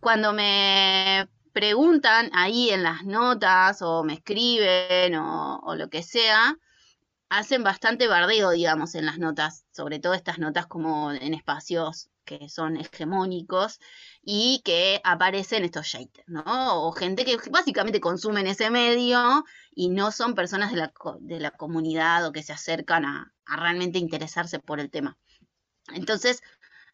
Cuando 0.00 0.32
me 0.32 1.28
preguntan 1.52 2.30
ahí 2.32 2.70
en 2.70 2.82
las 2.82 3.04
notas 3.04 3.82
o 3.82 4.02
me 4.02 4.14
escriben 4.14 5.14
o, 5.16 5.74
lo 5.76 5.88
que 5.90 6.02
sea, 6.02 6.56
hacen 7.28 7.62
bastante 7.62 8.08
bardeo, 8.08 8.50
digamos, 8.50 8.94
en 8.94 9.06
las 9.06 9.18
notas, 9.18 9.64
sobre 9.72 9.98
todo 9.98 10.14
estas 10.14 10.38
notas 10.38 10.66
como 10.66 11.12
en 11.12 11.34
espacios 11.34 12.08
que 12.24 12.48
son 12.48 12.76
hegemónicos 12.76 13.80
y 14.22 14.62
que 14.64 15.00
aparecen 15.04 15.64
estos 15.64 15.90
haters, 15.92 16.26
¿no? 16.28 16.42
O 16.86 16.92
gente 16.92 17.24
que 17.24 17.36
básicamente 17.50 18.00
consumen 18.00 18.46
ese 18.46 18.70
medio 18.70 19.44
y 19.74 19.88
no 19.88 20.10
son 20.10 20.34
personas 20.34 20.70
de 20.70 20.76
la, 20.76 20.92
de 21.20 21.40
la 21.40 21.50
comunidad 21.50 22.26
o 22.26 22.32
que 22.32 22.42
se 22.42 22.52
acercan 22.52 23.04
a, 23.04 23.32
realmente 23.46 23.98
interesarse 23.98 24.58
por 24.58 24.80
el 24.80 24.90
tema. 24.90 25.18
Entonces, 25.92 26.42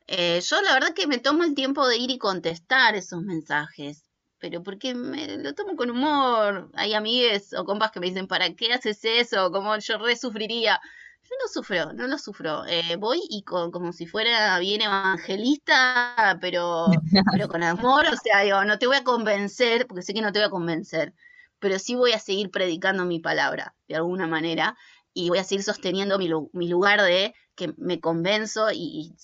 eh, 0.07 0.41
yo 0.41 0.61
la 0.63 0.75
verdad 0.75 0.95
que 0.95 1.07
me 1.07 1.19
tomo 1.19 1.45
el 1.45 1.55
tiempo 1.55 1.87
de 1.87 1.99
ir 1.99 2.11
y 2.11 2.19
contestar 2.19 2.95
esos 2.95 3.23
mensajes, 3.23 4.05
pero 4.39 4.63
porque 4.63 4.95
me 4.95 5.37
lo 5.39 5.55
tomo 5.55 5.77
con 5.77 5.91
humor. 5.91 6.71
Hay 6.75 6.95
amigues 6.95 7.53
o 7.53 7.65
compas 7.65 7.91
que 7.91 8.01
me 8.01 8.07
dicen, 8.07 8.27
¿para 8.27 8.55
qué 8.55 8.73
haces 8.73 9.01
eso? 9.05 9.51
Como 9.51 9.77
yo 9.79 9.99
re 9.99 10.17
sufriría. 10.17 10.81
Yo 11.23 11.37
no 11.43 11.49
sufro, 11.49 11.93
no 11.93 12.07
lo 12.07 12.17
sufro. 12.17 12.65
Eh, 12.67 12.97
voy 12.97 13.21
y 13.29 13.43
como 13.43 13.93
si 13.93 14.07
fuera 14.07 14.59
bien 14.61 14.81
evangelista, 14.81 16.39
pero, 16.41 16.87
pero 17.33 17.49
con 17.49 17.63
amor. 17.63 18.07
O 18.07 18.17
sea, 18.17 18.41
digo, 18.41 18.65
no 18.65 18.79
te 18.79 18.87
voy 18.87 18.97
a 18.97 19.05
convencer, 19.05 19.87
porque 19.87 20.03
sé 20.03 20.15
que 20.15 20.23
no 20.23 20.33
te 20.33 20.39
voy 20.39 20.47
a 20.47 20.51
convencer, 20.51 21.13
pero 21.59 21.79
sí 21.79 21.95
voy 21.95 22.13
a 22.13 22.19
seguir 22.19 22.51
predicando 22.51 23.05
mi 23.05 23.21
palabra, 23.21 23.75
de 23.89 23.97
alguna 23.97 24.27
manera, 24.27 24.77
y 25.13 25.29
voy 25.29 25.39
a 25.39 25.45
seguir 25.45 25.65
sosteniendo 25.65 26.19
mi, 26.19 26.29
lugar 26.69 27.03
de 27.03 27.35
que 27.55 27.75
me 27.77 28.01
convenzo 28.01 28.71
y, 28.73 29.17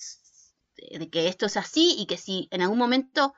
de 0.91 1.09
que 1.09 1.27
esto 1.27 1.45
es 1.45 1.57
así 1.57 1.95
y 1.97 2.05
que 2.05 2.17
si 2.17 2.47
en 2.51 2.61
algún 2.61 2.77
momento 2.77 3.33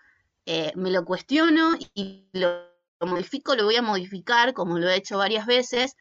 eh, 0.45 0.71
me 0.75 0.91
lo 0.91 1.05
cuestiono 1.05 1.77
y 1.93 2.27
lo, 2.33 2.63
lo 2.99 3.07
modifico, 3.07 3.55
lo 3.55 3.65
voy 3.65 3.75
a 3.75 3.81
modificar, 3.81 4.53
como 4.53 4.79
lo 4.79 4.89
he 4.89 4.95
hecho 4.95 5.17
varias 5.17 5.45
veces, 5.45 5.95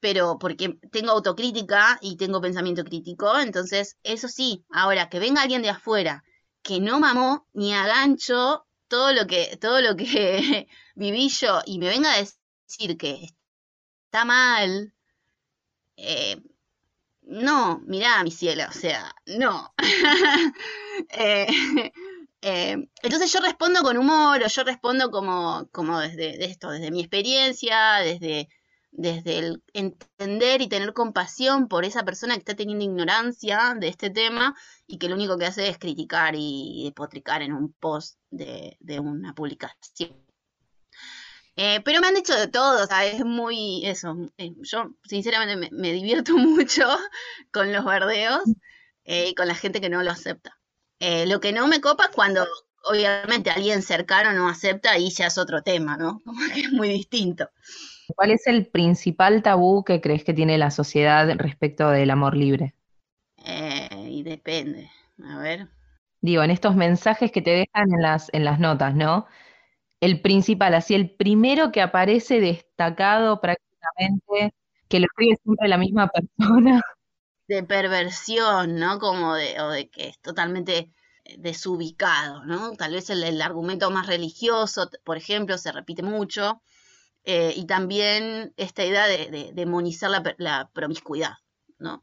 pero 0.00 0.38
porque 0.38 0.78
tengo 0.90 1.10
autocrítica 1.12 1.98
y 2.00 2.16
tengo 2.16 2.40
pensamiento 2.40 2.84
crítico, 2.84 3.38
entonces 3.38 3.98
eso 4.02 4.28
sí, 4.28 4.64
ahora 4.70 5.08
que 5.10 5.18
venga 5.18 5.42
alguien 5.42 5.62
de 5.62 5.70
afuera 5.70 6.24
que 6.62 6.80
no 6.80 7.00
mamó 7.00 7.46
ni 7.52 7.74
a 7.74 7.86
gancho 7.86 8.66
todo 8.90 9.12
lo 9.14 9.26
que, 9.26 9.56
todo 9.56 9.80
lo 9.80 9.96
que 9.96 10.68
viví 10.96 11.28
yo 11.30 11.60
y 11.64 11.78
me 11.78 11.88
venga 11.88 12.12
a 12.12 12.18
decir 12.18 12.98
que 12.98 13.30
está 14.06 14.24
mal, 14.26 14.92
eh, 15.96 16.36
no, 17.22 17.80
mirá 17.86 18.22
mi 18.24 18.30
cielo, 18.32 18.64
o 18.68 18.72
sea, 18.72 19.14
no. 19.26 19.74
Eh, 21.12 21.46
eh, 22.42 22.76
entonces 23.02 23.32
yo 23.32 23.40
respondo 23.40 23.80
con 23.82 23.96
humor, 23.96 24.42
o 24.42 24.48
yo 24.48 24.64
respondo 24.64 25.10
como, 25.10 25.66
como 25.72 25.98
desde 25.98 26.44
esto, 26.44 26.70
desde 26.70 26.90
mi 26.90 27.00
experiencia, 27.00 28.00
desde, 28.04 28.50
desde 28.92 29.38
el 29.38 29.62
entender 29.72 30.62
y 30.62 30.68
tener 30.68 30.92
compasión 30.92 31.68
por 31.68 31.84
esa 31.84 32.04
persona 32.04 32.34
que 32.34 32.40
está 32.40 32.54
teniendo 32.54 32.84
ignorancia 32.84 33.74
de 33.78 33.88
este 33.88 34.10
tema 34.10 34.54
y 34.86 34.98
que 34.98 35.08
lo 35.08 35.14
único 35.14 35.38
que 35.38 35.46
hace 35.46 35.68
es 35.68 35.78
criticar 35.78 36.34
y 36.36 36.82
depotricar 36.84 37.42
en 37.42 37.52
un 37.52 37.72
post 37.72 38.18
de, 38.30 38.76
una 39.00 39.34
publicación. 39.34 40.16
Eh, 41.56 41.80
pero 41.84 42.00
me 42.00 42.08
han 42.08 42.14
dicho 42.14 42.34
de 42.34 42.48
todo, 42.48 42.82
o 42.82 42.86
sea, 42.86 43.04
es 43.04 43.24
muy 43.24 43.84
eso. 43.86 44.16
Eh, 44.38 44.54
yo 44.62 44.94
sinceramente 45.04 45.70
me, 45.72 45.92
divierto 45.92 46.32
mucho 46.36 46.88
con 47.52 47.72
los 47.72 47.84
verdeos 47.84 48.42
eh, 49.04 49.28
y 49.28 49.34
con 49.34 49.48
la 49.48 49.54
gente 49.54 49.80
que 49.80 49.90
no 49.90 50.02
lo 50.02 50.10
acepta. 50.10 50.58
lo 51.00 51.40
que 51.40 51.52
no 51.52 51.66
me 51.68 51.80
copa 51.80 52.04
es 52.04 52.10
cuando 52.10 52.46
obviamente 52.84 53.50
alguien 53.50 53.82
cercano 53.82 54.32
no 54.32 54.48
acepta 54.48 54.98
y 54.98 55.10
ya 55.10 55.26
es 55.26 55.38
otro 55.38 55.62
tema, 55.62 55.96
¿no? 55.96 56.20
Como 56.24 56.40
que 56.52 56.60
es 56.60 56.72
muy 56.72 56.88
distinto. 56.88 57.50
¿Cuál 58.14 58.30
es 58.30 58.46
el 58.46 58.66
principal 58.66 59.42
tabú 59.42 59.84
que 59.84 60.00
crees 60.00 60.24
que 60.24 60.34
tiene 60.34 60.58
la 60.58 60.70
sociedad 60.70 61.28
respecto 61.36 61.90
del 61.90 62.10
amor 62.10 62.36
libre? 62.36 62.74
Eh, 63.44 63.88
y 64.08 64.22
depende. 64.22 64.90
A 65.24 65.38
ver. 65.38 65.68
Digo, 66.20 66.42
en 66.42 66.50
estos 66.50 66.76
mensajes 66.76 67.32
que 67.32 67.42
te 67.42 67.50
dejan 67.50 67.92
en 67.92 68.02
las, 68.02 68.28
en 68.32 68.44
las 68.44 68.60
notas, 68.60 68.94
¿no? 68.94 69.26
El 70.00 70.20
principal, 70.20 70.74
así 70.74 70.94
el 70.94 71.10
primero 71.10 71.72
que 71.72 71.82
aparece 71.82 72.40
destacado 72.40 73.40
prácticamente, 73.40 74.54
que 74.88 75.00
lo 75.00 75.06
escribe 75.06 75.36
siempre 75.42 75.68
la 75.68 75.78
misma 75.78 76.08
persona. 76.08 76.82
De 77.48 77.64
perversión, 77.64 78.76
¿no? 78.76 79.00
Como 79.00 79.34
de, 79.34 79.60
o 79.60 79.70
de 79.70 79.90
que 79.90 80.08
es 80.08 80.20
totalmente 80.20 80.92
desubicado, 81.38 82.44
¿no? 82.44 82.72
Tal 82.76 82.92
vez 82.92 83.10
el 83.10 83.42
argumento 83.42 83.90
más 83.90 84.06
religioso, 84.06 84.88
por 85.04 85.16
ejemplo, 85.16 85.58
se 85.58 85.72
repite 85.72 86.02
mucho 86.02 86.62
eh, 87.24 87.52
y 87.56 87.66
también 87.66 88.54
esta 88.56 88.84
idea 88.84 89.06
de, 89.06 89.50
demonizar 89.54 90.10
la, 90.38 90.70
promiscuidad, 90.72 91.34
¿no? 91.78 92.02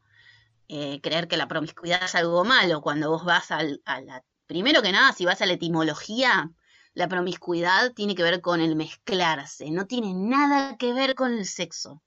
Eh, 0.68 1.00
creer 1.00 1.28
que 1.28 1.36
la 1.36 1.48
promiscuidad 1.48 2.04
es 2.04 2.14
algo 2.14 2.44
malo 2.44 2.82
cuando 2.82 3.10
vos 3.10 3.24
vas 3.24 3.50
al, 3.50 3.82
a 3.84 4.00
la... 4.00 4.24
Primero 4.46 4.82
que 4.82 4.92
nada, 4.92 5.12
si 5.12 5.24
vas 5.24 5.42
a 5.42 5.46
la 5.46 5.54
etimología, 5.54 6.50
la 6.94 7.08
promiscuidad 7.08 7.92
tiene 7.92 8.14
que 8.14 8.22
ver 8.22 8.40
con 8.40 8.60
el 8.60 8.76
mezclarse, 8.76 9.70
no 9.70 9.86
tiene 9.86 10.14
nada 10.14 10.76
que 10.76 10.92
ver 10.92 11.14
con 11.14 11.32
el 11.32 11.46
sexo. 11.46 12.02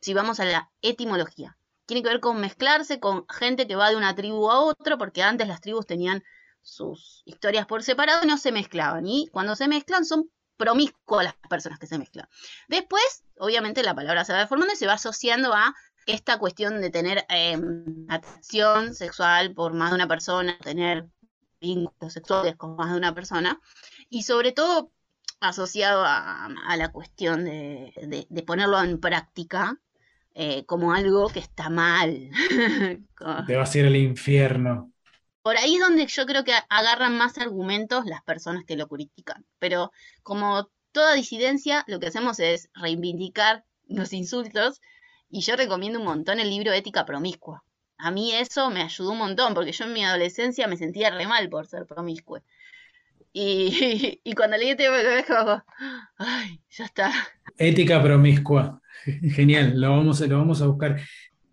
Si 0.00 0.14
vamos 0.14 0.40
a 0.40 0.44
la 0.44 0.70
etimología, 0.80 1.56
tiene 1.86 2.02
que 2.02 2.08
ver 2.08 2.20
con 2.20 2.40
mezclarse 2.40 3.00
con 3.00 3.26
gente 3.28 3.66
que 3.66 3.76
va 3.76 3.90
de 3.90 3.96
una 3.96 4.14
tribu 4.14 4.50
a 4.50 4.60
otra, 4.60 4.96
porque 4.96 5.22
antes 5.22 5.48
las 5.48 5.60
tribus 5.60 5.86
tenían 5.86 6.24
sus 6.62 7.22
historias 7.24 7.66
por 7.66 7.82
separado 7.82 8.24
y 8.24 8.26
no 8.26 8.38
se 8.38 8.52
mezclaban. 8.52 9.06
Y 9.06 9.28
cuando 9.32 9.56
se 9.56 9.68
mezclan 9.68 10.04
son 10.04 10.30
promiscuo 10.56 11.22
las 11.22 11.34
personas 11.48 11.78
que 11.78 11.86
se 11.86 11.98
mezclan. 11.98 12.28
Después, 12.68 13.24
obviamente, 13.38 13.82
la 13.82 13.94
palabra 13.94 14.24
se 14.24 14.32
va 14.32 14.40
deformando 14.40 14.72
y 14.72 14.76
se 14.76 14.86
va 14.86 14.94
asociando 14.94 15.52
a 15.54 15.74
esta 16.06 16.38
cuestión 16.38 16.80
de 16.80 16.90
tener 16.90 17.24
em, 17.28 18.06
atracción 18.08 18.94
sexual 18.94 19.54
por 19.54 19.72
más 19.74 19.90
de 19.90 19.96
una 19.96 20.08
persona, 20.08 20.58
tener 20.58 21.06
vínculos 21.60 22.12
sexuales 22.12 22.56
con 22.56 22.76
más 22.76 22.90
de 22.90 22.98
una 22.98 23.14
persona, 23.14 23.60
y 24.08 24.24
sobre 24.24 24.52
todo 24.52 24.90
asociado 25.40 26.04
a, 26.04 26.48
la 26.76 26.92
cuestión 26.92 27.44
de, 27.44 28.26
ponerlo 28.46 28.80
en 28.80 29.00
práctica 29.00 29.76
eh, 30.34 30.64
como 30.66 30.92
algo 30.92 31.28
que 31.28 31.40
está 31.40 31.68
mal. 31.68 32.30
Te 33.46 33.56
va 33.56 33.64
a 33.64 33.78
ir 33.78 33.84
el 33.84 33.96
infierno 33.96 34.91
por 35.42 35.56
ahí 35.56 35.74
es 35.74 35.80
donde 35.80 36.06
yo 36.06 36.26
creo 36.26 36.44
que 36.44 36.54
agarran 36.68 37.18
más 37.18 37.38
argumentos 37.38 38.06
las 38.06 38.22
personas 38.22 38.64
que 38.64 38.76
lo 38.76 38.88
critican. 38.88 39.44
Pero 39.58 39.92
como 40.22 40.70
toda 40.92 41.14
disidencia, 41.14 41.84
lo 41.88 41.98
que 42.00 42.06
hacemos 42.06 42.38
es 42.40 42.70
reivindicar 42.74 43.64
los 43.88 44.12
insultos 44.12 44.80
y 45.28 45.40
yo 45.40 45.56
recomiendo 45.56 45.98
un 45.98 46.04
montón 46.04 46.40
el 46.40 46.50
libro 46.50 46.72
Ética 46.72 47.04
Promiscua. 47.04 47.64
A 47.98 48.10
mí 48.10 48.32
eso 48.32 48.70
me 48.70 48.82
ayudó 48.82 49.12
un 49.12 49.18
montón, 49.18 49.54
porque 49.54 49.72
yo 49.72 49.84
en 49.84 49.92
mi 49.92 50.04
adolescencia 50.04 50.66
me 50.66 50.76
sentía 50.76 51.10
re 51.10 51.26
mal 51.26 51.48
por 51.48 51.66
ser 51.66 51.86
promiscua. 51.86 52.42
Y, 53.32 54.20
cuando 54.36 54.56
leí 54.56 54.70
este 54.70 54.88
libro, 54.88 55.64
ay, 56.18 56.60
ya 56.70 56.84
está. 56.84 57.12
Ética 57.56 58.02
promiscua. 58.02 58.82
Genial, 59.04 59.80
lo 59.80 59.90
vamos, 59.90 60.20
lo 60.20 60.38
vamos 60.38 60.60
a 60.60 60.66
buscar. 60.66 61.00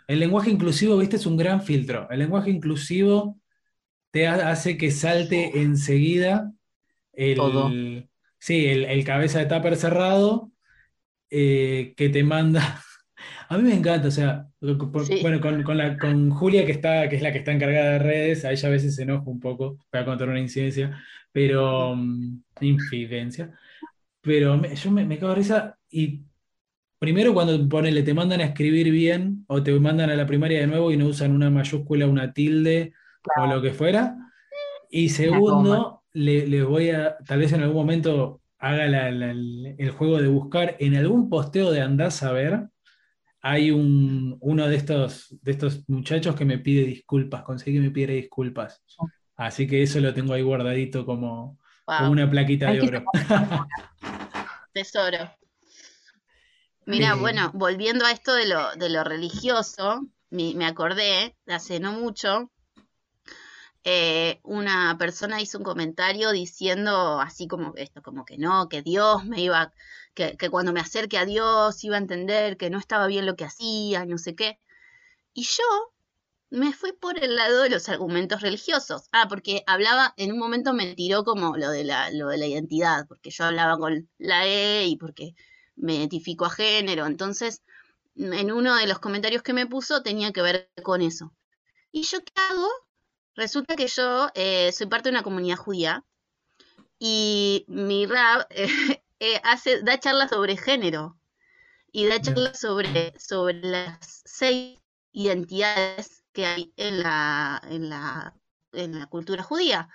El 0.08 0.20
lenguaje 0.20 0.50
inclusivo, 0.50 0.98
viste, 0.98 1.18
es 1.18 1.26
un 1.26 1.38
gran 1.38 1.62
filtro. 1.62 2.10
El 2.10 2.20
lenguaje 2.20 2.50
inclusivo 2.50 3.39
te 4.12 4.28
hace 4.28 4.78
que 4.78 4.92
salte 4.92 5.62
enseguida 5.62 6.52
el, 7.14 8.08
Sí, 8.40 8.66
el, 8.68 9.04
cabeza 9.04 9.40
de 9.40 9.46
tupper 9.46 9.76
cerrado 9.76 10.52
eh, 11.30 11.94
que 11.98 12.10
te 12.10 12.24
manda. 12.24 12.82
A 13.50 13.58
mí 13.58 13.64
me 13.64 13.74
encanta, 13.74 14.08
o 14.08 14.12
sea, 14.12 14.48
bueno, 14.62 15.42
con, 15.42 15.78
la, 15.78 15.98
con 15.98 16.30
Julia, 16.30 16.66
que, 16.66 16.72
está, 16.72 17.10
que 17.10 17.18
es 17.18 17.22
la 17.22 17.32
que 17.32 17.40
está 17.40 17.52
encargada 17.52 17.94
de 17.94 18.00
redes, 18.00 18.46
a 18.46 18.52
ella 18.52 18.70
a 18.70 18.72
veces 18.72 18.96
se 18.96 19.04
enoja 19.04 19.30
un 19.30 19.40
poco 19.40 19.78
para 19.90 20.06
contar 20.06 20.30
una 20.30 20.40
incidencia, 20.40 21.04
pero. 21.32 21.96
Mm, 21.96 22.44
infidencia. 22.62 23.52
Pero 24.22 24.62
yo 24.62 24.92
me, 24.92 25.06
me 25.06 25.18
cago 25.18 25.32
de 25.32 25.36
risa 25.36 25.78
y 25.90 26.22
primero 27.00 27.34
cuando 27.34 27.68
ponele, 27.68 28.04
te 28.04 28.14
mandan 28.14 28.42
a 28.42 28.46
escribir 28.46 28.92
bien 28.92 29.46
o 29.48 29.64
te 29.64 29.72
mandan 29.80 30.10
a 30.10 30.16
la 30.16 30.26
primaria 30.26 30.60
de 30.60 30.68
nuevo 30.68 30.92
y 30.92 30.98
no 30.98 31.08
usan 31.08 31.32
una 31.32 31.50
mayúscula, 31.50 32.08
una 32.08 32.34
tilde 32.34 32.94
o 33.38 33.48
lo 33.48 33.62
que 33.62 33.74
fuera. 33.74 34.16
Y 34.90 35.10
segundo, 35.10 36.04
le, 36.14 36.64
voy 36.64 36.90
a, 36.90 37.18
tal 37.18 37.40
vez 37.40 37.54
en 37.54 37.62
algún 37.62 37.78
momento 37.78 38.42
haga 38.58 38.86
el 38.86 39.92
juego 39.92 40.22
de 40.22 40.28
buscar 40.28 40.76
en 40.80 40.96
algún 40.96 41.30
posteo 41.30 41.72
de 41.72 41.82
Andás 41.82 42.24
a 42.24 42.32
ver, 42.32 42.70
hay 43.42 43.72
un, 43.72 44.38
uno 44.42 44.68
de 44.68 44.76
estos, 44.76 45.38
de 45.42 45.52
estos 45.52 45.88
muchachos 45.88 46.36
que 46.36 46.46
me 46.46 46.58
pide 46.58 46.84
disculpas, 46.84 47.44
conseguí 47.44 47.78
que 47.78 47.84
me 47.84 47.92
pide 47.92 48.14
disculpas. 48.14 48.84
Así 49.36 49.68
que 49.68 49.82
eso 49.82 50.00
lo 50.02 50.14
tengo 50.14 50.34
ahí 50.34 50.42
guardadito 50.42 51.06
como, 51.06 51.58
una 51.88 52.30
plaquita 52.30 52.72
de 52.72 52.82
oro. 52.82 53.04
Tesoro. 54.74 55.32
Mira, 56.86 57.16
bueno, 57.16 57.52
volviendo 57.54 58.06
a 58.06 58.12
esto 58.12 58.34
de 58.34 58.48
lo, 58.48 58.76
de 58.76 58.90
lo 58.90 59.04
religioso, 59.04 60.06
me, 60.32 60.54
me 60.56 60.66
acordé 60.66 61.36
hace 61.48 61.80
no 61.80 61.94
mucho 61.94 62.52
eh, 63.84 64.40
una 64.44 64.98
persona 64.98 65.42
hizo 65.42 65.58
un 65.58 65.64
comentario 65.64 66.32
diciendo 66.32 67.20
así 67.22 67.48
como 67.48 67.74
esto, 67.76 68.02
como 68.02 68.26
que 68.26 68.38
no, 68.38 68.70
que 68.70 68.82
Dios 68.82 69.26
me 69.26 69.42
iba, 69.42 69.74
que, 70.14 70.38
que, 70.38 70.50
cuando 70.50 70.74
me 70.74 70.82
acerque 70.82 71.18
a 71.18 71.26
Dios 71.26 71.84
iba 71.84 71.96
a 71.96 72.00
entender 72.00 72.58
que 72.58 72.70
no 72.70 72.80
estaba 72.80 73.08
bien 73.08 73.26
lo 73.26 73.36
que 73.36 73.46
hacía, 73.46 74.06
no 74.06 74.18
sé 74.18 74.36
qué. 74.36 74.60
Y 75.34 75.44
yo 75.44 75.64
me 76.50 76.74
fui 76.74 76.94
por 76.94 77.24
el 77.24 77.36
lado 77.36 77.64
de 77.64 77.70
los 77.70 77.90
argumentos 77.90 78.42
religiosos. 78.42 79.04
Ah, 79.12 79.28
porque 79.30 79.64
hablaba, 79.68 80.14
en 80.18 80.32
un 80.32 80.40
momento 80.40 80.74
me 80.74 80.96
tiró 80.96 81.24
como 81.24 81.56
lo 81.58 81.70
de 81.72 81.84
la, 81.84 82.12
lo 82.12 82.30
de 82.30 82.38
la 82.38 82.48
identidad, 82.48 83.08
porque 83.08 83.30
yo 83.32 83.46
hablaba 83.46 83.78
con 83.78 84.10
la 84.18 84.46
E 84.48 84.88
y 84.88 84.98
porque 84.98 85.36
me 85.76 85.96
identifico 85.96 86.46
a 86.46 86.50
género. 86.50 87.06
Entonces, 87.06 87.64
en 88.16 88.52
uno 88.52 88.76
de 88.76 88.88
los 88.88 89.00
comentarios 89.00 89.44
que 89.44 89.54
me 89.54 89.68
puso 89.68 90.02
tenía 90.04 90.32
que 90.34 90.42
ver 90.42 90.70
con 90.84 91.02
eso. 91.02 91.34
¿Y 91.92 92.04
yo 92.04 92.20
qué 92.24 92.34
hago? 92.50 92.68
Resulta 93.40 93.78
que 93.78 93.88
yo 93.88 94.30
eh, 94.34 94.70
soy 94.74 94.88
parte 94.88 95.08
de 95.08 95.12
una 95.12 95.24
comunidad 95.24 95.56
judía 95.56 96.04
y 97.00 97.64
mi 97.70 98.06
rap 98.06 98.46
eh, 99.20 99.40
hace, 99.46 99.82
da 99.82 99.98
charlas 99.98 100.32
sobre 100.32 100.58
género 100.58 101.18
y 101.90 102.08
da 102.08 102.20
charlas 102.20 102.60
sobre, 102.60 103.18
sobre 103.18 103.54
las 103.62 104.24
seis 104.26 104.78
identidades 105.14 106.26
que 106.34 106.46
hay 106.48 106.74
en 106.76 107.02
la, 107.02 107.62
en 107.64 107.90
la, 107.90 108.36
en 108.74 109.00
la 109.00 109.08
cultura 109.08 109.42
judía. 109.42 109.88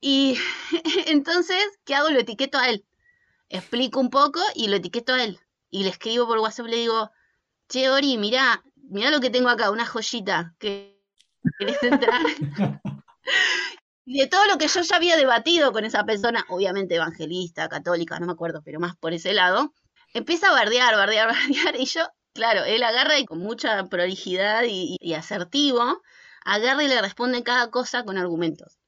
Y 0.00 0.36
entonces, 1.06 1.64
¿qué 1.84 1.94
hago? 1.94 2.10
Lo 2.10 2.18
etiqueto 2.18 2.58
a 2.58 2.68
él. 2.68 2.84
Explico 3.48 4.00
un 4.00 4.10
poco 4.10 4.40
y 4.56 4.66
lo 4.66 4.74
etiqueto 4.74 5.14
a 5.14 5.22
él. 5.22 5.38
Y 5.70 5.84
le 5.84 5.90
escribo 5.90 6.26
por 6.26 6.40
WhatsApp, 6.40 6.66
le 6.66 6.78
digo, 6.78 7.12
che, 7.68 7.90
Ori, 7.90 8.18
mira, 8.18 8.64
mira 8.74 9.10
lo 9.10 9.20
que 9.20 9.30
tengo 9.30 9.50
acá, 9.50 9.70
una 9.70 9.86
joyita 9.86 10.56
que 10.58 11.01
¿Querés 11.58 11.82
entrar? 11.82 12.20
de 14.04 14.26
todo 14.26 14.46
lo 14.46 14.58
que 14.58 14.68
yo 14.68 14.80
ya 14.80 14.96
había 14.96 15.16
debatido 15.16 15.72
con 15.72 15.84
esa 15.84 16.04
persona, 16.04 16.44
obviamente 16.48 16.96
evangelista, 16.96 17.68
católica, 17.68 18.18
no 18.18 18.26
me 18.26 18.32
acuerdo, 18.32 18.62
pero 18.64 18.80
más 18.80 18.96
por 18.96 19.12
ese 19.12 19.32
lado, 19.32 19.72
empieza 20.12 20.48
a 20.48 20.52
bardear, 20.52 20.96
bardear, 20.96 21.28
bardear, 21.32 21.76
y 21.76 21.86
yo 21.86 22.02
Claro, 22.34 22.64
él 22.64 22.82
agarra 22.82 23.18
y 23.18 23.26
con 23.26 23.38
mucha 23.38 23.84
prolijidad 23.86 24.62
y, 24.66 24.96
y 25.00 25.14
asertivo, 25.14 26.02
agarra 26.44 26.82
y 26.82 26.88
le 26.88 27.00
responde 27.02 27.42
cada 27.42 27.70
cosa 27.70 28.04
con 28.04 28.16
argumentos. 28.16 28.78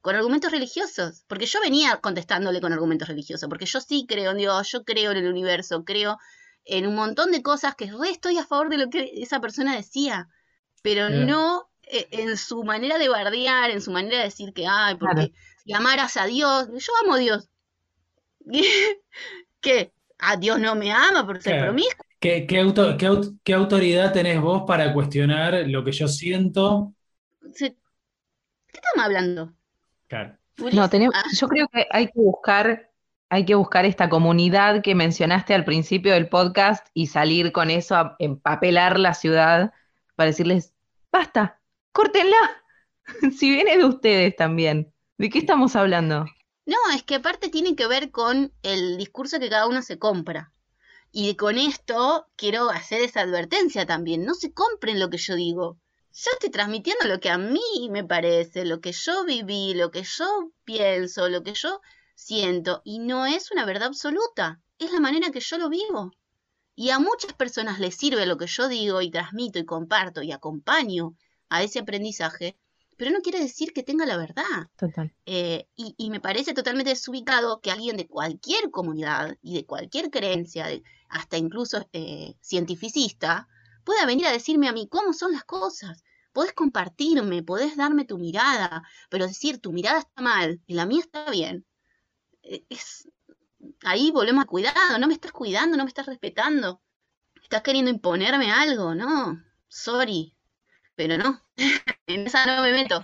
Con 0.00 0.16
argumentos 0.16 0.50
religiosos. 0.50 1.24
Porque 1.26 1.46
yo 1.46 1.60
venía 1.60 1.98
contestándole 1.98 2.60
con 2.60 2.72
argumentos 2.72 3.08
religiosos. 3.08 3.48
Porque 3.48 3.66
yo 3.66 3.80
sí 3.80 4.06
creo 4.08 4.30
en 4.30 4.38
Dios, 4.38 4.70
yo 4.70 4.84
creo 4.84 5.10
en 5.10 5.18
el 5.18 5.28
universo, 5.28 5.84
creo 5.84 6.18
en 6.64 6.86
un 6.86 6.94
montón 6.94 7.32
de 7.32 7.42
cosas 7.42 7.74
que 7.74 7.90
re 7.92 8.10
estoy 8.10 8.38
a 8.38 8.46
favor 8.46 8.70
de 8.70 8.78
lo 8.78 8.88
que 8.88 9.10
esa 9.16 9.40
persona 9.40 9.76
decía. 9.76 10.28
Pero 10.82 11.10
no 11.10 11.68
en 11.86 12.36
su 12.36 12.64
manera 12.64 12.98
de 12.98 13.08
bardear, 13.08 13.70
en 13.70 13.80
su 13.80 13.90
manera 13.90 14.18
de 14.18 14.24
decir 14.24 14.52
que, 14.52 14.66
ay, 14.66 14.96
porque 14.96 15.32
si 15.64 15.72
amaras 15.72 16.16
a 16.16 16.26
Dios, 16.26 16.68
yo 16.68 16.92
amo 17.04 17.14
a 17.14 17.18
Dios. 17.18 17.48
¿Qué? 19.60 19.92
¿A 20.18 20.36
Dios 20.36 20.58
no 20.58 20.74
me 20.74 20.92
ama 20.92 21.26
por 21.26 21.40
ser 21.42 21.62
promiscuo? 21.62 22.04
¿Qué, 22.18 22.46
qué, 22.46 23.52
autoridad 23.52 24.12
tenés 24.12 24.40
vos 24.40 24.64
para 24.66 24.92
cuestionar 24.92 25.64
lo 25.66 25.84
que 25.84 25.92
yo 25.92 26.08
siento? 26.08 26.94
¿Qué 27.56 27.76
estamos 28.72 29.04
hablando? 29.04 29.52
Claro. 30.08 30.36
No, 30.72 30.88
tenemos, 30.88 31.14
ah. 31.16 31.22
yo 31.38 31.48
creo 31.48 31.68
que 31.68 31.86
hay 31.90 32.06
que 32.06 32.18
buscar, 32.18 32.90
hay 33.28 33.44
que 33.44 33.54
buscar 33.54 33.84
esta 33.84 34.08
comunidad 34.08 34.82
que 34.82 34.94
mencionaste 34.94 35.54
al 35.54 35.64
principio 35.64 36.14
del 36.14 36.28
podcast 36.28 36.86
y 36.94 37.08
salir 37.08 37.52
con 37.52 37.70
eso 37.70 37.94
a 37.94 38.16
empapelar 38.18 38.98
la 38.98 39.12
ciudad 39.12 39.72
para 40.14 40.28
decirles, 40.28 40.72
basta, 41.12 41.60
córtenla. 41.96 42.62
si 43.38 43.50
viene 43.50 43.78
de 43.78 43.86
ustedes 43.86 44.36
también. 44.36 44.92
¿De 45.16 45.30
qué 45.30 45.38
estamos 45.38 45.76
hablando? 45.76 46.26
No, 46.66 46.76
es 46.94 47.02
que 47.04 47.14
aparte 47.14 47.48
tiene 47.48 47.74
que 47.74 47.86
ver 47.86 48.10
con 48.10 48.52
el 48.62 48.98
discurso 48.98 49.40
que 49.40 49.48
cada 49.48 49.66
uno 49.66 49.80
se 49.80 49.98
compra. 49.98 50.52
Y 51.10 51.36
con 51.36 51.56
esto 51.56 52.26
quiero 52.36 52.68
hacer 52.68 53.00
esa 53.00 53.22
advertencia 53.22 53.86
también. 53.86 54.26
No 54.26 54.34
se 54.34 54.52
compren 54.52 55.00
lo 55.00 55.08
que 55.08 55.16
yo 55.16 55.36
digo. 55.36 55.78
Yo 56.12 56.30
estoy 56.32 56.50
transmitiendo 56.50 57.06
lo 57.06 57.18
que 57.18 57.30
a 57.30 57.38
mí 57.38 57.88
me 57.90 58.04
parece, 58.04 58.66
lo 58.66 58.82
que 58.82 58.92
yo 58.92 59.24
viví, 59.24 59.72
lo 59.72 59.90
que 59.90 60.02
yo 60.02 60.50
pienso, 60.64 61.30
lo 61.30 61.42
que 61.42 61.54
yo 61.54 61.80
siento. 62.14 62.82
Y 62.84 62.98
no 62.98 63.24
es 63.24 63.50
una 63.50 63.64
verdad 63.64 63.88
absoluta. 63.88 64.60
Es 64.78 64.92
la 64.92 65.00
manera 65.00 65.30
que 65.30 65.40
yo 65.40 65.56
lo 65.56 65.70
vivo. 65.70 66.10
Y 66.74 66.90
a 66.90 66.98
muchas 66.98 67.32
personas 67.32 67.80
les 67.80 67.96
sirve 67.96 68.26
lo 68.26 68.36
que 68.36 68.48
yo 68.48 68.68
digo 68.68 69.00
y 69.00 69.10
transmito 69.10 69.58
y 69.58 69.64
comparto 69.64 70.22
y 70.22 70.32
acompaño 70.32 71.16
a 71.48 71.62
ese 71.62 71.80
aprendizaje 71.80 72.56
pero 72.96 73.10
no 73.10 73.20
quiere 73.20 73.40
decir 73.40 73.72
que 73.72 73.82
tenga 73.82 74.06
la 74.06 74.16
verdad. 74.16 74.70
Total. 74.76 75.12
Eh, 75.26 75.68
y, 75.76 76.10
me 76.10 76.20
parece 76.20 76.54
totalmente 76.54 76.90
desubicado 76.90 77.60
que 77.60 77.70
alguien 77.70 77.96
de 77.96 78.08
cualquier 78.08 78.70
comunidad 78.70 79.36
y 79.42 79.54
de 79.54 79.66
cualquier 79.66 80.10
creencia, 80.10 80.66
hasta 81.08 81.36
incluso 81.36 81.86
eh, 81.92 82.34
cientificista, 82.40 83.48
pueda 83.84 84.06
venir 84.06 84.26
a 84.26 84.32
decirme 84.32 84.68
a 84.68 84.72
mí 84.72 84.88
cómo 84.88 85.12
son 85.12 85.32
las 85.32 85.44
cosas. 85.44 86.02
Podés 86.32 86.52
compartirme, 86.52 87.42
podés 87.42 87.76
darme 87.76 88.04
tu 88.04 88.18
mirada, 88.18 88.82
pero 89.10 89.26
decir 89.26 89.58
tu 89.58 89.72
mirada 89.72 90.00
está 90.00 90.22
mal 90.22 90.60
y 90.66 90.74
la 90.74 90.86
mía 90.86 91.00
está 91.00 91.30
bien. 91.30 91.66
Eh, 92.42 92.64
es, 92.68 93.08
ahí 93.82 94.10
volvemos 94.10 94.44
a 94.44 94.46
cuidado, 94.46 94.98
no 94.98 95.06
me 95.06 95.14
estás 95.14 95.32
cuidando, 95.32 95.76
no 95.76 95.84
me 95.84 95.88
estás 95.88 96.06
respetando. 96.06 96.80
Estás 97.42 97.62
queriendo 97.62 97.90
imponerme 97.90 98.50
algo, 98.50 98.94
¿no? 98.94 99.40
Sorry, 99.68 100.35
pero 100.96 101.18
no, 101.18 101.40
en 102.06 102.26
esa 102.26 102.46
no 102.46 102.62
me 102.62 102.72
meto. 102.72 103.02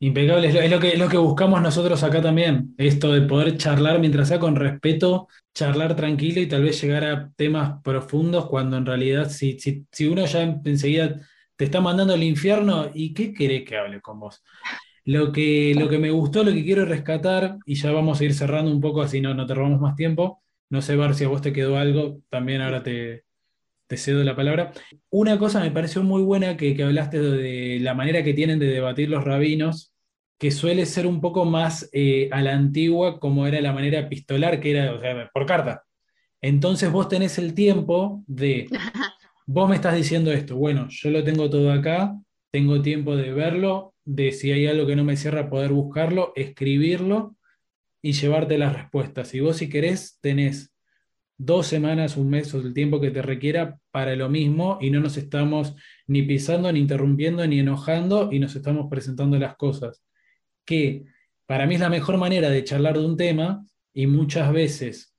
Impecable, 0.00 0.48
es 0.48 0.70
lo, 0.70 0.80
que, 0.80 0.96
lo 0.98 1.08
que 1.08 1.16
buscamos 1.16 1.62
nosotros 1.62 2.02
acá 2.02 2.20
también, 2.20 2.74
esto 2.76 3.12
de 3.12 3.22
poder 3.22 3.56
charlar 3.56 4.00
mientras 4.00 4.28
sea 4.28 4.38
con 4.38 4.54
respeto, 4.54 5.28
charlar 5.54 5.96
tranquilo 5.96 6.40
y 6.40 6.46
tal 6.46 6.62
vez 6.62 6.80
llegar 6.82 7.04
a 7.04 7.32
temas 7.36 7.80
profundos 7.82 8.46
cuando 8.48 8.76
en 8.76 8.84
realidad 8.84 9.30
si, 9.30 9.58
si, 9.58 9.86
si 9.90 10.06
uno 10.06 10.26
ya 10.26 10.42
enseguida 10.42 11.20
te 11.56 11.64
está 11.64 11.80
mandando 11.80 12.12
al 12.12 12.22
infierno, 12.22 12.90
¿y 12.92 13.14
qué 13.14 13.32
querés 13.32 13.64
que 13.64 13.78
hable 13.78 14.00
con 14.02 14.20
vos? 14.20 14.42
Lo 15.04 15.32
que, 15.32 15.74
lo 15.78 15.88
que 15.88 15.98
me 15.98 16.10
gustó, 16.10 16.44
lo 16.44 16.52
que 16.52 16.64
quiero 16.64 16.84
rescatar, 16.84 17.58
y 17.64 17.74
ya 17.76 17.92
vamos 17.92 18.20
a 18.20 18.24
ir 18.24 18.34
cerrando 18.34 18.70
un 18.70 18.80
poco, 18.80 19.02
así 19.02 19.20
no, 19.20 19.32
no 19.34 19.46
te 19.46 19.54
robamos 19.54 19.80
más 19.80 19.96
tiempo, 19.96 20.42
no 20.70 20.82
sé, 20.82 20.96
Bar, 20.96 21.14
si 21.14 21.24
a 21.24 21.28
vos 21.28 21.40
te 21.42 21.52
quedó 21.52 21.76
algo, 21.78 22.20
también 22.30 22.62
ahora 22.62 22.82
te, 22.82 23.24
te 23.86 23.96
cedo 23.96 24.24
la 24.24 24.36
palabra. 24.36 24.72
Una 25.10 25.38
cosa 25.38 25.60
me 25.60 25.70
pareció 25.70 26.02
muy 26.02 26.22
buena 26.22 26.56
que, 26.56 26.82
hablaste 26.82 27.20
de, 27.20 27.78
la 27.80 27.94
manera 27.94 28.22
que 28.22 28.34
tienen 28.34 28.58
de 28.58 28.66
debatir 28.66 29.08
los 29.08 29.24
rabinos, 29.24 29.92
que 30.38 30.50
suele 30.50 30.86
ser 30.86 31.06
un 31.06 31.20
poco 31.20 31.44
más 31.44 31.88
eh, 31.92 32.28
a 32.32 32.42
la 32.42 32.52
antigua, 32.54 33.20
como 33.20 33.46
era 33.46 33.60
la 33.60 33.72
manera 33.72 34.00
epistolar, 34.00 34.60
que 34.60 34.72
era, 34.72 34.94
o 34.94 35.00
sea, 35.00 35.30
por 35.32 35.46
carta. 35.46 35.84
Entonces 36.40 36.90
vos 36.90 37.08
tenés 37.08 37.38
el 37.38 37.54
tiempo 37.54 38.22
de, 38.26 38.68
vos 39.46 39.68
me 39.68 39.76
estás 39.76 39.96
diciendo 39.96 40.32
esto, 40.32 40.56
bueno, 40.56 40.88
yo 40.90 41.10
lo 41.10 41.24
tengo 41.24 41.48
todo 41.48 41.72
acá, 41.72 42.14
tengo 42.50 42.82
tiempo 42.82 43.16
de 43.16 43.32
verlo, 43.32 43.94
de 44.04 44.32
si 44.32 44.52
hay 44.52 44.66
algo 44.66 44.86
que 44.86 44.96
no 44.96 45.04
me 45.04 45.16
cierra, 45.16 45.48
poder 45.48 45.72
buscarlo, 45.72 46.32
escribirlo 46.36 47.36
y 48.02 48.12
llevarte 48.12 48.58
las 48.58 48.74
respuestas. 48.74 49.34
Y 49.34 49.40
vos 49.40 49.56
si 49.56 49.70
querés, 49.70 50.18
tenés 50.20 50.73
dos 51.36 51.66
semanas, 51.66 52.16
un 52.16 52.30
mes 52.30 52.52
o 52.54 52.60
el 52.60 52.74
tiempo 52.74 53.00
que 53.00 53.10
te 53.10 53.22
requiera 53.22 53.78
para 53.90 54.14
lo 54.16 54.28
mismo 54.28 54.78
y 54.80 54.90
no 54.90 55.00
nos 55.00 55.16
estamos 55.16 55.74
ni 56.06 56.22
pisando, 56.22 56.70
ni 56.70 56.80
interrumpiendo, 56.80 57.46
ni 57.46 57.60
enojando 57.60 58.30
y 58.32 58.38
nos 58.38 58.54
estamos 58.56 58.86
presentando 58.88 59.38
las 59.38 59.56
cosas. 59.56 60.04
Que 60.64 61.04
para 61.46 61.66
mí 61.66 61.74
es 61.74 61.80
la 61.80 61.90
mejor 61.90 62.16
manera 62.16 62.50
de 62.50 62.64
charlar 62.64 62.98
de 62.98 63.04
un 63.04 63.16
tema 63.16 63.66
y 63.92 64.06
muchas 64.06 64.52
veces, 64.52 65.14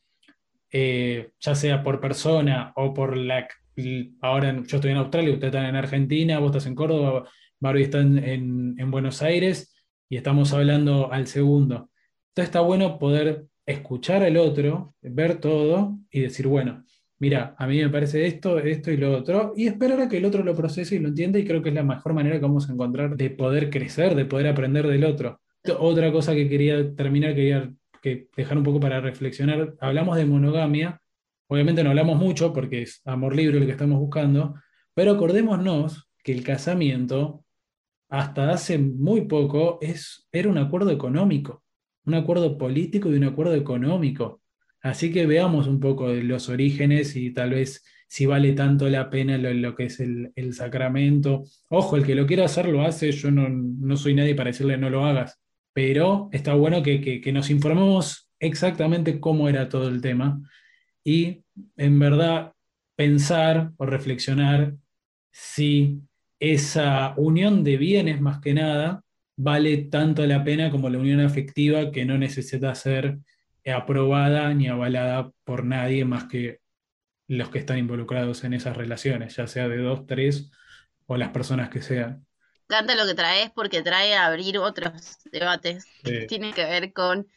eh, 0.72 1.32
ya 1.40 1.56
sea 1.56 1.84
por 1.84 2.00
persona 2.00 2.72
o 2.76 2.94
por 2.94 3.18
la... 3.18 3.48
Ahora 4.22 4.56
yo 4.66 4.78
estoy 4.78 4.92
en 4.92 4.98
Australia, 4.98 5.34
usted 5.34 5.48
está 5.48 5.68
en 5.68 5.76
Argentina, 5.76 6.40
vos 6.40 6.52
estás 6.52 6.66
en 6.66 6.76
Córdoba, 6.76 7.30
Barbie 7.60 7.84
está 7.84 8.00
en, 8.00 8.76
en 8.78 8.92
Buenos 8.92 9.22
Aires 9.22 9.76
y 10.08 10.16
estamos 10.16 10.54
hablando 10.54 11.12
al 11.12 11.28
segundo. 11.28 11.90
Entonces 12.30 12.50
está 12.50 12.62
bueno 12.62 13.00
poder 13.00 13.48
escuchar 13.66 14.24
al 14.24 14.38
otro, 14.38 14.96
ver 15.02 15.40
todo 15.40 16.00
y 16.12 16.22
decir, 16.22 16.48
bueno, 16.48 16.84
mira, 17.20 17.56
a 17.58 17.68
mí 17.68 17.82
me 17.82 17.90
parece 17.90 18.26
esto, 18.28 18.60
esto 18.60 18.92
y 18.92 18.98
lo 18.98 19.18
otro, 19.18 19.54
y 19.56 19.68
esperar 19.68 20.02
a 20.02 20.10
que 20.10 20.18
el 20.18 20.26
otro 20.26 20.44
lo 20.44 20.56
procese 20.56 20.96
y 20.96 21.00
lo 21.00 21.10
entienda, 21.10 21.40
y 21.40 21.46
creo 21.46 21.62
que 21.62 21.70
es 21.70 21.76
la 21.76 21.84
mejor 21.84 22.14
manera 22.14 22.36
que 22.36 22.46
vamos 22.46 22.70
a 22.70 22.74
encontrar 22.74 23.16
de 23.16 23.30
poder 23.30 23.70
crecer, 23.70 24.16
de 24.16 24.26
poder 24.26 24.48
aprender 24.48 24.88
del 24.88 25.06
otro. 25.06 25.42
Otra 25.80 26.12
cosa 26.12 26.36
que 26.36 26.48
quería 26.48 26.94
terminar, 26.96 27.34
quería 27.34 27.74
que 28.02 28.28
dejar 28.36 28.58
un 28.58 28.64
poco 28.64 28.80
para 28.80 29.02
reflexionar, 29.02 29.74
hablamos 29.80 30.18
de 30.18 30.26
monogamia, 30.26 31.02
obviamente 31.48 31.84
no 31.84 31.90
hablamos 31.90 32.20
mucho 32.20 32.54
porque 32.54 32.84
es 32.84 33.02
amor 33.06 33.36
libre 33.36 33.60
lo 33.60 33.66
que 33.66 33.72
estamos 33.72 34.00
buscando, 34.00 34.56
pero 34.94 35.12
acordémonos 35.12 36.08
que 36.24 36.32
el 36.32 36.44
casamiento, 36.44 37.44
hasta 38.10 38.52
hace 38.52 38.78
muy 38.78 39.22
poco, 39.22 39.80
es, 39.82 40.28
era 40.32 40.50
un 40.50 40.60
acuerdo 40.60 40.92
económico 40.92 41.65
un 42.06 42.14
acuerdo 42.14 42.58
político 42.58 43.12
y 43.12 43.16
un 43.16 43.24
acuerdo 43.24 43.56
económico. 43.56 44.42
Así 44.82 45.12
que 45.12 45.26
veamos 45.26 45.68
un 45.68 45.80
poco 45.80 46.10
los 46.10 46.50
orígenes 46.50 47.16
y 47.16 47.32
tal 47.32 47.52
vez 47.52 47.84
si 48.08 48.26
vale 48.26 48.54
tanto 48.54 48.88
la 48.88 49.10
pena 49.10 49.38
lo, 49.38 49.76
que 49.76 49.86
es 49.86 50.00
el, 50.00 50.54
sacramento. 50.54 51.44
Ojo, 51.70 51.98
el 51.98 52.06
que 52.06 52.16
lo 52.16 52.28
quiera 52.28 52.46
hacer 52.46 52.68
lo 52.68 52.84
hace, 52.84 53.12
yo 53.12 53.32
no, 53.32 53.98
soy 53.98 54.14
nadie 54.14 54.36
para 54.36 54.52
decirle 54.52 54.78
no 54.78 54.90
lo 54.90 55.06
hagas, 55.06 55.42
pero 55.74 56.30
está 56.32 56.54
bueno 56.54 56.84
que, 56.84 57.22
que 57.22 57.32
nos 57.32 57.50
informemos 57.50 58.30
exactamente 58.40 59.20
cómo 59.20 59.50
era 59.50 59.70
todo 59.70 59.90
el 59.90 60.02
tema 60.02 60.40
y 61.04 61.44
en 61.78 62.00
verdad 62.00 62.54
pensar 62.96 63.72
o 63.78 63.86
reflexionar 63.86 64.76
si 65.32 66.02
esa 66.40 67.14
unión 67.18 67.64
de 67.64 67.78
bienes 67.78 68.22
más 68.22 68.40
que 68.40 68.54
nada 68.54 69.05
vale 69.36 69.78
tanto 69.78 70.26
la 70.26 70.44
pena 70.44 70.72
como 70.72 70.90
la 70.90 70.98
unión 70.98 71.20
afectiva 71.20 71.92
que 71.92 72.06
no 72.06 72.18
necesita 72.18 72.74
ser 72.76 73.20
aprobada 73.66 74.54
ni 74.54 74.68
avalada 74.68 75.32
por 75.44 75.66
nadie 75.66 76.06
más 76.06 76.26
que 76.26 76.60
los 77.28 77.50
que 77.50 77.60
están 77.60 77.80
involucrados 77.80 78.44
en 78.44 78.54
esas 78.54 78.78
relaciones, 78.78 79.36
ya 79.36 79.48
sea 79.48 79.68
de 79.68 79.78
dos, 79.78 80.06
tres 80.06 80.52
o 81.08 81.18
las 81.18 81.30
personas 81.30 81.70
que 81.70 81.82
sean. 81.82 82.26
Canta 82.68 82.96
lo 82.96 83.06
que 83.06 83.14
traes 83.14 83.52
porque 83.52 83.82
trae 83.82 84.16
a 84.16 84.28
abrir 84.28 84.58
otros 84.58 85.18
debates 85.32 85.86
que 86.04 86.26
tienen 86.26 86.54
que 86.54 86.66
ver 86.66 86.94
con, 86.94 87.28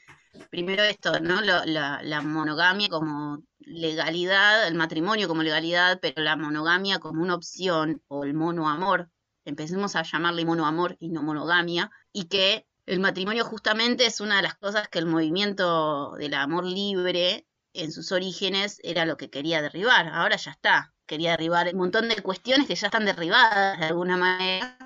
primero 0.50 0.82
esto, 0.82 1.20
¿no? 1.20 1.40
la, 1.40 1.64
la 2.02 2.20
monogamia 2.22 2.88
como 2.88 3.42
legalidad, 3.58 4.66
el 4.66 4.74
matrimonio 4.74 5.28
como 5.28 5.42
legalidad, 5.42 5.98
pero 6.00 6.22
la 6.22 6.36
monogamia 6.36 6.98
como 6.98 7.22
una 7.22 7.34
opción 7.34 8.02
o 8.08 8.24
el 8.24 8.34
monoamor 8.34 9.10
empecemos 9.48 9.96
a 9.96 10.02
llamarle 10.02 10.44
monoamor 10.44 10.96
y 11.00 11.08
no 11.08 11.22
monogamia, 11.22 11.90
y 12.12 12.24
que 12.24 12.66
el 12.86 13.00
matrimonio 13.00 13.44
justamente 13.44 14.06
es 14.06 14.20
una 14.20 14.36
de 14.36 14.42
las 14.42 14.54
cosas 14.54 14.88
que 14.88 14.98
el 14.98 15.06
movimiento 15.06 16.14
del 16.16 16.34
amor 16.34 16.64
libre 16.64 17.46
en 17.74 17.92
sus 17.92 18.12
orígenes 18.12 18.80
era 18.82 19.04
lo 19.04 19.16
que 19.16 19.30
quería 19.30 19.62
derribar. 19.62 20.08
Ahora 20.08 20.36
ya 20.36 20.50
está, 20.50 20.94
quería 21.06 21.32
derribar 21.32 21.68
un 21.72 21.78
montón 21.78 22.08
de 22.08 22.22
cuestiones 22.22 22.66
que 22.66 22.74
ya 22.74 22.86
están 22.86 23.04
derribadas 23.04 23.78
de 23.78 23.86
alguna 23.86 24.16
manera, 24.16 24.78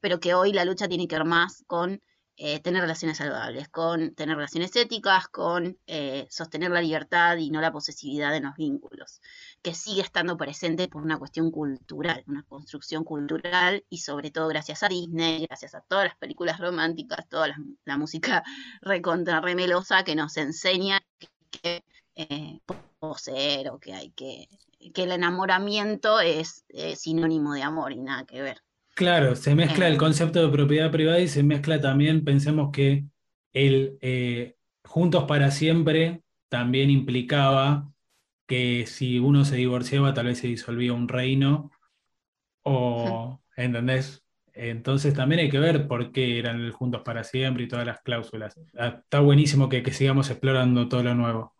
pero 0.00 0.20
que 0.20 0.34
hoy 0.34 0.52
la 0.52 0.64
lucha 0.64 0.88
tiene 0.88 1.06
que 1.06 1.16
ver 1.16 1.26
más 1.26 1.64
con 1.66 2.00
eh, 2.36 2.60
tener 2.60 2.82
relaciones 2.82 3.18
saludables, 3.18 3.68
con 3.68 4.14
tener 4.14 4.36
relaciones 4.36 4.74
éticas, 4.74 5.28
con 5.28 5.78
eh, 5.86 6.26
sostener 6.30 6.70
la 6.72 6.80
libertad 6.80 7.36
y 7.36 7.50
no 7.50 7.60
la 7.60 7.70
posesividad 7.70 8.34
en 8.34 8.44
los 8.44 8.56
vínculos, 8.56 9.20
que 9.64 9.74
sigue 9.74 10.02
estando 10.02 10.36
presente 10.36 10.88
por 10.88 11.02
una 11.02 11.18
cuestión 11.18 11.50
cultural, 11.50 12.22
una 12.26 12.42
construcción 12.42 13.02
cultural 13.02 13.82
y 13.88 13.98
sobre 13.98 14.30
todo 14.30 14.46
gracias 14.48 14.82
a 14.82 14.88
Disney, 14.88 15.46
gracias 15.46 15.74
a 15.74 15.80
todas 15.80 16.04
las 16.04 16.16
películas 16.16 16.60
románticas, 16.60 17.26
toda 17.30 17.48
la, 17.86 17.96
música 17.96 18.44
recontra 18.82 19.40
remelosa 19.40 20.04
que 20.04 20.14
nos 20.14 20.36
enseña 20.36 21.00
que 21.50 21.82
eh, 22.14 22.60
poseer 22.98 23.70
o 23.70 23.78
que 23.78 23.94
hay 23.94 24.10
que, 24.10 24.48
que 24.92 25.04
el 25.04 25.12
enamoramiento 25.12 26.20
es 26.20 26.66
sinónimo 26.96 27.54
de 27.54 27.62
amor 27.62 27.92
y 27.92 28.00
nada 28.00 28.26
que 28.26 28.42
ver. 28.42 28.58
Claro, 28.94 29.34
se 29.34 29.54
mezcla 29.54 29.88
el 29.88 29.96
concepto 29.96 30.42
de 30.44 30.52
propiedad 30.52 30.92
privada 30.92 31.20
y 31.20 31.28
se 31.28 31.42
mezcla 31.42 31.80
también, 31.80 32.22
pensemos 32.22 32.70
que 32.70 33.06
el 33.54 33.96
eh, 34.02 34.56
Juntos 34.86 35.24
para 35.24 35.50
siempre 35.50 36.22
también 36.50 36.90
implicaba 36.90 37.90
que 38.46 38.86
si 38.86 39.18
uno 39.18 39.44
se 39.44 39.56
divorciaba, 39.56 40.14
tal 40.14 40.26
vez 40.26 40.38
se 40.38 40.48
disolvía 40.48 40.92
un 40.92 41.08
reino, 41.08 41.70
o, 42.62 43.40
¿entendés? 43.56 44.22
Entonces 44.52 45.14
también 45.14 45.40
hay 45.40 45.50
que 45.50 45.58
ver 45.58 45.88
por 45.88 46.12
qué 46.12 46.38
eran 46.38 46.60
el 46.60 46.70
Juntos 46.70 47.02
para 47.04 47.24
siempre 47.24 47.64
y 47.64 47.68
todas 47.68 47.86
las 47.86 48.00
cláusulas. 48.02 48.54
Ah, 48.78 49.00
está 49.02 49.20
buenísimo 49.20 49.68
que, 49.68 49.82
que 49.82 49.92
sigamos 49.92 50.30
explorando 50.30 50.88
todo 50.88 51.02
lo 51.02 51.14
nuevo. 51.14 51.54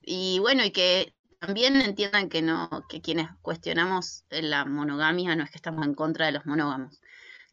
Y 0.00 0.38
bueno, 0.38 0.64
y 0.64 0.70
que 0.70 1.14
también 1.40 1.80
entiendan 1.80 2.28
que 2.28 2.42
no, 2.42 2.68
que 2.88 3.00
quienes 3.00 3.28
cuestionamos 3.42 4.24
la 4.30 4.64
monogamia 4.64 5.34
no 5.36 5.44
es 5.44 5.50
que 5.50 5.58
estamos 5.58 5.84
en 5.84 5.94
contra 5.94 6.26
de 6.26 6.32
los 6.32 6.46
monógamos. 6.46 7.00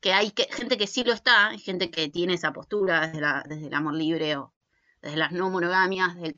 Que 0.01 0.13
hay 0.13 0.31
que, 0.31 0.47
gente 0.51 0.77
que 0.77 0.87
sí 0.87 1.03
lo 1.03 1.13
está, 1.13 1.57
gente 1.57 1.89
que 1.89 2.09
tiene 2.09 2.35
esa 2.35 2.53
postura 2.53 3.07
desde, 3.07 3.21
la, 3.21 3.43
desde 3.47 3.67
el 3.67 3.73
amor 3.73 3.95
libre 3.95 4.37
o 4.37 4.53
desde 5.01 5.17
las 5.17 5.31
no 5.31 5.49
monogamias, 5.49 6.15
de 6.15 6.35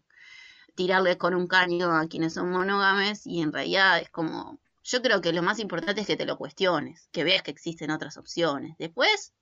tirarles 0.78 1.18
con 1.18 1.36
un 1.36 1.48
caño 1.48 1.92
a 1.92 2.08
quienes 2.08 2.36
son 2.36 2.52
monógames, 2.52 3.28
y 3.28 3.42
en 3.42 3.52
realidad 3.52 4.00
es 4.00 4.10
como, 4.10 4.62
yo 4.84 5.02
creo 5.02 5.20
que 5.20 5.34
lo 5.34 5.44
más 5.44 5.60
importante 5.60 6.02
es 6.02 6.08
que 6.08 6.16
te 6.16 6.26
lo 6.26 6.38
cuestiones, 6.38 7.10
que 7.12 7.26
veas 7.26 7.44
que 7.44 7.52
existen 7.52 7.92
otras 7.92 8.16
opciones. 8.16 8.78
Después, 8.78 9.34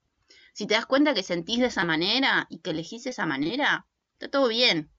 si 0.52 0.66
te 0.66 0.74
das 0.74 0.86
cuenta 0.86 1.14
que 1.14 1.22
sentís 1.22 1.60
de 1.60 1.66
esa 1.66 1.84
manera 1.84 2.46
y 2.50 2.58
que 2.58 2.70
elegís 2.70 3.04
de 3.04 3.10
esa 3.10 3.26
manera, 3.26 3.86
está 4.14 4.28
todo 4.28 4.48
bien. 4.48 4.90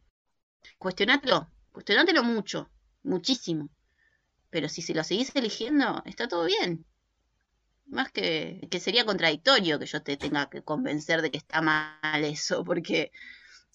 Cuestionátelo, 0.78 1.50
cuestionátelo 1.74 2.24
mucho 2.24 2.70
muchísimo. 3.08 3.70
Pero 4.50 4.70
si 4.70 4.82
se 4.82 4.94
lo 4.94 5.04
seguís 5.04 5.36
eligiendo, 5.36 6.04
está 6.06 6.28
todo 6.28 6.46
bien. 6.46 6.86
Más 7.88 8.12
que, 8.12 8.68
que 8.70 8.80
sería 8.80 9.06
contradictorio 9.06 9.80
que 9.80 9.86
yo 9.86 10.04
te 10.04 10.18
tenga 10.18 10.50
que 10.50 10.62
convencer 10.62 11.22
de 11.22 11.32
que 11.32 11.38
está 11.38 11.62
mal 11.62 12.24
eso, 12.24 12.64
porque 12.64 13.12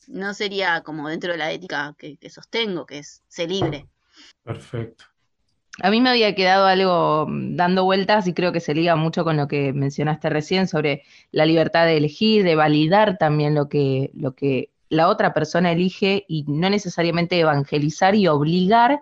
no 0.09 0.35
sería 0.35 0.83
como 0.83 1.09
dentro 1.09 1.33
de 1.33 1.39
la 1.39 1.53
ética 1.53 1.95
que, 1.99 2.19
sostengo, 2.31 2.87
que 2.87 2.99
es 2.99 3.23
ser 3.29 3.51
libre. 3.51 3.87
Perfecto. 4.43 5.05
A 5.83 5.91
mí 5.91 6.01
me 6.03 6.11
había 6.11 6.35
quedado 6.35 6.67
algo 6.67 7.27
dando 7.31 7.85
vueltas 7.85 8.27
y 8.27 8.35
creo 8.35 8.53
que 8.53 8.61
se 8.61 8.75
liga 8.75 8.95
mucho 8.95 9.25
con 9.25 9.39
lo 9.39 9.49
que 9.49 9.73
mencionaste 9.73 10.29
recién 10.29 10.69
sobre 10.69 11.03
la 11.31 11.47
libertad 11.47 11.87
de 11.87 11.97
elegir, 11.97 12.45
de 12.45 12.57
validar 12.57 13.17
también 13.17 13.55
lo 13.55 13.69
que, 13.71 14.11
lo 14.15 14.35
que 14.35 14.71
la 14.91 15.09
otra 15.09 15.33
persona 15.33 15.73
elige 15.73 16.27
y 16.29 16.45
no 16.47 16.69
necesariamente 16.69 17.41
evangelizar 17.41 18.15
y 18.15 18.29
obligar 18.29 19.01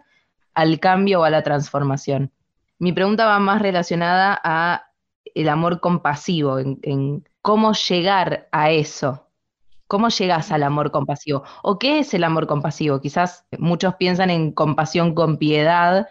al 0.54 0.78
cambio 0.78 1.20
o 1.20 1.24
a 1.24 1.30
la 1.30 1.42
transformación. 1.42 2.30
Mi 2.78 2.92
pregunta 2.92 3.26
va 3.26 3.40
más 3.40 3.60
relacionada 3.60 4.40
a 4.42 4.86
el 5.34 5.48
amor 5.48 5.80
compasivo, 5.80 6.58
en, 6.58 7.24
cómo 7.42 7.72
llegar 7.72 8.48
a 8.52 8.70
eso. 8.70 9.26
¿Cómo 9.90 10.08
llegas 10.08 10.52
al 10.52 10.62
amor 10.62 10.92
compasivo? 10.92 11.42
¿O 11.64 11.76
qué 11.76 11.98
es 11.98 12.14
el 12.14 12.22
amor 12.22 12.46
compasivo? 12.46 13.00
Quizás 13.00 13.44
muchos 13.58 13.96
piensan 13.96 14.30
en 14.30 14.52
compasión 14.52 15.16
con 15.16 15.36
piedad, 15.36 16.08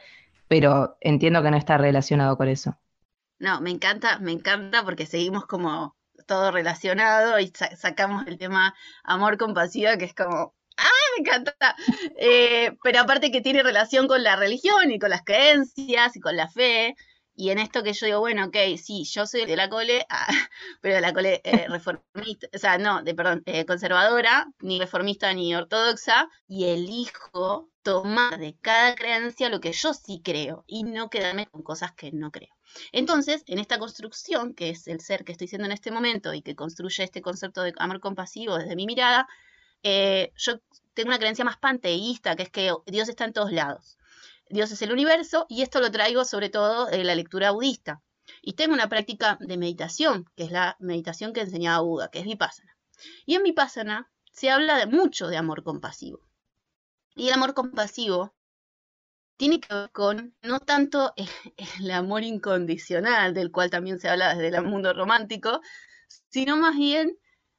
pero 0.50 0.98
entiendo 1.00 1.42
que 1.42 1.50
no 1.50 1.56
está 1.56 1.78
relacionado 1.78 2.36
con 2.36 2.50
eso. 2.50 2.78
No, 3.38 3.62
me 3.62 3.70
encanta, 3.70 4.20
me 4.20 4.34
encanta 4.34 4.84
porque 4.84 5.06
seguimos 5.06 5.46
como 5.46 5.96
todo 6.28 6.52
relacionado 6.52 7.40
y 7.40 7.54
sacamos 7.78 8.28
el 8.28 8.38
tema 8.38 8.76
amor 9.06 9.38
compasivo, 9.38 9.92
que 9.98 10.04
es 10.04 10.14
como 10.14 10.54
me 11.18 11.22
encanta. 11.22 11.76
Eh, 12.18 12.76
pero 12.84 13.00
aparte 13.00 13.32
que 13.32 13.40
tiene 13.40 13.64
relación 13.64 14.08
con 14.10 14.24
la 14.24 14.36
religión 14.36 14.92
y 14.92 15.00
con 15.00 15.10
las 15.10 15.24
creencias 15.24 16.18
y 16.18 16.20
con 16.20 16.36
la 16.36 16.50
fe. 16.50 16.96
Y 17.40 17.52
en 17.52 17.60
esto 17.60 17.84
que 17.84 17.94
yo 17.94 18.06
digo, 18.06 18.20
bueno, 18.20 18.48
ok, 18.48 18.58
sí, 18.76 19.06
yo 19.06 19.26
soy 19.26 19.46
de 19.46 19.56
la 19.56 19.70
cole, 19.70 20.06
ah, 20.10 20.28
pero 20.82 20.96
de 20.96 21.00
la 21.02 21.14
cole 21.14 21.40
eh, 21.46 21.68
reformista, 21.70 22.48
o 22.54 22.58
sea, 22.58 22.78
no, 22.78 23.02
de 23.02 23.16
perdón, 23.16 23.44
eh, 23.46 23.66
conservadora, 23.66 24.52
ni 24.60 24.78
reformista 24.78 25.34
ni 25.34 25.56
ortodoxa, 25.56 26.28
y 26.50 26.66
elijo 26.66 27.70
tomar 27.82 28.40
de 28.40 28.58
cada 28.60 28.94
creencia 28.94 29.48
lo 29.48 29.62
que 29.62 29.72
yo 29.72 29.94
sí 29.94 30.22
creo 30.22 30.66
y 30.68 30.84
no 30.84 31.10
quedarme 31.10 31.48
con 31.48 31.64
cosas 31.64 31.94
que 31.94 32.12
no 32.12 32.30
creo. 32.30 32.54
Entonces, 32.92 33.44
en 33.48 33.60
esta 33.60 33.80
construcción, 33.80 34.54
que 34.54 34.72
es 34.72 34.90
el 34.90 35.00
ser 35.00 35.24
que 35.24 35.32
estoy 35.32 35.48
siendo 35.48 35.66
en 35.66 35.72
este 35.72 35.92
momento 35.92 36.34
y 36.34 36.42
que 36.42 36.58
construye 36.58 37.06
este 37.06 37.22
concepto 37.22 37.64
de 37.64 37.74
amor 37.78 38.02
compasivo 38.02 38.58
desde 38.58 38.76
mi 38.76 38.86
mirada, 38.86 39.30
yo 39.82 40.60
tengo 40.94 41.08
una 41.08 41.20
creencia 41.20 41.46
más 41.46 41.58
panteísta, 41.58 42.36
que 42.36 42.44
es 42.44 42.50
que 42.50 42.74
Dios 42.86 43.08
está 43.08 43.24
en 43.24 43.32
todos 43.32 43.54
lados. 43.54 43.98
Dios 44.50 44.72
es 44.72 44.82
el 44.82 44.92
universo 44.92 45.46
y 45.50 45.62
esto 45.62 45.80
lo 45.80 45.92
traigo 45.92 46.26
sobre 46.26 46.50
todo 46.50 46.88
de 46.88 47.04
la 47.04 47.16
lectura 47.16 47.52
budista. 47.52 48.02
Y 48.42 48.54
tengo 48.54 48.74
una 48.74 48.90
práctica 48.90 49.38
de 49.40 49.58
meditación, 49.58 50.26
que 50.36 50.44
es 50.44 50.52
la 50.52 50.76
meditación 50.80 51.34
que 51.34 51.42
enseñaba 51.42 51.82
Buda, 51.82 52.10
que 52.10 52.20
es 52.20 52.26
Vipassana. 52.26 52.78
Y 53.26 53.36
en 53.36 53.44
Vipassana 53.44 54.12
se 54.32 54.50
habla 54.50 54.86
mucho 54.86 55.28
de 55.28 55.38
amor 55.38 55.64
compasivo. 55.64 56.22
Y 57.16 57.28
el 57.28 57.34
amor 57.34 57.54
compasivo 57.54 58.36
tiene 59.38 59.60
que 59.60 59.74
ver 59.74 59.92
con 59.92 60.36
no 60.42 60.60
tanto 60.60 61.14
el 61.80 61.92
amor 61.92 62.24
incondicional, 62.24 63.34
del 63.34 63.52
cual 63.52 63.70
también 63.70 64.00
se 64.00 64.10
habla 64.10 64.36
desde 64.36 64.56
el 64.56 64.64
mundo 64.64 64.94
romántico, 64.94 65.62
sino 66.30 66.58
más 66.58 66.76
bien 66.76 67.18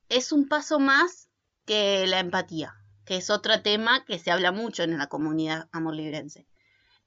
es 0.08 0.32
un 0.32 0.48
paso 0.48 0.78
más 0.78 1.30
que 1.64 2.06
la 2.06 2.20
empatía 2.20 2.80
que 3.10 3.16
es 3.16 3.28
otro 3.28 3.60
tema 3.60 4.04
que 4.04 4.20
se 4.20 4.30
habla 4.30 4.52
mucho 4.52 4.84
en 4.84 4.96
la 4.96 5.08
comunidad 5.08 5.68
amor 5.72 5.96
librense. 5.96 6.46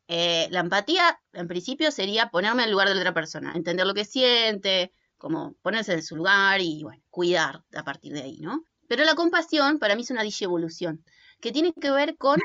Eh, 0.08 0.47
la 0.51 0.60
empatía, 0.60 1.20
en 1.34 1.47
principio, 1.47 1.91
sería 1.91 2.30
ponerme 2.30 2.64
en 2.64 2.68
el 2.68 2.72
lugar 2.72 2.88
de 2.88 2.95
la 2.95 3.01
otra 3.01 3.14
persona, 3.14 3.54
entender 3.56 3.86
lo 3.86 3.93
que 3.93 4.06
siente, 4.06 4.93
como 5.18 5.54
ponerse 5.62 5.93
en 5.93 6.04
su 6.04 6.16
lugar 6.16 6.62
y, 6.62 6.84
bueno, 6.84 7.01
cuidar 7.10 7.64
a 7.74 7.84
partir 7.84 8.14
de 8.14 8.22
ahí, 8.22 8.39
¿no? 8.39 8.66
Pero 8.88 9.06
la 9.06 9.16
compasión, 9.16 9.80
para 9.80 9.95
mí, 9.95 10.01
es 10.01 10.12
una 10.12 10.24
evolución 10.24 11.04
que 11.39 11.51
tiene 11.51 11.74
que 11.74 11.91
ver 11.91 12.18
con, 12.18 12.39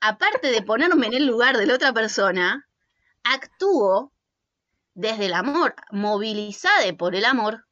aparte 0.00 0.50
de 0.50 0.62
ponerme 0.62 1.08
en 1.08 1.14
el 1.14 1.26
lugar 1.26 1.56
de 1.56 1.66
la 1.66 1.74
otra 1.74 1.92
persona, 1.92 2.66
actúo 3.22 4.12
desde 4.94 5.26
el 5.26 5.34
amor, 5.34 5.74
movilizada 5.90 6.92
por 6.96 7.14
el 7.14 7.24
amor, 7.24 7.66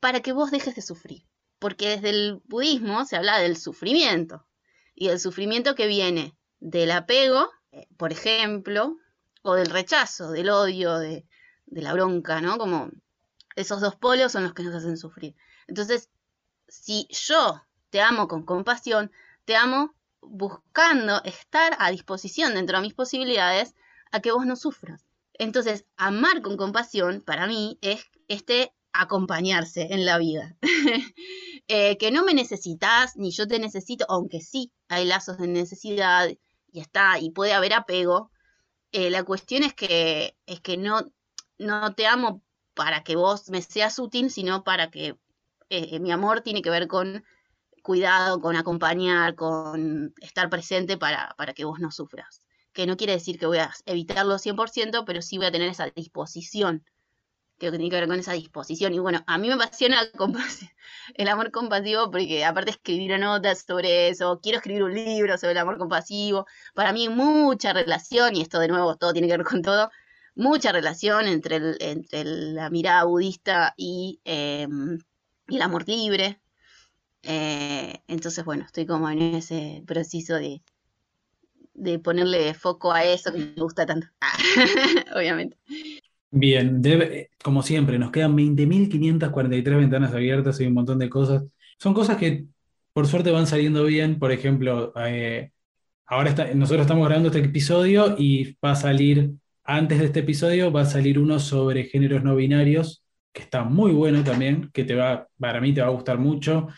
para 0.00 0.20
que 0.20 0.32
vos 0.32 0.50
dejes 0.50 0.74
de 0.74 0.82
sufrir 0.82 1.24
porque 1.62 1.90
desde 1.90 2.10
el 2.10 2.42
budismo 2.46 3.04
se 3.04 3.14
habla 3.14 3.38
del 3.38 3.56
sufrimiento 3.56 4.44
y 4.96 5.10
el 5.10 5.20
sufrimiento 5.20 5.76
que 5.76 5.86
viene 5.86 6.36
del 6.58 6.90
apego, 6.90 7.48
por 7.96 8.12
ejemplo, 8.12 8.96
o 9.42 9.54
del 9.54 9.70
rechazo, 9.70 10.30
del 10.30 10.50
odio, 10.50 10.98
de, 10.98 11.26
la 11.66 11.92
bronca, 11.92 12.40
¿no? 12.40 12.58
Como 12.58 12.90
esos 13.56 13.80
dos 13.80 13.96
polos 13.96 14.32
son 14.32 14.44
los 14.44 14.54
que 14.54 14.62
nos 14.62 14.74
hacen 14.74 14.96
sufrir. 14.96 15.34
Entonces, 15.66 16.10
si 16.68 17.06
yo 17.10 17.62
te 17.90 18.00
amo 18.00 18.28
con 18.28 18.44
compasión, 18.44 19.10
te 19.44 19.56
amo 19.56 19.94
buscando 20.20 21.22
estar 21.24 21.76
a 21.78 21.90
disposición 21.90 22.54
dentro 22.54 22.76
de 22.76 22.82
mis 22.82 22.94
posibilidades 22.94 23.74
a 24.10 24.20
que 24.20 24.32
vos 24.32 24.46
no 24.46 24.56
sufras. 24.56 25.06
Entonces, 25.34 25.86
amar 25.96 26.42
con 26.42 26.56
compasión 26.56 27.22
para 27.22 27.46
mí 27.46 27.78
es 27.80 28.04
este 28.28 28.72
acompañarse 28.92 29.88
en 29.90 30.04
la 30.04 30.18
vida. 30.18 30.56
Eh, 31.68 31.96
que 31.96 32.10
no 32.10 32.24
me 32.24 32.34
necesitas 32.34 33.16
ni 33.16 33.30
yo 33.30 33.46
te 33.46 33.60
necesito, 33.60 34.04
aunque 34.08 34.40
sí 34.40 34.72
hay 34.88 35.06
lazos 35.06 35.38
de 35.38 35.46
necesidad 35.46 36.28
y 36.72 36.80
está, 36.80 37.18
y 37.20 37.30
puede 37.30 37.52
haber 37.52 37.74
apego. 37.74 38.30
Eh, 38.90 39.10
la 39.10 39.22
cuestión 39.22 39.62
es 39.62 39.74
que, 39.74 40.36
es 40.46 40.60
que 40.60 40.76
no, 40.76 41.12
no 41.58 41.94
te 41.94 42.06
amo 42.06 42.42
para 42.74 43.04
que 43.04 43.14
vos 43.14 43.50
me 43.50 43.62
seas 43.62 43.98
útil, 43.98 44.30
sino 44.30 44.64
para 44.64 44.90
que 44.90 45.16
eh, 45.68 46.00
mi 46.00 46.10
amor 46.10 46.40
tiene 46.40 46.62
que 46.62 46.70
ver 46.70 46.88
con 46.88 47.24
cuidado, 47.82 48.40
con 48.40 48.56
acompañar, 48.56 49.34
con 49.34 50.14
estar 50.20 50.48
presente 50.48 50.96
para, 50.96 51.34
para 51.36 51.52
que 51.52 51.64
vos 51.64 51.78
no 51.78 51.90
sufras. 51.90 52.42
Que 52.72 52.86
no 52.86 52.96
quiere 52.96 53.12
decir 53.12 53.38
que 53.38 53.46
voy 53.46 53.58
a 53.58 53.70
evitarlo 53.84 54.38
100%, 54.38 55.04
pero 55.04 55.20
sí 55.20 55.36
voy 55.36 55.46
a 55.46 55.52
tener 55.52 55.68
esa 55.68 55.90
disposición 55.94 56.84
que 57.70 57.78
tiene 57.78 57.90
que 57.90 57.96
ver 57.96 58.08
con 58.08 58.18
esa 58.18 58.32
disposición. 58.32 58.92
Y 58.94 58.98
bueno, 58.98 59.22
a 59.26 59.38
mí 59.38 59.48
me 59.48 59.54
apasiona 59.54 60.00
el 61.14 61.28
amor 61.28 61.50
compasivo 61.50 62.10
porque 62.10 62.44
aparte 62.44 62.70
escribir 62.72 63.18
notas 63.18 63.64
sobre 63.66 64.08
eso, 64.08 64.40
quiero 64.42 64.58
escribir 64.58 64.82
un 64.82 64.94
libro 64.94 65.38
sobre 65.38 65.52
el 65.52 65.58
amor 65.58 65.78
compasivo. 65.78 66.46
Para 66.74 66.92
mí 66.92 67.08
mucha 67.08 67.72
relación, 67.72 68.36
y 68.36 68.42
esto 68.42 68.58
de 68.58 68.68
nuevo 68.68 68.96
todo 68.96 69.12
tiene 69.12 69.28
que 69.28 69.36
ver 69.36 69.46
con 69.46 69.62
todo, 69.62 69.90
mucha 70.34 70.72
relación 70.72 71.26
entre, 71.28 71.76
entre 71.80 72.24
la 72.24 72.70
mirada 72.70 73.04
budista 73.04 73.74
y 73.76 74.20
em, 74.24 74.98
el 75.48 75.62
amor 75.62 75.88
libre. 75.88 76.40
Eh, 77.22 78.02
entonces, 78.08 78.44
bueno, 78.44 78.64
estoy 78.64 78.86
como 78.86 79.08
en 79.10 79.22
ese 79.36 79.82
proceso 79.86 80.34
de, 80.34 80.62
de 81.74 81.98
ponerle 81.98 82.54
foco 82.54 82.92
a 82.92 83.04
eso 83.04 83.32
que 83.32 83.38
me 83.38 83.62
gusta 83.62 83.86
tanto, 83.86 84.08
obviamente. 85.14 85.56
Bien, 86.34 86.80
como 87.42 87.62
siempre, 87.62 87.98
nos 87.98 88.10
quedan 88.10 88.34
20.543 88.34 89.76
ventanas 89.76 90.14
abiertas 90.14 90.58
y 90.60 90.66
un 90.66 90.72
montón 90.72 90.98
de 90.98 91.10
cosas. 91.10 91.44
Son 91.78 91.92
cosas 91.92 92.16
que 92.16 92.46
por 92.94 93.06
suerte 93.06 93.30
van 93.30 93.46
saliendo 93.46 93.84
bien. 93.84 94.18
Por 94.18 94.32
ejemplo, 94.32 94.94
eh, 94.96 95.50
ahora 96.06 96.34
nosotros 96.54 96.82
estamos 96.82 97.06
grabando 97.06 97.28
este 97.28 97.40
episodio 97.40 98.16
y 98.18 98.56
va 98.64 98.72
a 98.72 98.76
salir, 98.76 99.32
antes 99.62 99.98
de 99.98 100.06
este 100.06 100.20
episodio, 100.20 100.72
va 100.72 100.82
a 100.82 100.86
salir 100.86 101.18
uno 101.18 101.38
sobre 101.38 101.84
géneros 101.84 102.24
no 102.24 102.34
binarios, 102.34 103.04
que 103.30 103.42
está 103.42 103.64
muy 103.64 103.92
bueno 103.92 104.24
también, 104.24 104.70
que 104.72 104.84
te 104.84 104.94
va, 104.94 105.28
para 105.38 105.60
mí 105.60 105.74
te 105.74 105.82
va 105.82 105.88
a 105.88 105.90
gustar 105.90 106.18
mucho. 106.18 106.68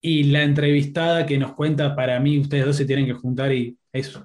Y 0.00 0.24
la 0.24 0.44
entrevistada 0.44 1.26
que 1.26 1.36
nos 1.36 1.54
cuenta, 1.54 1.96
para 1.96 2.20
mí, 2.20 2.38
ustedes 2.38 2.64
dos 2.64 2.76
se 2.76 2.84
tienen 2.84 3.06
que 3.06 3.14
juntar 3.14 3.52
y 3.52 3.76
es, 3.92 4.20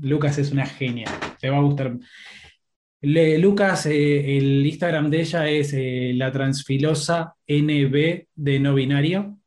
Lucas 0.00 0.38
es 0.38 0.52
una 0.52 0.64
genia, 0.64 1.06
te 1.38 1.50
va 1.50 1.58
a 1.58 1.62
gustar. 1.62 1.98
Lucas, 3.02 3.86
eh, 3.86 4.36
el 4.36 4.66
Instagram 4.66 5.10
de 5.10 5.20
ella 5.20 5.48
es 5.48 5.72
eh, 5.72 6.12
la 6.14 6.30
transfilosa 6.32 7.34
NB 7.46 8.26
de 8.34 8.60
no 8.60 8.74
binario. 8.74 9.38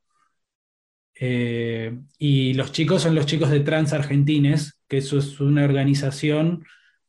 Eh, 1.20 1.98
y 2.18 2.54
los 2.56 2.72
chicos 2.72 3.04
son 3.04 3.16
los 3.16 3.26
chicos 3.26 3.50
de 3.50 3.60
Trans 3.62 3.94
Argentines, 3.94 4.80
que 4.88 4.98
eso 4.98 5.20
es 5.20 5.40
una 5.40 5.64
organización 5.64 6.66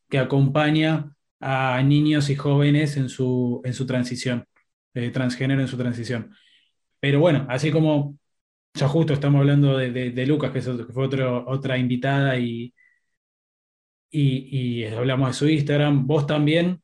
que 0.09 0.19
acompaña 0.19 1.15
a 1.39 1.81
niños 1.83 2.29
y 2.29 2.35
jóvenes 2.35 2.97
en 2.97 3.09
su, 3.09 3.61
en 3.65 3.73
su 3.73 3.85
transición, 3.85 4.45
transgénero 5.13 5.61
en 5.61 5.67
su 5.67 5.77
transición. 5.77 6.35
Pero 6.99 7.19
bueno, 7.19 7.45
así 7.49 7.71
como 7.71 8.17
ya 8.75 8.87
justo 8.87 9.13
estamos 9.13 9.39
hablando 9.39 9.77
de, 9.77 10.25
Lucas, 10.27 10.51
que, 10.51 10.61
fue 10.61 11.07
otra 11.47 11.77
invitada 11.77 12.37
y, 12.39 12.73
y, 14.15 14.85
hablamos 14.85 15.29
de 15.29 15.33
su 15.33 15.49
Instagram. 15.49 16.07
Vos 16.07 16.27
también 16.27 16.81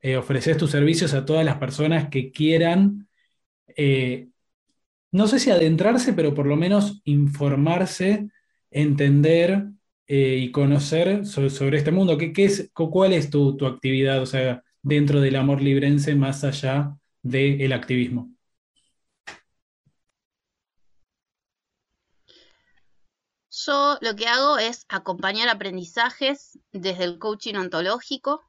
eh, 0.00 0.16
ofreces 0.16 0.56
tus 0.56 0.70
servicios 0.70 1.14
a 1.14 1.24
todas 1.24 1.44
las 1.44 1.56
personas 1.56 2.08
que 2.08 2.32
quieran, 2.32 3.08
eh, 3.76 4.28
no 5.12 5.26
sé 5.28 5.38
si 5.38 5.50
adentrarse, 5.50 6.14
pero 6.14 6.34
por 6.34 6.46
lo 6.46 6.56
menos 6.56 7.02
informarse, 7.04 8.28
entender 8.70 9.66
eh, 10.06 10.38
y 10.42 10.50
conocer 10.50 11.26
sobre, 11.26 11.78
este 11.78 11.92
mundo. 11.92 12.18
¿Qué, 12.18 12.32
es, 12.36 12.70
¿Cuál 12.72 13.12
es 13.12 13.30
tu, 13.30 13.58
actividad, 13.66 14.22
o 14.22 14.26
sea, 14.26 14.62
dentro 14.82 15.20
del 15.20 15.36
amor 15.36 15.62
librense 15.62 16.14
más 16.14 16.44
allá 16.44 16.96
del 17.22 17.72
activismo? 17.72 18.30
Yo 23.66 23.98
lo 24.00 24.16
que 24.16 24.26
hago 24.26 24.58
es 24.58 24.86
acompañar 24.88 25.48
aprendizajes 25.48 26.58
desde 26.72 27.04
el 27.04 27.18
coaching 27.18 27.54
ontológico, 27.54 28.42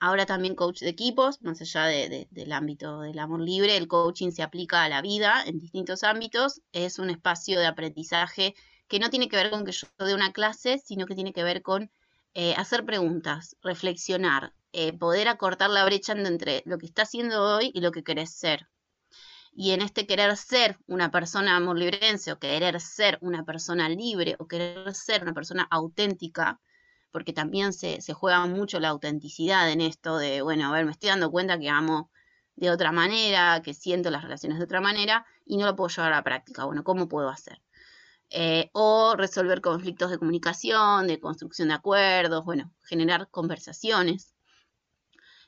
ahora 0.00 0.26
también 0.26 0.54
coach 0.54 0.80
de 0.80 0.90
equipos, 0.90 1.40
más 1.40 1.60
allá 1.62 1.84
del 1.86 2.52
ámbito 2.52 3.00
del 3.00 3.18
amor 3.18 3.40
libre, 3.40 3.76
el 3.76 3.88
coaching 3.88 4.32
se 4.32 4.42
aplica 4.42 4.84
a 4.84 4.88
la 4.88 5.00
vida 5.00 5.44
en 5.46 5.58
distintos 5.60 6.02
ámbitos, 6.04 6.60
es 6.72 6.98
un 6.98 7.08
espacio 7.10 7.58
de 7.58 7.66
aprendizaje 7.66 8.54
que 8.86 8.98
no 8.98 9.08
tiene 9.08 9.28
que 9.28 9.36
ver 9.36 9.50
con 9.50 9.64
que 9.64 9.72
yo 9.72 9.86
dé 9.98 10.14
una 10.14 10.32
clase, 10.32 10.78
sino 10.78 11.06
que 11.06 11.14
tiene 11.14 11.32
que 11.32 11.42
ver 11.42 11.62
con 11.62 11.90
eh, 12.34 12.54
hacer 12.56 12.84
preguntas, 12.84 13.56
reflexionar, 13.62 14.52
eh, 14.72 14.92
poder 14.92 15.28
acortar 15.28 15.70
la 15.70 15.84
brecha 15.84 16.12
entre 16.12 16.62
lo 16.66 16.76
que 16.76 16.86
está 16.86 17.02
haciendo 17.02 17.56
hoy 17.56 17.70
y 17.72 17.80
lo 17.80 17.92
que 17.92 18.04
querés 18.04 18.30
ser 18.30 18.68
y 19.56 19.70
en 19.70 19.82
este 19.82 20.06
querer 20.06 20.36
ser 20.36 20.78
una 20.86 21.10
persona 21.10 21.56
amor 21.56 21.78
librense 21.78 22.32
o 22.32 22.38
querer 22.38 22.80
ser 22.80 23.18
una 23.20 23.44
persona 23.44 23.88
libre 23.88 24.36
o 24.38 24.48
querer 24.48 24.94
ser 24.94 25.22
una 25.22 25.32
persona 25.32 25.66
auténtica, 25.70 26.60
porque 27.12 27.32
también 27.32 27.72
se, 27.72 28.00
juega 28.12 28.46
mucho 28.46 28.80
la 28.80 28.88
autenticidad 28.88 29.70
en 29.70 29.80
esto 29.80 30.18
de, 30.18 30.42
bueno, 30.42 30.68
a 30.68 30.72
ver, 30.72 30.84
me 30.84 30.90
estoy 30.90 31.10
dando 31.10 31.30
cuenta 31.30 31.58
que 31.58 31.68
amo 31.68 32.10
de 32.56 32.70
otra 32.70 32.92
manera, 32.92 33.62
que 33.62 33.74
siento 33.74 34.10
las 34.10 34.22
relaciones 34.22 34.58
de 34.58 34.64
otra 34.64 34.80
manera 34.80 35.24
y 35.44 35.56
no 35.56 35.66
lo 35.66 35.76
puedo 35.76 35.88
llevar 35.88 36.12
a 36.12 36.16
la 36.16 36.24
práctica. 36.24 36.64
Bueno, 36.64 36.82
¿cómo 36.84 37.08
puedo 37.08 37.28
hacer? 37.28 37.60
Eh, 38.30 38.70
o 38.72 39.14
resolver 39.16 39.60
conflictos 39.60 40.10
de 40.10 40.18
comunicación, 40.18 41.06
de 41.06 41.20
construcción 41.20 41.68
de 41.68 41.74
acuerdos, 41.74 42.44
bueno, 42.44 42.72
generar 42.82 43.28
conversaciones 43.30 44.33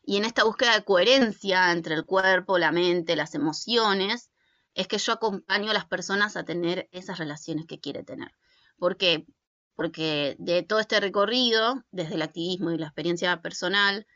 y 0.06 0.16
en 0.16 0.24
esta 0.24 0.44
búsqueda 0.44 0.74
de 0.74 0.84
coherencia 0.84 1.72
entre 1.72 1.96
el 1.96 2.06
cuerpo, 2.06 2.58
la 2.58 2.70
mente, 2.70 3.16
las 3.16 3.34
emociones, 3.34 4.30
es 4.74 4.86
que 4.86 4.98
yo 4.98 5.12
acompaño 5.12 5.72
a 5.72 5.74
las 5.74 5.86
personas 5.86 6.36
a 6.36 6.44
tener 6.44 6.88
esas 6.92 7.18
relaciones 7.18 7.66
que 7.66 7.80
quiere 7.80 8.04
tener. 8.04 8.30
¿Por 8.78 8.96
qué? 8.96 9.26
Porque 9.74 10.36
de 10.38 10.62
todo 10.62 10.78
este 10.78 11.00
recorrido, 11.00 11.84
desde 11.90 12.14
el 12.14 12.22
activismo 12.22 12.70
y 12.70 12.78
la 12.78 12.86
experiencia 12.86 13.42
personal, 13.42 14.06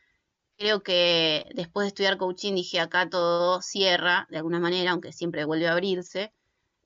creo 0.57 0.83
que 0.85 1.47
después 1.55 1.85
de 1.85 1.89
estudiar 1.89 2.19
coaching 2.19 2.55
dije 2.55 2.79
acá 2.79 3.11
todo 3.11 3.61
cierra 3.61 4.29
de 4.31 4.37
alguna 4.37 4.61
manera, 4.61 4.93
aunque 4.93 5.13
siempre 5.13 5.45
vuelve 5.45 5.67
a 5.67 5.73
abrirse, 5.73 6.33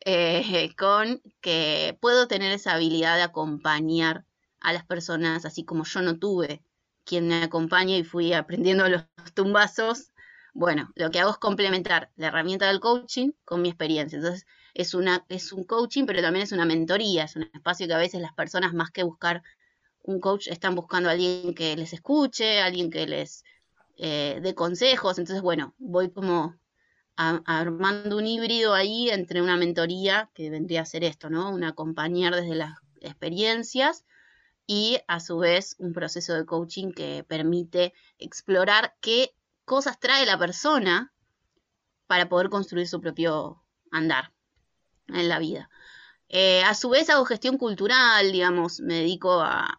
eh, 0.07 0.75
con 0.79 1.21
que 1.43 1.99
puedo 2.01 2.27
tener 2.27 2.53
esa 2.53 2.73
habilidad 2.73 3.17
de 3.17 3.23
acompañar 3.25 4.25
a 4.61 4.73
las 4.73 4.87
personas 4.87 5.45
así 5.45 5.65
como 5.65 5.85
yo 5.85 6.01
no 6.01 6.19
tuve 6.19 6.63
quien 7.05 7.29
me 7.29 7.43
acompaña 7.43 7.97
y 7.97 8.05
fui 8.05 8.33
aprendiendo 8.33 8.89
los 8.89 9.05
tumbazos, 9.35 10.13
bueno, 10.53 10.93
lo 10.95 11.11
que 11.11 11.19
hago 11.19 11.33
es 11.33 11.39
complementar 11.39 12.11
la 12.17 12.29
herramienta 12.29 12.69
del 12.69 12.81
coaching 12.81 13.33
con 13.45 13.61
mi 13.61 13.69
experiencia. 13.69 14.17
Entonces, 14.17 14.47
es, 14.73 14.95
una, 14.95 15.25
es 15.29 15.53
un 15.53 15.65
coaching, 15.65 16.07
pero 16.07 16.23
también 16.23 16.45
es 16.45 16.53
una 16.53 16.65
mentoría, 16.65 17.25
es 17.25 17.37
un 17.37 17.51
espacio 17.53 17.87
que 17.87 17.95
a 17.95 17.99
veces 17.99 18.21
las 18.21 18.35
personas 18.35 18.73
más 18.73 18.91
que 18.91 19.03
buscar 19.03 19.43
un 20.03 20.21
coach 20.21 20.49
están 20.49 20.75
buscando 20.75 21.09
a 21.09 21.13
alguien 21.13 21.55
que 21.55 21.77
les 21.77 21.93
escuche, 21.93 22.61
alguien 22.61 22.91
que 22.91 23.07
les 23.07 23.43
eh, 23.97 24.39
dé 24.43 24.55
consejos. 24.55 25.19
Entonces, 25.19 25.43
bueno, 25.43 25.75
voy 25.79 26.11
como 26.11 26.57
armando 27.17 28.17
un 28.17 28.27
híbrido 28.27 28.75
ahí 28.75 29.09
entre 29.11 29.41
una 29.41 29.57
mentoría, 29.57 30.31
que 30.35 30.51
vendría 30.51 30.83
a 30.83 30.87
ser 30.87 31.05
esto, 31.05 31.31
¿no? 31.31 31.51
Un 31.51 31.65
acompañar 31.65 32.35
desde 32.35 32.57
las 32.57 32.77
experiencias 33.01 34.05
y 34.67 34.99
a 35.09 35.21
su 35.21 35.39
vez 35.39 35.77
un 35.79 35.93
proceso 35.93 36.35
de 36.35 36.47
coaching 36.47 36.93
que 36.93 37.25
permite 37.27 37.93
explorar 38.19 38.97
qué 39.01 39.35
cosas 39.65 39.99
trae 39.99 40.27
la 40.27 40.39
persona 40.39 41.13
para 42.07 42.29
poder 42.29 42.49
construir 42.51 42.89
su 42.89 43.01
propio 43.01 43.63
andar 43.91 44.33
en 45.09 45.29
la 45.29 45.39
vida. 45.39 45.71
Eh, 46.29 46.63
a 46.63 46.75
su 46.75 46.89
vez 46.89 47.11
hago 47.11 47.25
gestión 47.25 47.59
cultural, 47.59 48.33
digamos, 48.33 48.81
me 48.81 48.95
dedico 48.95 49.41
a, 49.41 49.77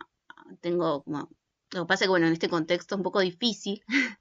tengo 0.62 1.04
como, 1.04 1.30
lo 1.72 1.82
que 1.84 1.88
pasa 1.88 2.06
es 2.06 2.08
que 2.08 2.10
bueno, 2.10 2.28
en 2.28 2.34
este 2.34 2.50
contexto 2.50 2.96
es 2.96 2.98
un 2.98 3.04
poco 3.04 3.20
difícil, 3.20 3.84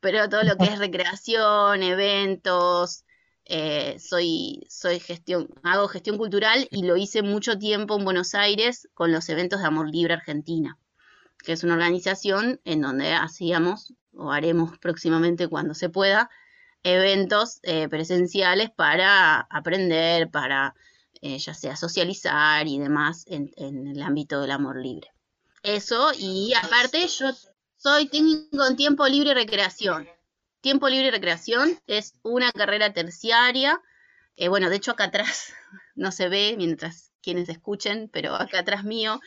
pero 0.00 0.28
todo 0.28 0.42
lo 0.42 0.56
que 0.56 0.64
es 0.64 0.78
recreación, 0.78 1.82
eventos, 1.82 3.04
eh, 3.48 3.98
soy, 4.00 4.66
soy 4.68 4.98
gestión, 4.98 5.48
hago 5.62 5.86
gestión 5.86 6.18
cultural 6.18 6.66
y 6.72 6.82
lo 6.82 6.96
hice 6.96 7.22
mucho 7.22 7.58
tiempo 7.58 7.96
en 7.96 8.04
Buenos 8.04 8.34
Aires 8.34 8.88
con 8.92 9.12
los 9.12 9.28
eventos 9.28 9.60
de 9.60 9.66
Amor 9.66 9.88
Libre 9.88 10.14
Argentina, 10.14 10.76
que 11.44 11.52
es 11.52 11.62
una 11.62 11.74
organización 11.74 12.60
en 12.64 12.80
donde 12.80 13.12
hacíamos, 13.12 13.94
o 14.12 14.32
haremos 14.32 14.76
próximamente 14.78 15.46
cuando 15.46 15.74
se 15.74 15.88
pueda, 15.88 16.28
eventos 16.82 17.60
eh, 17.62 17.88
presenciales 17.88 18.70
para 18.70 19.40
aprender, 19.48 20.28
para 20.28 20.74
eh, 21.20 21.38
ya 21.38 21.54
sea 21.54 21.76
socializar 21.76 22.66
y 22.66 22.78
demás 22.78 23.24
en, 23.28 23.52
en, 23.56 23.86
el 23.86 24.02
ámbito 24.02 24.40
del 24.40 24.50
amor 24.50 24.82
libre. 24.82 25.12
Eso, 25.62 26.10
y 26.18 26.52
aparte 26.54 27.06
yo 27.06 27.32
soy, 27.76 28.08
tengo 28.08 28.74
tiempo 28.74 29.06
libre 29.06 29.30
y 29.30 29.34
recreación. 29.34 30.08
Tiempo 30.66 30.88
libre 30.88 31.06
y 31.06 31.10
recreación 31.12 31.78
es 31.86 32.14
una 32.24 32.50
carrera 32.50 32.92
terciaria. 32.92 33.80
Eh, 34.36 34.48
bueno, 34.48 34.68
de 34.68 34.74
hecho 34.74 34.90
acá 34.90 35.04
atrás 35.04 35.52
no 35.94 36.10
se 36.10 36.28
ve 36.28 36.56
mientras 36.58 37.12
quienes 37.22 37.48
escuchen, 37.48 38.10
pero 38.12 38.34
acá 38.34 38.58
atrás 38.58 38.82
mío 38.82 39.20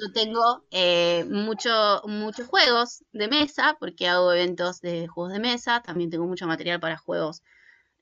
yo 0.00 0.12
tengo 0.14 0.64
eh, 0.70 1.26
muchos 1.28 2.00
juegos 2.46 3.04
de 3.12 3.28
mesa, 3.28 3.76
porque 3.78 4.08
hago 4.08 4.32
eventos 4.32 4.80
de 4.80 5.06
juegos 5.06 5.34
de 5.34 5.40
mesa, 5.40 5.82
también 5.82 6.08
tengo 6.08 6.26
mucho 6.26 6.46
material 6.46 6.80
para 6.80 6.96
juegos 6.96 7.42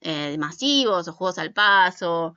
eh, 0.00 0.38
masivos 0.38 1.08
o 1.08 1.12
juegos 1.12 1.38
al 1.38 1.52
paso, 1.52 2.36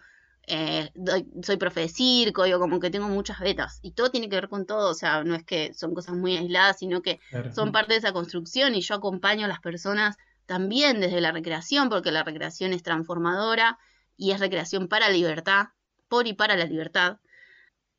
soy 1.43 1.57
profe 1.57 1.81
de 1.81 1.89
circo, 1.89 2.47
yo 2.47 2.57
como 2.57 2.79
que 2.79 2.89
tengo 2.89 3.09
muchas 3.09 3.39
betas. 3.41 3.77
Y 3.83 3.91
todo 3.91 4.09
tiene 4.09 4.27
que 4.27 4.37
ver 4.37 4.49
con 4.49 4.65
todo, 4.65 4.89
o 4.89 4.95
sea, 4.95 5.23
no 5.23 5.35
es 5.35 5.43
que 5.43 5.75
son 5.75 5.93
cosas 5.93 6.15
muy 6.15 6.35
aisladas, 6.35 6.79
sino 6.79 7.03
que 7.03 7.19
son 7.53 7.71
parte 7.71 7.93
de 7.93 7.99
esa 7.99 8.11
construcción 8.11 8.73
y 8.73 8.81
yo 8.81 8.95
acompaño 8.95 9.45
a 9.45 9.49
las 9.49 9.59
personas 9.59 10.17
también 10.47 10.99
desde 10.99 11.21
la 11.21 11.31
recreación, 11.31 11.89
porque 11.89 12.11
la 12.11 12.23
recreación 12.23 12.73
es 12.73 12.81
transformadora 12.81 13.77
y 14.15 14.31
es 14.31 14.39
recreación 14.39 14.87
para 14.87 15.07
la 15.07 15.13
libertad, 15.13 15.67
por 16.07 16.25
y 16.25 16.33
para 16.33 16.55
la 16.55 16.65
libertad. 16.65 17.19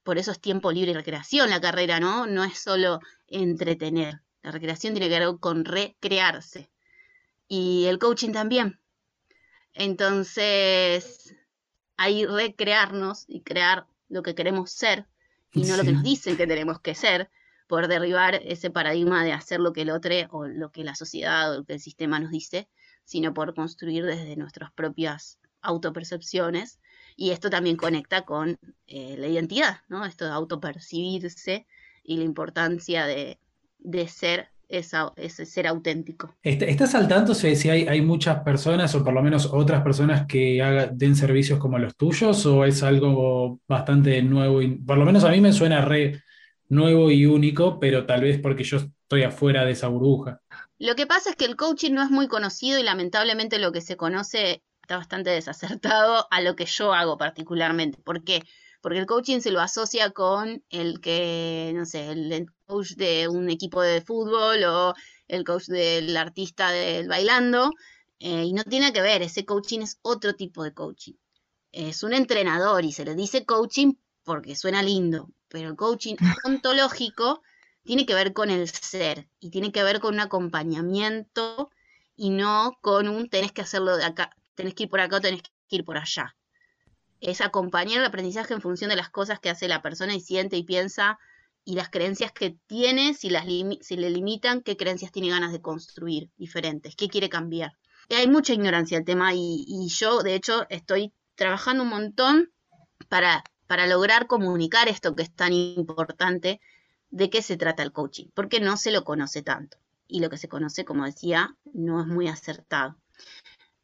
Por 0.03 0.19
eso 0.19 0.33
es 0.33 0.41
tiempo 0.41 0.73
libre 0.73 0.91
y 0.91 0.95
recreación 0.95 1.51
la 1.51 1.61
carrera, 1.61 2.01
¿no? 2.01 2.27
No 2.27 2.43
es 2.43 2.59
solo 2.59 3.01
entretener. 3.29 4.23
La 4.43 4.51
recreación 4.51 4.95
tiene 4.95 5.09
que 5.09 5.19
ver 5.19 5.39
con 5.39 5.65
recrearse. 5.65 6.71
Y 7.47 7.85
el 7.85 7.99
coaching 7.99 8.33
también. 8.33 8.81
Entonces, 9.75 11.35
ahí 11.97 12.25
recrearnos 12.25 13.25
y 13.29 13.43
crear 13.43 13.87
lo 14.09 14.23
que 14.23 14.35
queremos 14.35 14.71
ser 14.71 15.07
y 15.53 15.63
no 15.65 15.77
lo 15.77 15.85
que 15.85 15.93
nos 15.93 16.03
dicen 16.03 16.37
que 16.37 16.47
tenemos 16.47 16.81
que 16.81 16.95
ser, 16.95 17.31
por 17.69 17.87
derribar 17.87 18.41
ese 18.45 18.71
paradigma 18.71 19.25
de 19.25 19.33
hacer 19.33 19.61
lo 19.61 19.73
que 19.73 19.83
el 19.83 19.91
otro 19.91 20.15
o 20.31 20.49
lo 20.49 20.73
que 20.73 20.83
la 20.83 20.95
sociedad 20.95 21.53
o 21.53 21.59
lo 21.59 21.65
que 21.65 21.75
el 21.75 21.81
sistema 21.81 22.19
nos 22.19 22.31
dice, 22.31 22.69
sino 23.05 23.35
por 23.35 23.55
construir 23.55 24.05
desde 24.05 24.37
nuestras 24.37 24.73
propias 24.73 25.39
autopercepciones. 25.61 26.81
Y 27.15 27.31
esto 27.31 27.51
también 27.51 27.77
conecta 27.77 28.23
con 28.23 28.59
eh, 28.87 29.17
la 29.19 29.29
identidad, 29.29 29.79
¿no? 29.89 30.05
Esto 30.05 30.25
de 30.25 30.31
autopercibirse 30.31 31.67
y 32.03 32.17
la 32.17 32.25
importancia 32.25 33.07
de, 33.07 33.39
ser 34.09 34.49
ese 34.69 35.47
ser 35.47 35.67
auténtico. 35.67 36.35
¿Estás 36.43 36.95
al 36.95 37.09
tanto 37.09 37.35
si 37.35 37.49
hay, 37.69 37.87
hay, 37.87 38.03
muchas 38.03 38.41
personas 38.41 38.95
o 38.95 39.03
por 39.03 39.15
lo 39.15 39.23
menos 39.23 39.47
otras 39.47 39.83
personas 39.83 40.27
que 40.27 40.63
den 40.93 41.17
servicios 41.17 41.59
como 41.59 41.79
los 41.79 41.97
tuyos 41.97 42.45
o 42.47 42.65
es 42.65 42.83
algo 42.83 43.61
bastante 43.67 44.23
nuevo? 44.23 44.61
Por 44.87 44.99
lo 44.99 45.05
menos 45.05 45.25
a 45.25 45.31
mí 45.31 45.41
me 45.41 45.53
suena 45.53 45.83
re 45.85 46.23
nuevo 46.69 47.11
y 47.11 47.27
único, 47.27 47.79
pero 47.81 48.07
tal 48.07 48.23
vez 48.23 48.41
porque 48.41 48.65
yo 48.65 48.79
estoy 48.79 49.23
afuera 49.23 49.65
de 49.65 49.73
esa 49.73 49.89
burbuja. 49.89 50.41
Lo 50.79 50.95
que 50.95 51.07
pasa 51.07 51.31
es 51.31 51.37
que 51.37 51.45
el 51.45 51.57
coaching 51.57 51.93
no 51.93 52.03
es 52.03 52.11
muy 52.11 52.29
conocido 52.29 52.79
y 52.79 52.83
lamentablemente 52.83 53.59
lo 53.59 53.73
que 53.73 53.81
se 53.81 53.97
conoce 53.97 54.63
está 54.83 54.97
bastante 54.97 55.31
desacertado 55.31 56.27
a 56.31 56.41
lo 56.41 56.57
que 56.57 56.67
yo 56.67 56.93
hago 56.93 57.19
particularmente. 57.19 57.99
¿Por 58.03 58.25
qué? 58.25 58.43
Porque 58.81 58.99
el 58.99 59.07
coaching 59.07 59.41
se 59.41 59.51
lo 59.51 59.61
asocia 59.61 60.11
con 60.11 60.63
el 60.71 61.01
que, 61.01 61.73
no 61.75 61.85
sé, 61.85 62.11
el 62.11 62.47
coach 62.67 62.93
de 62.93 63.29
un 63.29 63.51
equipo 63.51 63.83
de 63.83 64.01
fútbol 64.01 64.63
o 64.65 64.95
el 65.27 65.45
coach 65.45 65.67
del 65.67 66.17
artista 66.17 66.71
del 66.71 67.09
bailando, 67.09 67.73
eh, 68.21 68.45
y 68.45 68.53
no 68.53 68.65
tiene 68.65 68.93
que 68.93 69.01
ver, 69.01 69.23
ese 69.23 69.45
coaching 69.45 69.81
es 69.81 69.99
otro 70.03 70.35
tipo 70.35 70.65
de 70.65 70.73
coaching. 70.73 71.15
Es 71.73 72.03
un 72.03 72.15
entrenador 72.15 72.85
y 72.85 72.93
se 72.93 73.05
le 73.05 73.15
dice 73.15 73.45
coaching 73.45 73.95
porque 74.25 74.57
suena 74.57 74.83
lindo, 74.83 75.31
pero 75.49 75.69
el 75.69 75.77
coaching 75.77 76.17
ontológico 76.45 77.43
tiene 77.85 78.07
que 78.07 78.15
ver 78.15 78.33
con 78.33 78.51
el 78.51 78.69
ser 78.69 79.29
y 79.41 79.51
tiene 79.51 79.73
que 79.73 79.83
ver 79.83 80.01
con 80.01 80.15
un 80.15 80.21
acompañamiento 80.21 81.71
y 82.17 82.31
no 82.31 82.79
con 82.83 83.09
un 83.09 83.31
tenés 83.31 83.53
que 83.53 83.63
hacerlo 83.63 83.97
de 83.97 84.05
acá, 84.05 84.37
tenés 84.55 84.75
que 84.75 84.85
ir 84.85 84.89
por 84.91 85.01
acá 85.01 85.17
o 85.17 85.21
tenés 85.21 85.43
que 85.43 85.51
ir 85.77 85.85
por 85.85 85.97
allá. 85.97 86.37
Es 87.21 87.41
acompañar 87.41 87.99
el 87.99 88.05
aprendizaje 88.05 88.55
en 88.55 88.61
función 88.61 88.91
de 88.91 88.97
las 88.97 89.09
cosas 89.09 89.41
que 89.41 89.51
hace 89.51 89.69
la 89.69 89.83
persona 89.83 90.15
y 90.15 90.21
siente 90.21 90.57
y 90.57 90.65
piensa 90.65 91.19
y 91.65 91.75
las 91.75 91.91
creencias 91.91 92.33
que 92.33 92.57
tiene, 92.67 93.15
si, 93.15 93.31
las 93.31 93.45
si 93.81 93.97
le 93.97 94.11
limitan, 94.11 94.63
qué 94.63 94.77
creencias 94.77 95.13
tiene 95.13 95.31
ganas 95.31 95.53
de 95.53 95.61
construir 95.61 96.31
diferentes, 96.37 96.97
qué 96.97 97.09
quiere 97.09 97.29
cambiar. 97.29 97.73
Y 98.09 98.15
hay 98.15 98.27
mucha 98.27 98.55
ignorancia 98.55 98.97
del 98.99 99.05
tema 99.05 99.35
y, 99.35 99.65
y 99.67 99.89
yo, 99.89 100.23
de 100.23 100.35
hecho, 100.35 100.67
estoy 100.71 101.13
trabajando 101.35 101.83
un 101.83 101.91
montón 101.91 102.53
para 103.09 103.45
para 103.69 103.87
lograr 103.87 104.27
comunicar 104.27 104.89
esto 104.89 105.15
que 105.15 105.23
es 105.23 105.31
tan 105.33 105.53
importante 105.53 106.61
de 107.11 107.31
qué 107.31 107.43
se 107.43 107.57
trata 107.57 107.85
el 107.85 107.93
coaching, 107.93 108.27
porque 108.35 108.61
no 108.61 108.77
se 108.77 108.91
lo 108.91 109.05
conoce 109.05 109.43
tanto. 109.43 109.79
Y 110.09 110.21
lo 110.21 110.31
que 110.31 110.39
se 110.39 110.49
conoce, 110.49 110.85
como 110.85 111.05
decía, 111.05 111.55
no 111.73 112.01
es 112.01 112.07
muy 112.07 112.29
acertado. 112.29 112.97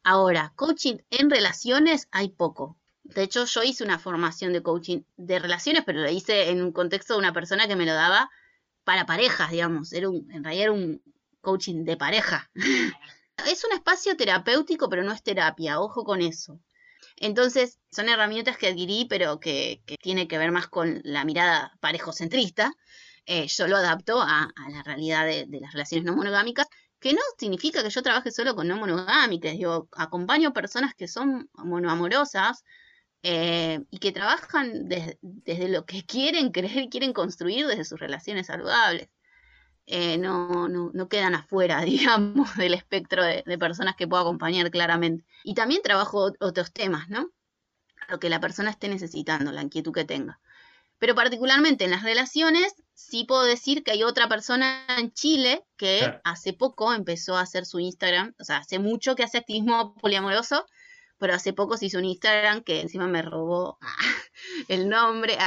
Ahora, 0.03 0.53
coaching 0.55 0.97
en 1.11 1.29
relaciones 1.29 2.07
hay 2.11 2.29
poco. 2.29 2.77
De 3.03 3.21
hecho, 3.21 3.45
yo 3.45 3.61
hice 3.63 3.83
una 3.83 3.99
formación 3.99 4.53
de 4.53 4.63
coaching 4.63 5.03
de 5.17 5.37
relaciones, 5.39 5.83
pero 5.85 6.01
lo 6.01 6.09
hice 6.09 6.49
en 6.49 6.63
un 6.63 6.71
contexto 6.71 7.13
de 7.13 7.19
una 7.19 7.33
persona 7.33 7.67
que 7.67 7.75
me 7.75 7.85
lo 7.85 7.93
daba 7.93 8.31
para 8.83 9.05
parejas, 9.05 9.51
digamos. 9.51 9.93
Era 9.93 10.09
un, 10.09 10.29
en 10.31 10.43
realidad 10.43 10.63
era 10.63 10.71
un 10.71 11.01
coaching 11.41 11.85
de 11.85 11.95
pareja. 11.95 12.49
es 13.47 13.63
un 13.63 13.73
espacio 13.73 14.17
terapéutico, 14.17 14.89
pero 14.89 15.03
no 15.03 15.11
es 15.11 15.21
terapia, 15.21 15.79
ojo 15.79 16.03
con 16.03 16.21
eso. 16.21 16.59
Entonces, 17.17 17.79
son 17.91 18.09
herramientas 18.09 18.57
que 18.57 18.67
adquirí, 18.67 19.05
pero 19.09 19.39
que, 19.39 19.81
que 19.85 19.97
tiene 19.97 20.27
que 20.27 20.37
ver 20.37 20.51
más 20.51 20.67
con 20.67 21.01
la 21.03 21.23
mirada 21.25 21.77
parejocentrista. 21.79 22.73
Eh, 23.25 23.47
yo 23.47 23.67
lo 23.67 23.77
adapto 23.77 24.21
a, 24.21 24.51
la 24.69 24.83
realidad 24.83 25.25
de, 25.25 25.47
las 25.59 25.73
relaciones 25.73 26.05
no 26.05 26.15
monogámicas, 26.15 26.67
que 26.99 27.13
no 27.13 27.21
significa 27.37 27.83
que 27.83 27.89
yo 27.89 28.03
trabaje 28.03 28.31
solo 28.31 28.55
con 28.55 28.67
no 28.67 28.77
monogámicas. 28.77 29.57
Yo 29.57 29.87
acompaño 29.93 30.53
personas 30.53 30.93
que 30.95 31.07
son 31.07 31.49
monoamorosas 31.55 32.63
eh, 33.23 33.79
y 33.89 33.97
que 33.99 34.11
trabajan 34.11 34.87
desde 34.87 35.69
lo 35.69 35.85
que 35.85 36.05
quieren 36.05 36.51
creer 36.51 36.89
quieren 36.89 37.13
construir 37.13 37.67
desde 37.67 37.85
sus 37.85 37.99
relaciones 37.99 38.47
saludables. 38.47 39.09
Eh, 39.87 40.17
no, 40.17 40.67
no, 40.67 40.89
no, 40.93 41.07
quedan 41.07 41.35
afuera, 41.35 41.81
digamos, 41.85 42.55
del 42.57 42.73
espectro 42.73 43.23
de, 43.23 43.43
personas 43.57 43.95
que 43.95 44.07
puedo 44.07 44.21
acompañar 44.23 44.71
claramente. 44.71 45.25
Y 45.43 45.53
también 45.53 45.81
trabajo 45.81 46.31
otros 46.39 46.71
temas, 46.71 47.09
¿no? 47.09 47.31
Lo 48.09 48.19
que 48.19 48.29
la 48.29 48.39
persona 48.39 48.69
esté 48.69 48.87
necesitando, 48.87 49.51
la 49.51 49.61
inquietud 49.61 49.93
que 49.93 50.05
tenga. 50.05 50.39
Pero 50.97 51.13
particularmente 51.13 51.85
en 51.85 51.91
las 51.91 52.03
relaciones, 52.03 52.73
sí 52.93 53.25
puedo 53.25 53.43
decir 53.43 53.83
que 53.83 53.91
hay 53.91 54.03
otra 54.03 54.29
persona 54.29 54.85
en 54.97 55.11
Chile 55.11 55.65
que 55.77 56.19
hace 56.23 56.53
poco 56.53 56.93
empezó 56.93 57.35
a 57.35 57.41
hacer 57.41 57.65
su 57.65 57.79
Instagram, 57.79 58.33
o 58.39 58.43
sea, 58.43 58.57
hace 58.57 58.79
mucho 58.79 59.15
que 59.15 59.23
hace 59.23 59.39
activismo 59.39 59.95
poliamoroso, 59.95 60.65
pero 61.17 61.33
hace 61.33 61.53
poco 61.53 61.77
se 61.77 61.85
hizo 61.85 61.97
un 61.97 62.05
Instagram 62.05 62.61
que 62.63 62.81
encima 62.81 63.07
me 63.07 63.21
robó 63.21 63.77
el 64.67 64.89
nombre. 64.89 65.37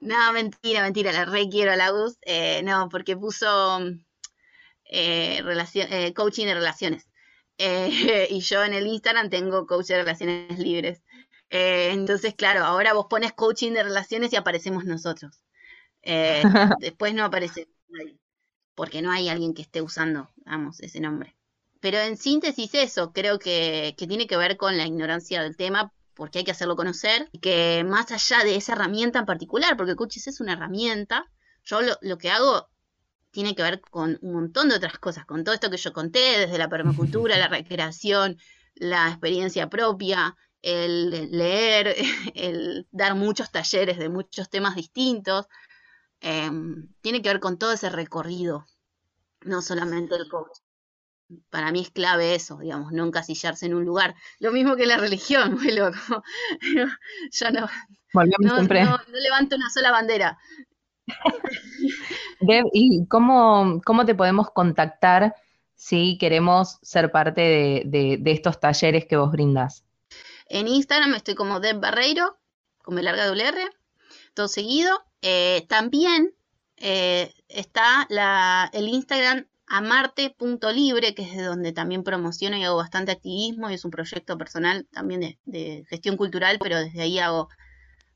No, 0.00 0.32
mentira, 0.32 0.82
mentira, 0.82 1.12
la 1.12 1.24
re 1.24 1.48
quiero 1.48 1.72
a 1.72 1.76
la 1.76 1.92
UZ. 1.92 2.18
Eh, 2.22 2.62
no, 2.62 2.88
porque 2.88 3.16
puso 3.16 3.80
eh, 4.84 5.42
eh, 5.42 6.14
coaching 6.14 6.46
de 6.46 6.54
relaciones. 6.54 7.08
y 7.58 8.40
yo 8.40 8.64
en 8.64 8.74
el 8.74 8.86
Instagram 8.86 9.30
tengo 9.30 9.66
coach 9.66 9.86
de 9.86 9.96
relaciones 9.96 10.58
libres. 10.58 11.02
entonces, 11.48 12.34
claro, 12.34 12.64
ahora 12.64 12.92
vos 12.92 13.06
pones 13.08 13.32
coaching 13.32 13.72
de 13.72 13.82
relaciones 13.82 14.32
y 14.32 14.36
aparecemos 14.36 14.84
nosotros. 14.84 15.42
después 16.80 17.14
no 17.14 17.24
aparece 17.24 17.68
nadie, 17.88 18.18
porque 18.74 19.02
no 19.02 19.10
hay 19.10 19.28
alguien 19.28 19.54
que 19.54 19.62
esté 19.62 19.82
usando, 19.82 20.30
vamos, 20.44 20.80
ese 20.80 21.00
nombre. 21.00 21.35
Pero 21.86 22.00
en 22.00 22.16
síntesis 22.16 22.74
eso, 22.74 23.12
creo 23.12 23.38
que, 23.38 23.94
tiene 23.96 24.26
que 24.26 24.36
ver 24.36 24.56
con 24.56 24.76
la 24.76 24.86
ignorancia 24.86 25.40
del 25.40 25.56
tema, 25.56 25.92
porque 26.14 26.38
hay 26.38 26.44
que 26.44 26.50
hacerlo 26.50 26.74
conocer, 26.74 27.28
y 27.30 27.38
que 27.38 27.84
más 27.86 28.10
allá 28.10 28.42
de 28.42 28.56
esa 28.56 28.72
herramienta 28.72 29.20
en 29.20 29.24
particular, 29.24 29.76
porque 29.76 29.94
Coaches 29.94 30.26
es 30.26 30.40
una 30.40 30.54
herramienta, 30.54 31.30
yo 31.62 31.78
lo, 32.00 32.18
que 32.18 32.32
hago 32.32 32.66
tiene 33.30 33.54
que 33.54 33.62
ver 33.62 33.80
con 33.82 34.18
un 34.20 34.32
montón 34.32 34.68
de 34.68 34.74
otras 34.74 34.98
cosas, 34.98 35.26
con 35.26 35.44
todo 35.44 35.54
esto 35.54 35.70
que 35.70 35.76
yo 35.76 35.92
conté, 35.92 36.40
desde 36.40 36.58
la 36.58 36.68
permacultura, 36.68 37.38
la 37.38 37.46
recreación, 37.46 38.36
la 38.74 39.08
experiencia 39.08 39.70
propia, 39.70 40.36
el 40.62 41.30
leer, 41.30 41.94
el 42.34 42.88
dar 42.90 43.14
muchos 43.14 43.52
talleres 43.52 43.96
de 43.96 44.08
muchos 44.08 44.50
temas 44.50 44.74
distintos, 44.74 45.46
em, 46.18 46.88
tiene 47.00 47.22
que 47.22 47.28
ver 47.28 47.38
con 47.38 47.58
todo 47.58 47.70
ese 47.70 47.90
recorrido, 47.90 48.66
no 49.42 49.62
solamente 49.62 50.16
el 50.16 50.28
coach 50.28 50.65
para 51.50 51.72
mí 51.72 51.80
es 51.80 51.90
clave 51.90 52.34
eso, 52.34 52.58
digamos, 52.58 52.92
no 52.92 53.04
encasillarse 53.04 53.66
en 53.66 53.74
un 53.74 53.84
lugar. 53.84 54.14
Lo 54.38 54.52
mismo 54.52 54.76
que 54.76 54.86
la 54.86 54.96
religión, 54.96 55.54
muy 55.60 55.72
loco. 55.72 56.22
Yo 57.32 57.50
no, 57.50 57.68
no, 58.14 58.98
levanto 59.12 59.56
una 59.56 59.70
sola 59.70 59.90
bandera. 59.90 60.38
¿y 62.72 63.06
cómo, 63.06 63.80
cómo, 63.84 64.04
te 64.04 64.14
podemos 64.14 64.50
contactar 64.50 65.34
si 65.74 66.18
queremos 66.18 66.78
ser 66.82 67.12
parte 67.12 67.84
de, 67.84 68.22
estos 68.26 68.60
talleres 68.60 69.06
que 69.06 69.16
vos 69.16 69.30
brindas? 69.30 69.84
En 70.48 70.68
Instagram 70.68 71.14
estoy 71.14 71.34
como 71.34 71.60
Deb 71.60 71.80
Barreiro, 71.80 72.38
con 72.82 73.02
larga 73.02 73.26
WR, 73.30 73.58
todo 74.34 74.48
seguido. 74.48 75.04
Eh, 75.22 75.66
también 75.68 76.34
eh, 76.76 77.32
está 77.48 78.06
la, 78.10 78.70
el 78.72 78.88
Instagram 78.88 79.46
amarte.libre, 79.66 81.14
que 81.14 81.22
es 81.22 81.36
de 81.36 81.42
donde 81.42 81.72
también 81.72 82.04
promociono 82.04 82.56
y 82.56 82.64
hago 82.64 82.76
bastante 82.76 83.12
activismo, 83.12 83.70
y 83.70 83.74
es 83.74 83.84
un 83.84 83.90
proyecto 83.90 84.38
personal 84.38 84.86
también 84.92 85.38
de, 85.44 85.84
gestión 85.88 86.16
cultural, 86.16 86.58
pero 86.60 86.78
desde 86.78 87.02
ahí 87.02 87.18
hago, 87.18 87.48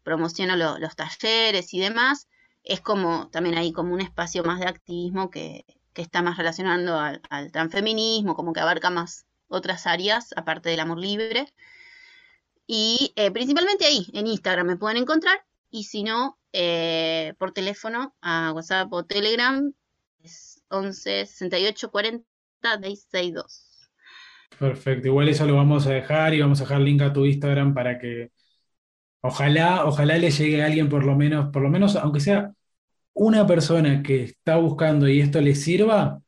promociono 0.02 0.56
los 0.56 0.96
talleres 0.96 1.74
y 1.74 1.80
demás. 1.80 2.28
Es 2.62 2.80
como 2.80 3.28
también 3.30 3.56
ahí 3.58 3.72
como 3.72 3.94
un 3.94 4.00
espacio 4.00 4.44
más 4.44 4.60
de 4.60 4.66
activismo 4.66 5.30
que, 5.30 5.64
está 5.94 6.22
más 6.22 6.38
relacionando 6.38 6.98
al, 6.98 7.20
transfeminismo, 7.52 8.34
como 8.34 8.54
que 8.54 8.60
abarca 8.60 8.88
más 8.88 9.26
otras 9.48 9.86
áreas, 9.86 10.32
aparte 10.34 10.70
del 10.70 10.80
amor 10.80 10.98
libre. 10.98 11.52
Y 12.66 13.12
eh, 13.16 13.30
principalmente 13.30 13.84
ahí, 13.84 14.06
en 14.14 14.26
Instagram 14.26 14.66
me 14.66 14.76
pueden 14.76 14.96
encontrar, 14.96 15.44
y 15.70 15.84
si 15.84 16.02
no, 16.02 16.38
eh, 16.52 17.34
por 17.38 17.52
teléfono, 17.52 18.14
a 18.22 18.52
WhatsApp 18.52 18.90
o 18.92 19.04
Telegram, 19.04 19.74
11 20.70 21.26
68 21.26 21.90
40 21.90 22.24
2. 23.32 23.88
Perfecto, 24.58 25.08
igual 25.08 25.28
eso 25.28 25.46
lo 25.46 25.56
vamos 25.56 25.86
a 25.86 25.92
dejar 25.92 26.34
y 26.34 26.40
vamos 26.40 26.60
a 26.60 26.64
dejar 26.64 26.80
link 26.80 27.02
a 27.02 27.12
tu 27.12 27.24
Instagram 27.24 27.72
para 27.72 27.98
que 27.98 28.30
ojalá, 29.20 29.84
ojalá 29.86 30.18
le 30.18 30.30
llegue 30.30 30.62
a 30.62 30.66
alguien 30.66 30.88
por 30.88 31.04
lo 31.04 31.16
menos, 31.16 31.50
por 31.50 31.62
lo 31.62 31.70
menos, 31.70 31.96
aunque 31.96 32.20
sea 32.20 32.52
una 33.14 33.46
persona 33.46 34.02
que 34.02 34.24
está 34.24 34.56
buscando 34.56 35.08
y 35.08 35.20
esto 35.20 35.40
le 35.40 35.54
sirva, 35.54 36.20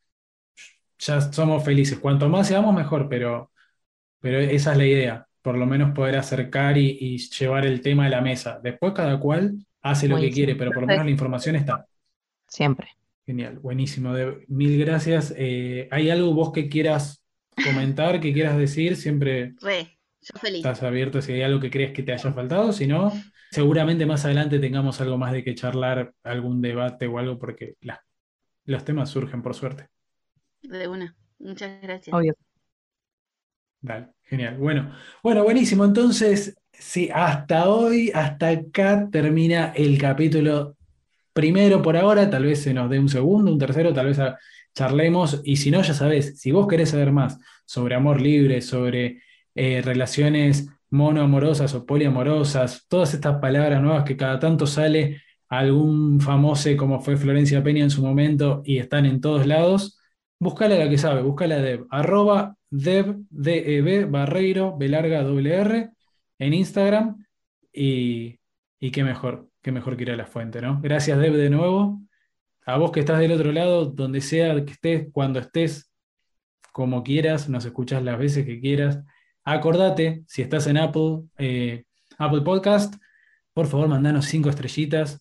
ya 0.99 1.20
somos 1.20 1.64
felices. 1.64 1.99
Cuanto 1.99 2.28
más 2.28 2.49
seamos, 2.49 2.74
mejor, 2.74 3.09
pero, 3.09 3.51
pero 4.20 4.38
esa 4.38 4.72
es 4.72 4.78
la 4.78 4.86
idea. 4.86 5.26
por 5.43 5.57
lo 5.59 5.66
menos 5.66 5.93
poder 5.93 6.16
acercar 6.16 6.78
y, 6.78 7.18
llevar 7.18 7.66
el 7.66 7.80
tema 7.80 8.07
a 8.07 8.09
la 8.09 8.20
mesa. 8.20 8.61
Después 8.62 8.93
cada 8.93 9.18
cual 9.18 9.66
hace 9.82 10.07
lo 10.09 10.16
que 10.18 10.30
quiere, 10.30 10.55
pero 10.55 10.70
por 10.70 10.82
lo 10.82 10.86
menos 10.86 11.05
la 11.05 11.11
información 11.11 11.57
está. 11.57 11.86
Siempre. 12.47 12.88
Genial, 13.27 13.59
buenísimo. 13.61 14.12
mil 14.49 14.79
gracias. 14.85 15.33
Eh, 15.37 15.89
¿Hay 15.91 16.11
algo 16.11 16.35
vos 16.35 16.53
que 16.53 16.68
quieras 16.68 17.25
comentar, 17.64 18.20
que 18.20 18.33
quieras 18.33 18.57
decir? 18.59 18.97
Siempre 18.97 19.55
Re, 19.61 19.99
yo 20.20 20.39
feliz. 20.41 20.59
estás 20.59 20.83
abierto 20.83 21.23
si 21.23 21.33
hay 21.33 21.43
algo 21.43 21.61
que 21.61 21.70
crees 21.70 21.93
que 21.93 22.03
te 22.03 22.12
haya 22.12 22.33
faltado. 22.33 22.73
Si 22.73 22.87
no, 22.87 23.12
seguramente 23.51 24.07
más 24.07 24.25
adelante 24.25 24.59
tengamos 24.59 25.01
algo 25.01 25.18
más 25.18 25.33
de 25.33 25.45
que 25.45 25.55
charlar, 25.55 26.12
algún 26.25 26.61
debate 26.61 27.07
o 27.07 27.18
algo, 27.18 27.39
porque 27.39 27.77
los 28.64 28.85
temas 28.85 29.11
surgen 29.11 29.43
por 29.43 29.55
suerte. 29.55 29.89
De 30.62 30.89
una. 30.89 31.14
Muchas 31.39 31.81
gracias. 31.83 32.14
Obvio. 32.14 32.35
Dale, 33.81 34.09
genial. 34.23 34.57
Bueno, 34.59 34.93
bueno, 35.23 35.43
buenísimo. 35.45 35.85
Entonces, 35.85 36.57
sí, 36.73 37.11
hasta 37.12 37.68
hoy, 37.68 38.11
hasta 38.14 38.49
acá 38.51 39.09
termina 39.11 39.73
el 39.75 39.99
capítulo 39.99 40.77
primero 41.33 41.83
por 41.83 41.97
ahora. 41.97 42.28
Tal 42.30 42.45
vez 42.45 42.62
se 42.62 42.74
nos 42.74 42.91
dé 42.91 42.99
un 42.99 43.09
segundo, 43.09 43.53
un 43.53 43.59
tercero, 43.59 43.93
tal 43.93 44.07
vez 44.07 44.18
charlemos. 44.74 45.41
Y 45.45 45.57
si 45.57 45.70
no, 45.70 45.83
ya 45.83 45.95
sabes, 45.95 46.41
si 46.41 46.51
vos 46.53 46.66
querés 46.66 46.91
saber 46.91 47.12
más 47.12 47.39
sobre 47.64 47.95
amor 47.95 48.20
libre, 48.20 48.61
sobre 48.61 49.22
eh, 49.55 49.83
relaciones 49.83 50.68
monoamorosas 50.91 51.74
o 51.74 51.87
poliamorosas, 51.87 52.87
todas 52.89 53.14
estas 53.14 53.39
palabras 53.41 53.80
nuevas 53.83 54.05
que 54.05 54.16
cada 54.16 54.39
tanto 54.39 54.66
sale 54.66 55.22
algún 55.49 56.20
famoso 56.20 56.70
como 56.76 57.01
fue 57.01 57.16
Florencia 57.16 57.62
Peña 57.62 57.85
en 57.85 57.91
su 57.91 58.03
momento 58.03 58.62
y 58.64 58.78
están 58.78 59.07
en 59.07 59.20
todos 59.20 59.47
lados, 59.47 59.99
búscala 60.39 60.76
la 60.76 60.89
que 60.89 60.99
sabe, 60.99 61.22
búscala 61.22 61.59
de 61.59 61.85
arroba 61.91 62.57
Deb, 62.70 63.16
D-E-B, 63.28 64.07
Barreiro, 64.07 64.76
B 64.78 64.87
en 66.39 66.55
Instagram. 66.55 67.26
Y 67.72 68.39
qué 68.91 69.05
mejor, 69.05 69.49
qué 69.63 69.73
mejor 69.73 69.97
que 69.97 70.03
ir 70.03 70.11
a 70.11 70.17
la 70.17 70.27
fuente, 70.27 70.61
¿no? 70.61 70.81
Gracias, 70.81 71.19
Deb, 71.19 71.35
de 71.35 71.51
nuevo. 71.51 72.01
A 72.67 72.77
vos 72.77 72.93
que 72.93 73.01
estás 73.01 73.19
del 73.19 73.33
otro 73.33 73.53
lado, 73.53 73.87
donde 73.87 74.21
sea 74.21 74.55
que 74.65 74.73
estés, 74.73 75.09
cuando 75.13 75.39
estés, 75.41 75.91
como 76.73 77.03
quieras, 77.03 77.49
nos 77.49 77.65
escuchás 77.65 78.03
las 78.03 78.19
veces 78.19 78.45
que 78.45 78.61
quieras. 78.61 79.01
Acordate, 79.45 80.23
si 80.27 80.43
estás 80.43 80.67
en 80.67 80.77
Apple, 80.77 81.23
eh, 81.39 81.85
Apple 82.19 82.43
Podcast, 82.43 82.95
por 83.53 83.67
favor, 83.67 83.89
mandanos 83.89 84.27
cinco 84.27 84.49
estrellitas. 84.49 85.21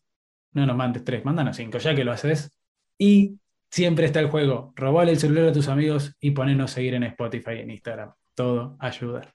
No 0.54 0.66
nos 0.66 0.76
mandes 0.76 1.04
tres, 1.04 1.24
mandanos 1.24 1.56
cinco, 1.56 1.78
ya 1.78 1.96
que 1.96 2.04
lo 2.04 2.12
haces. 2.12 2.52
Y 2.98 3.40
Siempre 3.72 4.06
está 4.06 4.20
el 4.20 4.30
juego. 4.30 4.74
Robale 4.76 5.14
el 5.14 5.20
celular 5.20 5.46
a 5.46 5.54
tus 5.54 5.70
amigos 5.70 6.14
y 6.20 6.32
ponernos 6.32 6.72
a 6.72 6.76
seguir 6.76 6.94
en 6.94 7.04
Spotify 7.04 7.52
y 7.56 7.60
en 7.60 7.72
Instagram. 7.72 8.12
Todo 8.36 8.76
ayuda. 8.82 9.34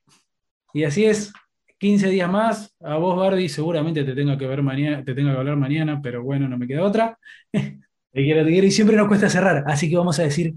Y 0.75 0.85
así 0.85 1.07
es. 1.07 1.33
15 1.79 2.09
días 2.09 2.31
más. 2.31 2.75
A 2.81 2.97
vos, 2.97 3.17
Barbie, 3.17 3.49
seguramente 3.49 4.05
te 4.05 4.15
tengo 4.15 4.37
que 4.37 4.47
ver 4.47 4.63
mañana, 4.63 5.05
te 5.05 5.15
tengo 5.15 5.31
que 5.33 5.39
hablar 5.39 5.57
mañana, 5.57 6.01
pero 6.03 6.23
bueno, 6.23 6.49
no 6.49 6.59
me 6.59 6.67
queda 6.67 6.83
otra. 6.83 7.19
te 7.53 7.81
quiero, 8.13 8.45
te 8.45 8.51
quiero 8.51 8.67
y 8.67 8.71
siempre 8.71 8.97
nos 8.97 9.09
cuesta 9.09 9.29
cerrar. 9.29 9.65
Así 9.67 9.89
que 9.91 9.97
vamos 9.97 10.19
a 10.19 10.25
decir 10.25 10.55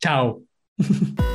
chao. 0.00 0.42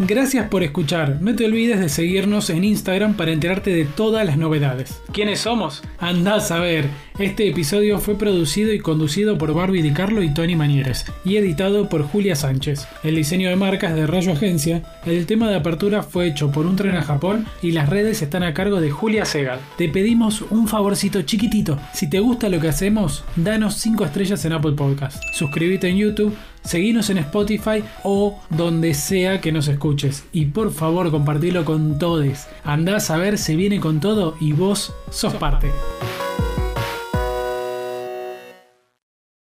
Gracias 0.00 0.46
por 0.48 0.62
escuchar. 0.62 1.18
No 1.20 1.34
te 1.34 1.44
olvides 1.44 1.80
de 1.80 1.88
seguirnos 1.88 2.50
en 2.50 2.62
Instagram 2.62 3.14
para 3.14 3.32
enterarte 3.32 3.72
de 3.72 3.84
todas 3.84 4.24
las 4.24 4.38
novedades. 4.38 5.02
¿Quiénes 5.12 5.40
somos? 5.40 5.82
Andás 5.98 6.52
a 6.52 6.60
ver. 6.60 6.88
Este 7.18 7.48
episodio 7.48 7.98
fue 7.98 8.16
producido 8.16 8.72
y 8.72 8.78
conducido 8.78 9.36
por 9.38 9.52
Barbie 9.52 9.82
Di 9.82 9.90
Carlo 9.90 10.22
y 10.22 10.32
Tony 10.32 10.54
Manieres 10.54 11.04
y 11.24 11.36
editado 11.36 11.88
por 11.88 12.04
Julia 12.04 12.36
Sánchez. 12.36 12.86
El 13.02 13.16
diseño 13.16 13.50
de 13.50 13.56
marcas 13.56 13.96
de 13.96 14.06
Rayo 14.06 14.34
Agencia, 14.34 14.84
el 15.04 15.26
tema 15.26 15.50
de 15.50 15.56
apertura 15.56 16.04
fue 16.04 16.28
hecho 16.28 16.52
por 16.52 16.64
un 16.64 16.76
tren 16.76 16.94
a 16.94 17.02
Japón 17.02 17.46
y 17.60 17.72
las 17.72 17.88
redes 17.88 18.22
están 18.22 18.44
a 18.44 18.54
cargo 18.54 18.80
de 18.80 18.92
Julia 18.92 19.24
Segal. 19.24 19.58
Te 19.76 19.88
pedimos 19.88 20.42
un 20.42 20.68
favorcito 20.68 21.22
chiquitito. 21.22 21.76
Si 21.92 22.08
te 22.08 22.20
gusta 22.20 22.48
lo 22.48 22.60
que 22.60 22.68
hacemos, 22.68 23.24
danos 23.34 23.74
5 23.74 24.04
estrellas 24.04 24.44
en 24.44 24.52
Apple 24.52 24.72
Podcast. 24.76 25.20
Suscríbete 25.32 25.88
en 25.88 25.96
YouTube 25.96 26.36
seguinos 26.62 27.10
en 27.10 27.18
Spotify 27.18 27.84
o 28.02 28.38
donde 28.50 28.94
sea 28.94 29.40
que 29.40 29.52
nos 29.52 29.68
escuches. 29.68 30.24
Y 30.32 30.46
por 30.46 30.72
favor 30.72 31.10
compartilo 31.10 31.64
con 31.64 31.98
todos. 31.98 32.46
Andás 32.64 33.10
a 33.10 33.16
ver, 33.16 33.38
si 33.38 33.56
viene 33.56 33.80
con 33.80 34.00
todo 34.00 34.36
y 34.40 34.52
vos 34.52 34.92
sos 35.10 35.34
parte. 35.34 35.70